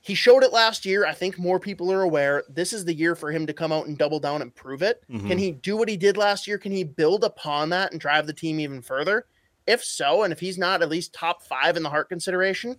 he 0.00 0.14
showed 0.14 0.44
it 0.44 0.52
last 0.52 0.86
year. 0.86 1.04
I 1.04 1.12
think 1.12 1.38
more 1.38 1.58
people 1.58 1.92
are 1.92 2.02
aware. 2.02 2.44
This 2.48 2.72
is 2.72 2.84
the 2.84 2.94
year 2.94 3.14
for 3.14 3.30
him 3.32 3.46
to 3.46 3.52
come 3.52 3.72
out 3.72 3.86
and 3.86 3.98
double 3.98 4.20
down 4.20 4.42
and 4.42 4.54
prove 4.54 4.80
it. 4.82 5.02
Mhm. 5.10 5.26
Can 5.28 5.38
he 5.38 5.50
do 5.50 5.76
what 5.76 5.88
he 5.88 5.96
did 5.96 6.16
last 6.16 6.46
year? 6.46 6.56
Can 6.56 6.72
he 6.72 6.84
build 6.84 7.24
upon 7.24 7.68
that 7.70 7.92
and 7.92 8.00
drive 8.00 8.26
the 8.26 8.32
team 8.32 8.60
even 8.60 8.80
further? 8.80 9.26
If 9.66 9.84
so, 9.84 10.22
and 10.22 10.32
if 10.32 10.40
he's 10.40 10.56
not 10.56 10.82
at 10.82 10.88
least 10.88 11.12
top 11.12 11.42
five 11.42 11.76
in 11.76 11.82
the 11.82 11.90
Hart 11.90 12.08
consideration, 12.08 12.76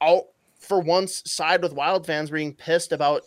I'll 0.00 0.28
for 0.58 0.78
once 0.78 1.22
side 1.28 1.62
with 1.62 1.72
Wild 1.72 2.06
fans 2.06 2.30
being 2.30 2.54
pissed 2.54 2.92
about 2.92 3.22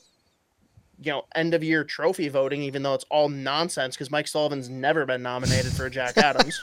you 1.01 1.11
know 1.11 1.25
end 1.35 1.53
of 1.55 1.63
year 1.63 1.83
trophy 1.83 2.29
voting, 2.29 2.61
even 2.61 2.83
though 2.83 2.93
it's 2.93 3.05
all 3.09 3.27
nonsense 3.27 3.95
because 3.95 4.11
Mike 4.11 4.27
Sullivan's 4.27 4.69
never 4.69 5.05
been 5.05 5.23
nominated 5.23 5.73
for 5.73 5.87
a 5.87 5.89
Jack 5.89 6.17
Adams. 6.19 6.61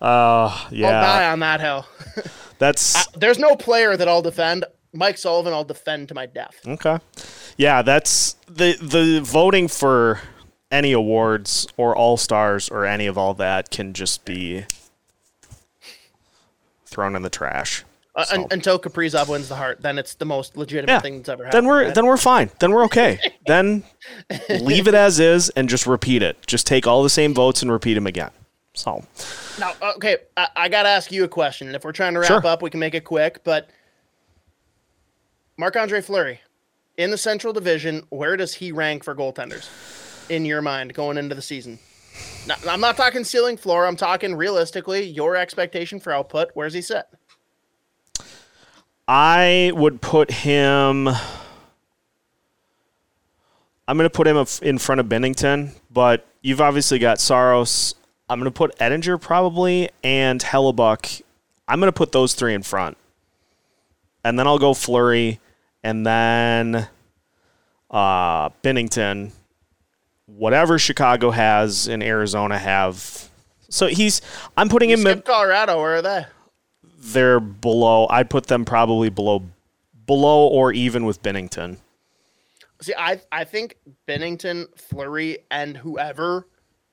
Uh, 0.00 0.04
I'll 0.48 0.66
yeah, 0.70 0.90
die 1.00 1.30
on 1.30 1.40
that 1.40 1.60
hill. 1.60 1.86
that's 2.58 2.96
I- 2.96 3.18
there's 3.18 3.38
no 3.38 3.56
player 3.56 3.96
that 3.96 4.08
I'll 4.08 4.22
defend. 4.22 4.64
Mike 4.92 5.18
Sullivan, 5.18 5.52
I'll 5.52 5.62
defend 5.64 6.08
to 6.08 6.14
my 6.14 6.26
death. 6.26 6.56
okay. 6.66 6.98
Yeah, 7.56 7.82
that's 7.82 8.34
the 8.48 8.76
the 8.80 9.20
voting 9.22 9.68
for 9.68 10.20
any 10.70 10.92
awards 10.92 11.66
or 11.76 11.94
all 11.94 12.16
stars 12.16 12.68
or 12.68 12.86
any 12.86 13.06
of 13.06 13.18
all 13.18 13.34
that 13.34 13.70
can 13.70 13.92
just 13.92 14.24
be 14.24 14.64
thrown 16.86 17.14
in 17.14 17.22
the 17.22 17.30
trash. 17.30 17.84
Uh, 18.14 18.24
So- 18.24 18.34
un- 18.42 18.46
until 18.50 18.78
Kaprizov 18.78 19.28
wins 19.28 19.48
the 19.48 19.56
Hart, 19.56 19.82
then 19.82 19.98
it's 19.98 20.14
the 20.14 20.24
most 20.24 20.56
legitimate 20.56 20.92
Yeah. 20.92 21.00
thing 21.00 21.18
that's 21.18 21.28
ever 21.28 21.44
happened. 21.44 21.64
then 21.64 21.68
we're 21.70 21.84
right? 21.86 21.94
then 21.94 22.06
we're 22.06 22.16
fine. 22.16 22.50
Then 22.58 22.72
we're 22.72 22.84
okay. 22.84 23.18
then 23.46 23.84
leave 24.48 24.88
it 24.88 24.94
as 24.94 25.20
is 25.20 25.50
and 25.50 25.68
just 25.68 25.86
repeat 25.86 26.22
it. 26.22 26.44
Just 26.46 26.66
take 26.66 26.86
all 26.86 27.02
the 27.02 27.10
same 27.10 27.32
votes 27.34 27.62
and 27.62 27.70
repeat 27.70 27.94
them 27.94 28.06
again. 28.06 28.30
So 28.74 29.04
Now, 29.58 29.72
okay, 29.96 30.16
I, 30.36 30.48
I 30.56 30.68
got 30.68 30.84
to 30.84 30.88
ask 30.88 31.10
you 31.10 31.24
a 31.24 31.28
question. 31.28 31.66
And 31.66 31.76
if 31.76 31.84
we're 31.84 31.92
trying 31.92 32.14
to 32.14 32.20
wrap 32.20 32.28
Sure. 32.28 32.46
up, 32.46 32.62
we 32.62 32.70
can 32.70 32.80
make 32.80 32.94
it 32.94 33.04
quick. 33.04 33.42
But 33.44 33.68
Marc 35.56 35.76
Andre 35.76 36.00
Fleury 36.00 36.40
in 36.96 37.10
the 37.10 37.18
Central 37.18 37.52
Division, 37.52 38.04
where 38.10 38.36
does 38.36 38.54
he 38.54 38.72
rank 38.72 39.04
for 39.04 39.14
goaltenders 39.14 39.68
in 40.30 40.44
your 40.44 40.62
mind 40.62 40.94
going 40.94 41.18
into 41.18 41.34
the 41.34 41.42
season? 41.42 41.78
Now, 42.46 42.54
I'm 42.68 42.80
not 42.80 42.96
talking 42.96 43.24
ceiling 43.24 43.56
floor. 43.56 43.86
I'm 43.86 43.96
talking 43.96 44.34
realistically 44.34 45.04
your 45.04 45.36
expectation 45.36 46.00
for 46.00 46.12
output. 46.12 46.50
Where's 46.54 46.72
he 46.74 46.80
set? 46.80 47.08
I 49.06 49.72
would 49.74 50.00
put 50.00 50.30
him. 50.30 51.08
I'm 53.88 53.96
going 53.96 54.08
to 54.08 54.10
put 54.10 54.26
him 54.28 54.36
in 54.62 54.78
front 54.78 55.00
of 55.00 55.06
Binnington, 55.08 55.72
but 55.90 56.26
you've 56.42 56.60
obviously 56.60 56.98
got 57.00 57.18
Saros. 57.20 57.96
I'm 58.30 58.38
going 58.38 58.44
to 58.44 58.56
put 58.56 58.78
Oettinger 58.78 59.20
probably 59.20 59.90
and 60.04 60.40
Hellebuyck. 60.40 61.22
I'm 61.66 61.80
going 61.80 61.88
to 61.88 61.92
put 61.92 62.12
those 62.12 62.34
three 62.34 62.54
in 62.54 62.62
front. 62.62 62.96
And 64.24 64.38
then 64.38 64.46
I'll 64.46 64.58
go 64.58 64.72
Fleury. 64.72 65.40
And 65.82 66.06
then 66.06 66.88
uh, 67.90 68.50
Binnington, 68.62 69.32
whatever 70.26 70.78
Chicago 70.78 71.32
has 71.32 71.88
and 71.88 72.04
Arizona 72.04 72.56
have. 72.56 73.28
So 73.68 73.88
he's. 73.88 74.22
I'm 74.56 74.68
putting 74.68 74.90
him. 74.90 75.00
Skip 75.00 75.24
Colorado. 75.24 75.78
Where 75.78 75.96
are 75.96 76.02
they? 76.02 76.26
They're 77.00 77.40
below. 77.40 78.06
I'd 78.10 78.30
put 78.30 78.46
them 78.46 78.64
probably 78.64 79.10
below, 79.10 79.42
below 80.06 80.46
or 80.46 80.72
even 80.72 81.04
with 81.04 81.20
Binnington. 81.20 81.78
See, 82.80 82.94
I 82.96 83.20
I 83.32 83.44
think 83.44 83.76
Binnington, 84.06 84.66
Fleury, 84.78 85.38
and 85.50 85.76
whoever 85.76 86.46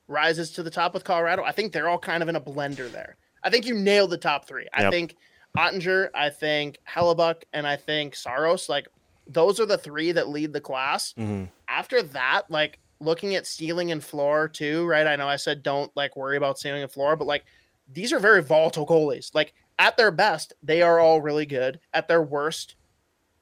rises 0.08 0.50
to 0.52 0.62
the 0.62 0.70
top 0.70 0.94
with 0.94 1.04
Colorado, 1.04 1.44
I 1.44 1.52
think 1.52 1.72
they're 1.72 1.88
all 1.88 1.98
kind 1.98 2.22
of 2.22 2.28
in 2.28 2.36
a 2.36 2.40
blender 2.40 2.90
there. 2.90 3.16
I 3.44 3.50
think 3.50 3.66
you 3.66 3.74
nailed 3.74 4.10
the 4.10 4.18
top 4.18 4.46
three. 4.48 4.66
I 4.74 4.82
Yep. 4.82 4.92
think 4.92 5.16
Oettinger, 5.56 6.08
I 6.14 6.30
think 6.30 6.78
Hellebuyck, 6.88 7.42
and 7.52 7.66
I 7.66 7.76
think 7.76 8.14
Saros. 8.16 8.68
Like 8.68 8.88
those 9.26 9.60
are 9.60 9.66
the 9.66 9.78
three 9.78 10.12
that 10.12 10.28
lead 10.28 10.52
the 10.52 10.60
class. 10.60 11.14
Mm-hmm. 11.18 11.44
After 11.68 12.02
that, 12.02 12.42
like 12.48 12.78
looking 13.00 13.34
at 13.36 13.46
ceiling 13.46 13.92
and 13.92 14.02
floor 14.02 14.48
too, 14.48 14.84
right? 14.86 15.06
I 15.06 15.16
know 15.16 15.28
I 15.28 15.36
said 15.36 15.62
don't 15.62 15.94
like 15.96 16.16
worry 16.16 16.36
about 16.36 16.58
ceiling 16.58 16.82
and 16.82 16.90
floor, 16.90 17.14
but 17.16 17.26
like 17.26 17.44
these 17.92 18.12
are 18.12 18.18
very 18.18 18.42
volatile 18.42 18.86
goalies. 18.86 19.34
Like 19.34 19.54
at 19.78 19.96
their 19.96 20.10
best, 20.10 20.52
they 20.62 20.82
are 20.82 20.98
all 20.98 21.20
really 21.20 21.46
good. 21.46 21.78
At 21.94 22.08
their 22.08 22.22
worst, 22.22 22.74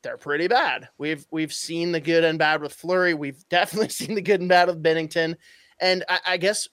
they're 0.02 0.16
pretty 0.18 0.46
bad. 0.48 0.88
We've 0.98 1.26
we've 1.30 1.52
seen 1.52 1.92
the 1.92 2.00
good 2.00 2.24
and 2.24 2.38
bad 2.38 2.60
with 2.60 2.72
Fleury. 2.74 3.14
We've 3.14 3.42
definitely 3.48 3.88
seen 3.88 4.14
the 4.14 4.22
good 4.22 4.40
and 4.40 4.48
bad 4.48 4.68
with 4.68 4.82
Binnington. 4.82 5.36
And 5.80 6.04
I, 6.08 6.20
I 6.26 6.36
guess 6.36 6.68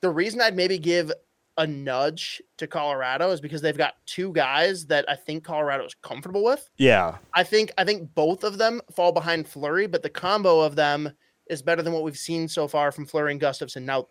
the 0.00 0.10
reason 0.10 0.40
I'd 0.40 0.56
maybe 0.56 0.78
give 0.78 1.12
a 1.58 1.66
nudge 1.66 2.40
to 2.56 2.68
Colorado 2.68 3.30
is 3.32 3.40
because 3.40 3.60
they've 3.60 3.76
got 3.76 3.94
two 4.06 4.32
guys 4.32 4.86
that 4.86 5.04
I 5.08 5.16
think 5.16 5.42
Colorado 5.42 5.84
is 5.84 5.94
comfortable 6.02 6.44
with. 6.44 6.70
Yeah. 6.78 7.16
I 7.34 7.42
think 7.42 7.72
I 7.76 7.84
think 7.84 8.14
both 8.14 8.44
of 8.44 8.58
them 8.58 8.80
fall 8.94 9.12
behind 9.12 9.48
Fleury, 9.48 9.88
but 9.88 10.02
the 10.02 10.08
combo 10.08 10.60
of 10.60 10.76
them 10.76 11.12
is 11.50 11.60
better 11.60 11.82
than 11.82 11.92
what 11.92 12.04
we've 12.04 12.16
seen 12.16 12.46
so 12.46 12.68
far 12.68 12.92
from 12.92 13.06
Fleury 13.06 13.32
and 13.32 13.40
Gustavsson. 13.40 13.82
Now, 13.82 14.06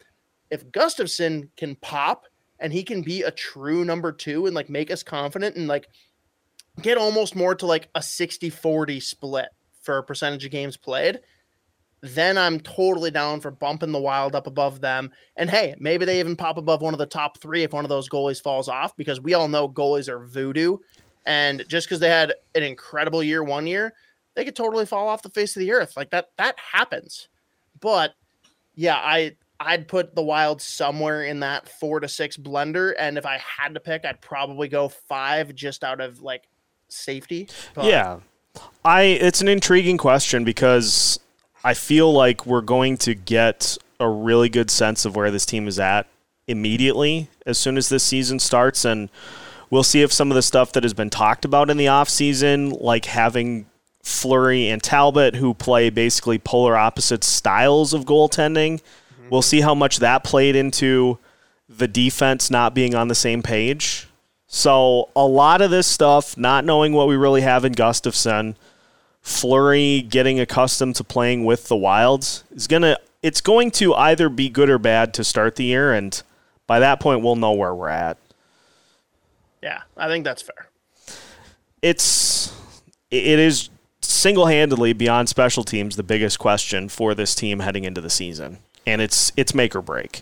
if 0.51 0.65
Gustavsson 0.71 1.49
can 1.55 1.75
pop 1.77 2.25
and 2.59 2.73
he 2.73 2.83
can 2.83 3.01
be 3.01 3.23
a 3.23 3.31
true 3.31 3.85
number 3.85 4.11
two 4.11 4.45
and 4.45 4.55
like 4.55 4.69
make 4.69 4.91
us 4.91 5.03
confident 5.03 5.55
and 5.55 5.67
like 5.67 5.87
get 6.81 6.97
almost 6.97 7.35
more 7.35 7.55
to 7.55 7.65
like 7.65 7.89
a 7.95 7.99
60-40 7.99 9.01
split 9.01 9.49
for 9.81 9.99
a 9.99 10.03
percentage 10.03 10.43
of 10.43 10.51
games 10.51 10.75
played, 10.75 11.21
then 12.01 12.37
I'm 12.37 12.59
totally 12.59 13.11
down 13.11 13.41
for 13.41 13.51
bumping 13.51 13.91
the 13.91 13.99
wild 13.99 14.35
up 14.35 14.47
above 14.47 14.81
them. 14.81 15.11
And 15.35 15.49
hey, 15.49 15.75
maybe 15.79 16.05
they 16.05 16.19
even 16.19 16.35
pop 16.35 16.57
above 16.57 16.81
one 16.81 16.93
of 16.93 16.99
the 16.99 17.05
top 17.05 17.39
three 17.39 17.63
if 17.63 17.73
one 17.73 17.85
of 17.85 17.89
those 17.89 18.09
goalies 18.09 18.41
falls 18.41 18.67
off, 18.67 18.95
because 18.95 19.19
we 19.19 19.33
all 19.33 19.47
know 19.47 19.67
goalies 19.67 20.07
are 20.07 20.25
voodoo. 20.25 20.77
And 21.25 21.65
just 21.67 21.87
because 21.87 21.99
they 21.99 22.09
had 22.09 22.33
an 22.55 22.63
incredible 22.63 23.23
year 23.23 23.43
one 23.43 23.67
year, 23.67 23.93
they 24.35 24.45
could 24.45 24.55
totally 24.55 24.85
fall 24.85 25.07
off 25.07 25.23
the 25.23 25.29
face 25.29 25.55
of 25.55 25.61
the 25.61 25.71
earth. 25.71 25.97
Like 25.97 26.11
that, 26.11 26.29
that 26.37 26.57
happens. 26.59 27.27
But 27.79 28.13
yeah, 28.75 28.95
I 28.95 29.35
I'd 29.59 29.87
put 29.87 30.15
the 30.15 30.21
wild 30.21 30.61
somewhere 30.61 31.23
in 31.23 31.39
that 31.39 31.67
four 31.67 31.99
to 31.99 32.07
six 32.07 32.37
blender. 32.37 32.93
And 32.97 33.17
if 33.17 33.25
I 33.25 33.39
had 33.39 33.73
to 33.73 33.79
pick, 33.79 34.05
I'd 34.05 34.21
probably 34.21 34.67
go 34.67 34.87
five 34.87 35.55
just 35.55 35.83
out 35.83 35.99
of 35.99 36.21
like 36.21 36.47
safety. 36.89 37.49
But 37.73 37.85
Yeah. 37.85 38.19
I 38.85 39.01
it's 39.01 39.41
an 39.41 39.47
intriguing 39.47 39.97
question 39.97 40.43
because 40.43 41.19
I 41.63 41.73
feel 41.73 42.11
like 42.11 42.45
we're 42.45 42.61
going 42.61 42.97
to 42.99 43.13
get 43.13 43.77
a 43.99 44.09
really 44.09 44.49
good 44.49 44.69
sense 44.69 45.05
of 45.05 45.15
where 45.15 45.31
this 45.31 45.45
team 45.45 45.67
is 45.67 45.79
at 45.79 46.07
immediately 46.47 47.29
as 47.45 47.57
soon 47.57 47.77
as 47.77 47.89
this 47.89 48.03
season 48.03 48.39
starts 48.39 48.85
and 48.85 49.09
we'll 49.69 49.83
see 49.83 50.01
if 50.01 50.13
some 50.13 50.31
of 50.31 50.35
the 50.35 50.41
stuff 50.41 50.71
that 50.71 50.83
has 50.83 50.93
been 50.93 51.09
talked 51.09 51.43
about 51.43 51.69
in 51.69 51.77
the 51.77 51.87
offseason 51.87 52.79
like 52.81 53.05
having 53.05 53.65
Fleury 54.01 54.69
and 54.69 54.81
Talbot 54.81 55.35
who 55.35 55.53
play 55.53 55.89
basically 55.89 56.37
polar 56.37 56.77
opposite 56.77 57.23
styles 57.25 57.93
of 57.93 58.05
goaltending. 58.05 58.79
Mm-hmm. 58.79 59.29
We'll 59.29 59.41
see 59.41 59.59
how 59.61 59.75
much 59.75 59.97
that 59.99 60.23
played 60.23 60.55
into 60.55 61.17
the 61.67 61.87
defense 61.87 62.49
not 62.49 62.73
being 62.73 62.95
on 62.95 63.09
the 63.09 63.15
same 63.15 63.43
page. 63.43 64.07
So 64.47 65.09
a 65.13 65.25
lot 65.25 65.61
of 65.61 65.71
this 65.71 65.87
stuff, 65.87 66.37
not 66.37 66.63
knowing 66.63 66.93
what 66.93 67.09
we 67.09 67.17
really 67.17 67.41
have 67.41 67.65
in 67.65 67.73
Gustavsson, 67.73 68.55
Fleury 69.27 70.03
getting 70.03 70.39
accustomed 70.39 70.95
to 70.95 71.03
playing 71.03 71.43
with 71.43 71.67
the 71.67 71.75
Wilds 71.75 72.45
is 72.55 72.65
gonna. 72.65 72.97
It's 73.21 73.41
going 73.41 73.71
to 73.71 73.93
either 73.93 74.29
be 74.29 74.47
good 74.47 74.69
or 74.69 74.77
bad 74.77 75.13
to 75.15 75.23
start 75.25 75.57
the 75.57 75.65
year, 75.65 75.93
and 75.93 76.23
by 76.65 76.79
that 76.79 77.01
point, 77.01 77.21
we'll 77.21 77.35
know 77.35 77.51
where 77.51 77.75
we're 77.75 77.89
at. 77.89 78.17
yeah, 79.61 79.81
I 79.97 80.07
think 80.07 80.23
that's 80.23 80.41
fair. 80.41 80.69
It's 81.81 82.55
it 83.11 83.37
is 83.37 83.69
single-handedly 84.01 84.93
beyond 84.93 85.27
special 85.27 85.65
teams 85.65 85.97
the 85.97 86.03
biggest 86.03 86.39
question 86.39 86.87
for 86.87 87.13
this 87.13 87.35
team 87.35 87.59
heading 87.59 87.83
into 87.83 87.99
the 87.99 88.09
season, 88.09 88.59
and 88.85 89.01
it's 89.01 89.33
it's 89.35 89.53
make 89.53 89.75
or 89.75 89.81
break. 89.81 90.21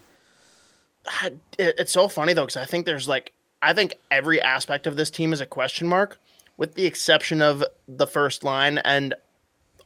It's 1.60 1.92
so 1.92 2.08
funny 2.08 2.34
though 2.34 2.48
because 2.48 2.58
I 2.58 2.66
think 2.66 2.88
there's 2.88 3.08
like 3.08 3.34
I 3.62 3.74
think 3.74 3.94
every 4.10 4.42
aspect 4.42 4.88
of 4.88 4.96
this 4.96 5.12
team 5.12 5.32
is 5.32 5.42
a 5.42 5.46
question 5.46 5.88
mark, 5.88 6.18
with 6.58 6.76
the 6.76 6.86
exception 6.86 7.42
of 7.42 7.64
the 7.88 8.08
first 8.08 8.44
line 8.44 8.78
and 8.80 9.14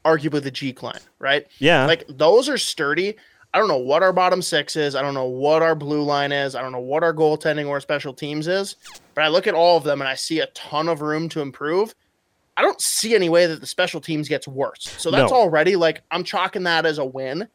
arguably 0.05 0.41
the 0.41 0.51
G 0.51 0.75
line, 0.81 0.99
right? 1.19 1.45
Yeah, 1.59 1.85
Like 1.85 2.05
those 2.07 2.47
are 2.49 2.57
sturdy. 2.57 3.15
I 3.53 3.57
don't 3.57 3.67
know 3.67 3.77
what 3.77 4.03
our 4.03 4.13
bottom 4.13 4.41
six 4.41 4.75
is. 4.75 4.95
I 4.95 5.01
don't 5.01 5.15
know 5.15 5.25
what 5.27 5.61
our 5.63 5.73
blue 5.75 6.03
line 6.03 6.31
is. 6.31 6.55
I 6.55 6.61
don't 6.61 6.71
know 6.71 6.79
what 6.79 7.03
our 7.03 7.13
goaltending 7.13 7.67
or 7.67 7.79
special 7.79 8.13
teams 8.13 8.47
is. 8.47 8.75
But 9.15 9.23
I 9.23 9.27
look 9.29 9.47
at 9.47 9.55
all 9.55 9.75
of 9.75 9.83
them 9.83 10.01
and 10.01 10.07
I 10.07 10.13
see 10.15 10.39
a 10.39 10.45
ton 10.47 10.87
of 10.87 11.01
room 11.01 11.27
to 11.29 11.41
improve. 11.41 11.93
I 12.55 12.61
don't 12.61 12.79
see 12.79 13.15
any 13.15 13.27
way 13.29 13.47
that 13.47 13.59
the 13.59 13.65
special 13.67 13.99
teams 14.01 14.29
gets 14.29 14.47
worse. 14.47 14.93
So 14.97 15.09
that's 15.11 15.31
No. 15.31 15.37
already 15.37 15.75
like 15.75 16.01
I'm 16.11 16.23
chalking 16.23 16.63
that 16.63 16.85
as 16.85 16.97
a 16.99 17.05
win. 17.05 17.47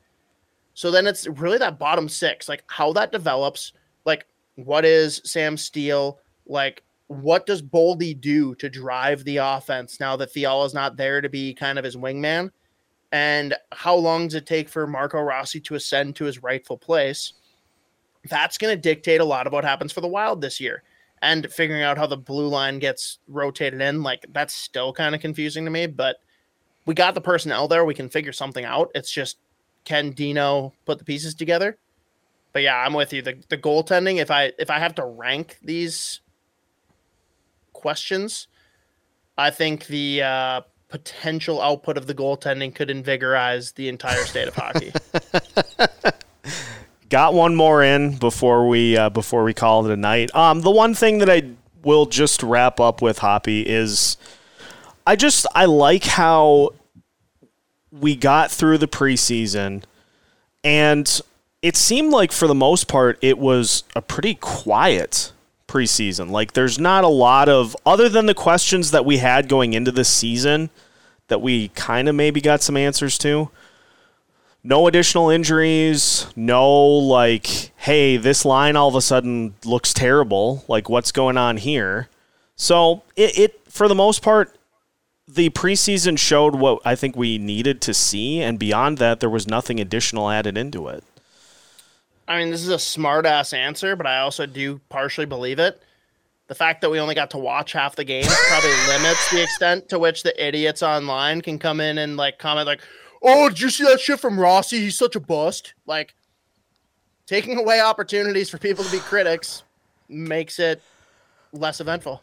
So 0.74 0.90
then 0.90 1.06
it's 1.06 1.26
really 1.28 1.58
that 1.58 1.78
bottom 1.78 2.08
six, 2.08 2.48
like 2.48 2.64
how 2.66 2.92
that 2.94 3.12
develops. 3.12 3.72
Like, 4.04 4.26
what 4.56 4.84
is 4.84 5.20
Sam 5.24 5.56
Steel? 5.56 6.18
Like, 6.46 6.82
what 7.08 7.46
does 7.46 7.62
Boldy 7.62 8.18
do 8.18 8.54
to 8.56 8.68
drive 8.68 9.24
the 9.24 9.38
offense 9.38 10.00
now 10.00 10.16
that 10.16 10.30
Fiala's 10.30 10.74
not 10.74 10.96
there 10.96 11.20
to 11.20 11.28
be 11.28 11.54
kind 11.54 11.78
of 11.78 11.84
his 11.84 11.96
wingman? 11.96 12.50
And 13.12 13.54
how 13.72 13.94
long 13.94 14.26
does 14.26 14.34
it 14.34 14.46
take 14.46 14.68
for 14.68 14.86
Marco 14.86 15.20
Rossi 15.20 15.60
to 15.60 15.74
ascend 15.74 16.16
to 16.16 16.24
his 16.24 16.42
rightful 16.42 16.76
place? 16.76 17.34
That's 18.28 18.58
going 18.58 18.74
to 18.74 18.80
dictate 18.80 19.20
a 19.20 19.24
lot 19.24 19.46
of 19.46 19.52
what 19.52 19.64
happens 19.64 19.92
for 19.92 20.00
the 20.00 20.08
Wild 20.08 20.40
this 20.40 20.60
year. 20.60 20.82
And 21.22 21.50
figuring 21.50 21.82
out 21.82 21.96
how 21.96 22.06
the 22.06 22.16
blue 22.16 22.48
line 22.48 22.78
gets 22.78 23.18
rotated 23.28 23.80
in, 23.80 24.02
like, 24.02 24.26
that's 24.32 24.52
still 24.52 24.92
kind 24.92 25.14
of 25.14 25.20
confusing 25.20 25.64
to 25.64 25.70
me. 25.70 25.86
But 25.86 26.16
we 26.86 26.94
got 26.94 27.14
the 27.14 27.20
personnel 27.20 27.68
there. 27.68 27.84
We 27.84 27.94
can 27.94 28.08
figure 28.08 28.32
something 28.32 28.64
out. 28.64 28.90
It's 28.94 29.10
just 29.10 29.38
can 29.84 30.10
Dino 30.10 30.72
put 30.84 30.98
the 30.98 31.04
pieces 31.04 31.34
together? 31.34 31.78
But 32.52 32.62
yeah, 32.62 32.76
I'm 32.76 32.92
with 32.92 33.12
you. 33.12 33.22
The 33.22 33.42
the 33.48 33.58
goaltending, 33.58 34.20
if 34.20 34.30
I 34.30 34.52
if 34.58 34.70
I 34.70 34.78
have 34.78 34.94
to 34.96 35.04
rank 35.04 35.58
these 35.62 36.20
questions, 37.84 38.48
I 39.36 39.50
think 39.50 39.88
the 39.88 40.22
uh, 40.22 40.60
potential 40.88 41.60
output 41.60 41.98
of 41.98 42.06
the 42.06 42.14
goaltending 42.14 42.74
could 42.74 42.88
invigorize 42.88 43.74
the 43.74 43.90
entire 43.90 44.24
state 44.24 44.48
of 44.48 44.54
hockey. 44.54 44.90
got 47.10 47.34
one 47.34 47.54
more 47.54 47.82
in 47.82 48.16
before 48.16 48.66
we 48.66 48.96
uh, 48.96 49.10
before 49.10 49.44
we 49.44 49.52
call 49.52 49.84
it 49.84 49.92
a 49.92 49.98
night. 49.98 50.34
Um, 50.34 50.62
the 50.62 50.70
one 50.70 50.94
thing 50.94 51.18
that 51.18 51.28
I 51.28 51.42
will 51.82 52.06
just 52.06 52.42
wrap 52.42 52.80
up 52.80 53.02
with 53.02 53.18
Hoppy 53.18 53.60
is 53.60 54.16
I 55.06 55.14
just 55.14 55.46
I 55.54 55.66
like 55.66 56.04
how 56.04 56.70
we 57.92 58.16
got 58.16 58.50
through 58.50 58.78
the 58.78 58.88
preseason 58.88 59.84
and 60.64 61.20
it 61.60 61.76
seemed 61.76 62.12
like 62.12 62.32
for 62.32 62.46
the 62.46 62.54
most 62.54 62.88
part 62.88 63.18
it 63.20 63.36
was 63.36 63.84
a 63.94 64.00
pretty 64.00 64.36
quiet 64.36 65.33
preseason. 65.66 66.30
Like 66.30 66.52
there's 66.52 66.78
not 66.78 67.04
a 67.04 67.08
lot 67.08 67.48
of 67.48 67.76
other 67.84 68.08
than 68.08 68.26
the 68.26 68.34
questions 68.34 68.90
that 68.90 69.04
we 69.04 69.18
had 69.18 69.48
going 69.48 69.72
into 69.72 69.92
the 69.92 70.04
season 70.04 70.70
that 71.28 71.40
we 71.40 71.68
kind 71.68 72.08
of 72.08 72.14
maybe 72.14 72.40
got 72.40 72.62
some 72.62 72.76
answers 72.76 73.16
to 73.18 73.50
no 74.66 74.86
additional 74.86 75.28
injuries, 75.28 76.26
no 76.34 76.74
like, 76.80 77.46
hey, 77.76 78.16
this 78.16 78.46
line 78.46 78.76
all 78.76 78.88
of 78.88 78.94
a 78.94 79.02
sudden 79.02 79.54
looks 79.64 79.92
terrible. 79.92 80.64
Like, 80.66 80.88
what's 80.88 81.12
going 81.12 81.36
on 81.36 81.58
here? 81.58 82.08
So 82.56 83.02
it, 83.14 83.38
it 83.38 83.60
for 83.68 83.86
the 83.88 83.94
most 83.94 84.22
part, 84.22 84.56
the 85.28 85.50
preseason 85.50 86.18
showed 86.18 86.54
what 86.54 86.80
I 86.84 86.94
think 86.94 87.14
we 87.14 87.36
needed 87.36 87.80
to 87.82 87.94
see, 87.94 88.40
and 88.40 88.58
beyond 88.58 88.98
that, 88.98 89.20
there 89.20 89.30
was 89.30 89.46
nothing 89.46 89.80
additional 89.80 90.30
added 90.30 90.56
into 90.56 90.88
it. 90.88 91.04
I 92.26 92.38
mean, 92.38 92.50
this 92.50 92.62
is 92.62 92.68
a 92.68 92.78
smart 92.78 93.26
ass 93.26 93.52
answer, 93.52 93.96
but 93.96 94.06
I 94.06 94.20
also 94.20 94.46
do 94.46 94.80
partially 94.88 95.26
believe 95.26 95.58
it. 95.58 95.82
The 96.46 96.54
fact 96.54 96.80
that 96.82 96.90
we 96.90 97.00
only 97.00 97.14
got 97.14 97.30
to 97.30 97.38
watch 97.38 97.72
half 97.72 97.96
the 97.96 98.04
games 98.04 98.34
probably 98.48 98.70
limits 98.88 99.30
the 99.30 99.42
extent 99.42 99.88
to 99.90 99.98
which 99.98 100.22
the 100.22 100.46
idiots 100.46 100.82
online 100.82 101.40
can 101.40 101.58
come 101.58 101.80
in 101.80 101.98
and 101.98 102.16
like 102.16 102.38
comment 102.38 102.66
like, 102.66 102.80
"Oh, 103.22 103.48
did 103.48 103.60
you 103.60 103.70
see 103.70 103.84
that 103.84 104.00
shit 104.00 104.20
from 104.20 104.38
Rossi? 104.38 104.80
He's 104.80 104.98
such 104.98 105.16
a 105.16 105.20
bust." 105.20 105.74
Like 105.86 106.14
taking 107.26 107.58
away 107.58 107.80
opportunities 107.80 108.50
for 108.50 108.58
people 108.58 108.84
to 108.84 108.90
be 108.90 108.98
critics 108.98 109.62
makes 110.08 110.58
it 110.58 110.82
less 111.52 111.80
eventful. 111.80 112.22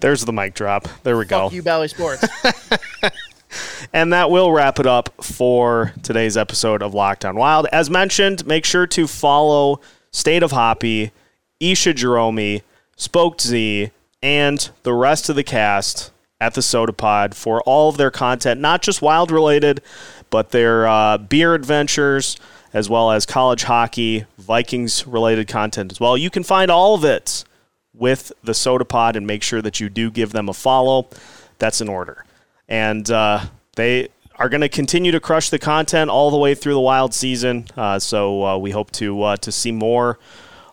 There's 0.00 0.24
the 0.24 0.32
mic 0.32 0.54
drop. 0.54 0.88
There 1.04 1.16
we 1.16 1.24
go. 1.26 1.44
Fuck 1.44 1.52
you, 1.52 1.62
Bally 1.62 1.86
Sports. 1.86 2.24
And 3.94 4.10
that 4.12 4.30
will 4.30 4.52
wrap 4.52 4.78
it 4.78 4.86
up 4.86 5.10
for 5.22 5.92
today's 6.02 6.36
episode 6.36 6.82
of 6.82 6.94
Locked 6.94 7.26
On 7.26 7.36
Wild. 7.36 7.66
As 7.72 7.90
mentioned, 7.90 8.46
make 8.46 8.64
sure 8.64 8.86
to 8.86 9.06
follow 9.06 9.80
State 10.10 10.42
of 10.42 10.52
Hoppy, 10.52 11.12
Isha 11.60 11.92
Jerome, 11.92 12.60
Spoked 12.96 13.42
Z, 13.42 13.90
and 14.22 14.70
the 14.82 14.94
rest 14.94 15.28
of 15.28 15.36
the 15.36 15.44
cast 15.44 16.10
at 16.40 16.54
the 16.54 16.62
Soda 16.62 16.94
Pod 16.94 17.34
for 17.34 17.60
all 17.62 17.90
of 17.90 17.98
their 17.98 18.10
content, 18.10 18.60
not 18.60 18.80
just 18.80 19.02
wild 19.02 19.30
related, 19.30 19.82
but 20.30 20.52
their 20.52 20.86
uh, 20.86 21.18
beer 21.18 21.54
adventures, 21.54 22.38
as 22.72 22.88
well 22.88 23.10
as 23.10 23.26
college 23.26 23.64
hockey, 23.64 24.24
Vikings 24.38 25.06
related 25.06 25.48
content 25.48 25.92
as 25.92 26.00
well. 26.00 26.16
You 26.16 26.30
can 26.30 26.44
find 26.44 26.70
all 26.70 26.94
of 26.94 27.04
it 27.04 27.44
with 27.92 28.32
the 28.42 28.54
Soda 28.54 28.86
Pod 28.86 29.16
and 29.16 29.26
make 29.26 29.42
sure 29.42 29.60
that 29.60 29.80
you 29.80 29.90
do 29.90 30.10
give 30.10 30.32
them 30.32 30.48
a 30.48 30.54
follow. 30.54 31.08
That's 31.58 31.82
in 31.82 31.90
order. 31.90 32.24
And 32.66 33.10
uh, 33.10 33.44
they 33.76 34.08
are 34.36 34.48
going 34.48 34.60
to 34.60 34.68
continue 34.68 35.12
to 35.12 35.20
crush 35.20 35.50
the 35.50 35.58
content 35.58 36.10
all 36.10 36.30
the 36.30 36.36
way 36.36 36.54
through 36.54 36.74
the 36.74 36.80
wild 36.80 37.14
season. 37.14 37.66
Uh, 37.76 37.98
so 37.98 38.44
uh, 38.44 38.58
we 38.58 38.70
hope 38.70 38.90
to 38.92 39.22
uh, 39.22 39.36
to 39.36 39.52
see 39.52 39.72
more 39.72 40.18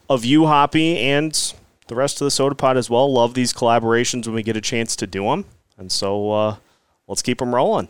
of 0.10 0.26
you, 0.26 0.47
Hoppy, 0.47 0.97
and 0.97 1.54
the 1.88 1.95
rest 1.95 2.22
of 2.22 2.26
the 2.26 2.32
Soda 2.32 2.56
Pod 2.56 2.78
as 2.78 2.89
well. 2.89 3.12
Love 3.12 3.34
these 3.34 3.54
collaborations 3.54 4.26
when 4.26 4.36
we 4.36 4.43
get 4.43 4.58
a 4.58 4.62
chance 4.62 4.95
to 4.97 5.08
do 5.08 5.26
them. 5.26 5.45
And 5.78 5.91
so 5.91 6.32
uh, 6.32 6.56
let's 7.08 7.22
keep 7.22 7.39
them 7.39 7.54
rolling. 7.54 7.88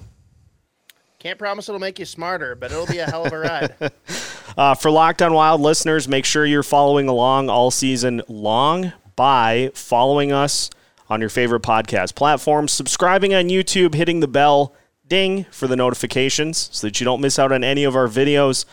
Can't 1.20 1.38
promise 1.38 1.68
it'll 1.68 1.80
make 1.80 2.00
you 2.00 2.06
smarter, 2.06 2.56
but 2.56 2.72
it'll 2.72 2.86
be 2.86 3.00
a 3.00 3.06
hell 3.06 3.26
of 3.26 3.34
a 3.34 3.40
ride. 3.40 3.76
uh, 4.58 4.74
for 4.76 4.90
Locked 4.90 5.22
On 5.22 5.34
Wild 5.34 5.60
listeners, 5.60 6.08
make 6.08 6.24
sure 6.24 6.46
you're 6.46 6.64
following 6.64 7.10
along 7.10 7.50
all 7.50 7.72
season 7.72 8.22
long 8.30 8.94
by 9.18 9.70
following 9.74 10.32
us 10.32 10.70
on 11.10 11.20
your 11.20 11.30
favorite 11.30 11.62
podcast 11.62 12.16
platform, 12.16 12.70
subscribing 12.70 13.34
on 13.34 13.50
YouTube, 13.50 13.96
hitting 13.96 14.22
the 14.22 14.28
bell 14.30 14.74
ding 15.10 15.46
for 15.52 15.68
the 15.68 15.76
notifications 15.76 16.70
so 16.72 16.88
that 16.88 17.00
you 17.00 17.06
don't 17.06 17.22
miss 17.22 17.38
out 17.38 17.52
on 17.52 17.64
any 17.64 17.84
of 17.84 17.96
our 17.96 18.08
videos 18.08 18.66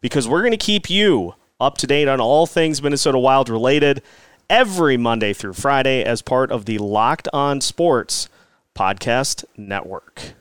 because 0.00 0.26
we're 0.26 0.40
going 0.40 0.52
to 0.52 0.56
keep 0.56 0.88
you 0.88 1.34
up 1.60 1.76
to 1.78 1.86
date 1.86 2.08
on 2.08 2.20
all 2.20 2.46
things 2.46 2.82
Minnesota 2.82 3.18
Wild 3.18 3.48
related 3.48 4.02
every 4.48 4.96
Monday 4.96 5.32
through 5.32 5.52
Friday 5.52 6.02
as 6.02 6.22
part 6.22 6.50
of 6.50 6.64
the 6.64 6.78
Locked 6.78 7.28
On 7.32 7.60
Sports 7.60 8.28
Podcast 8.74 9.44
Network. 9.56 10.34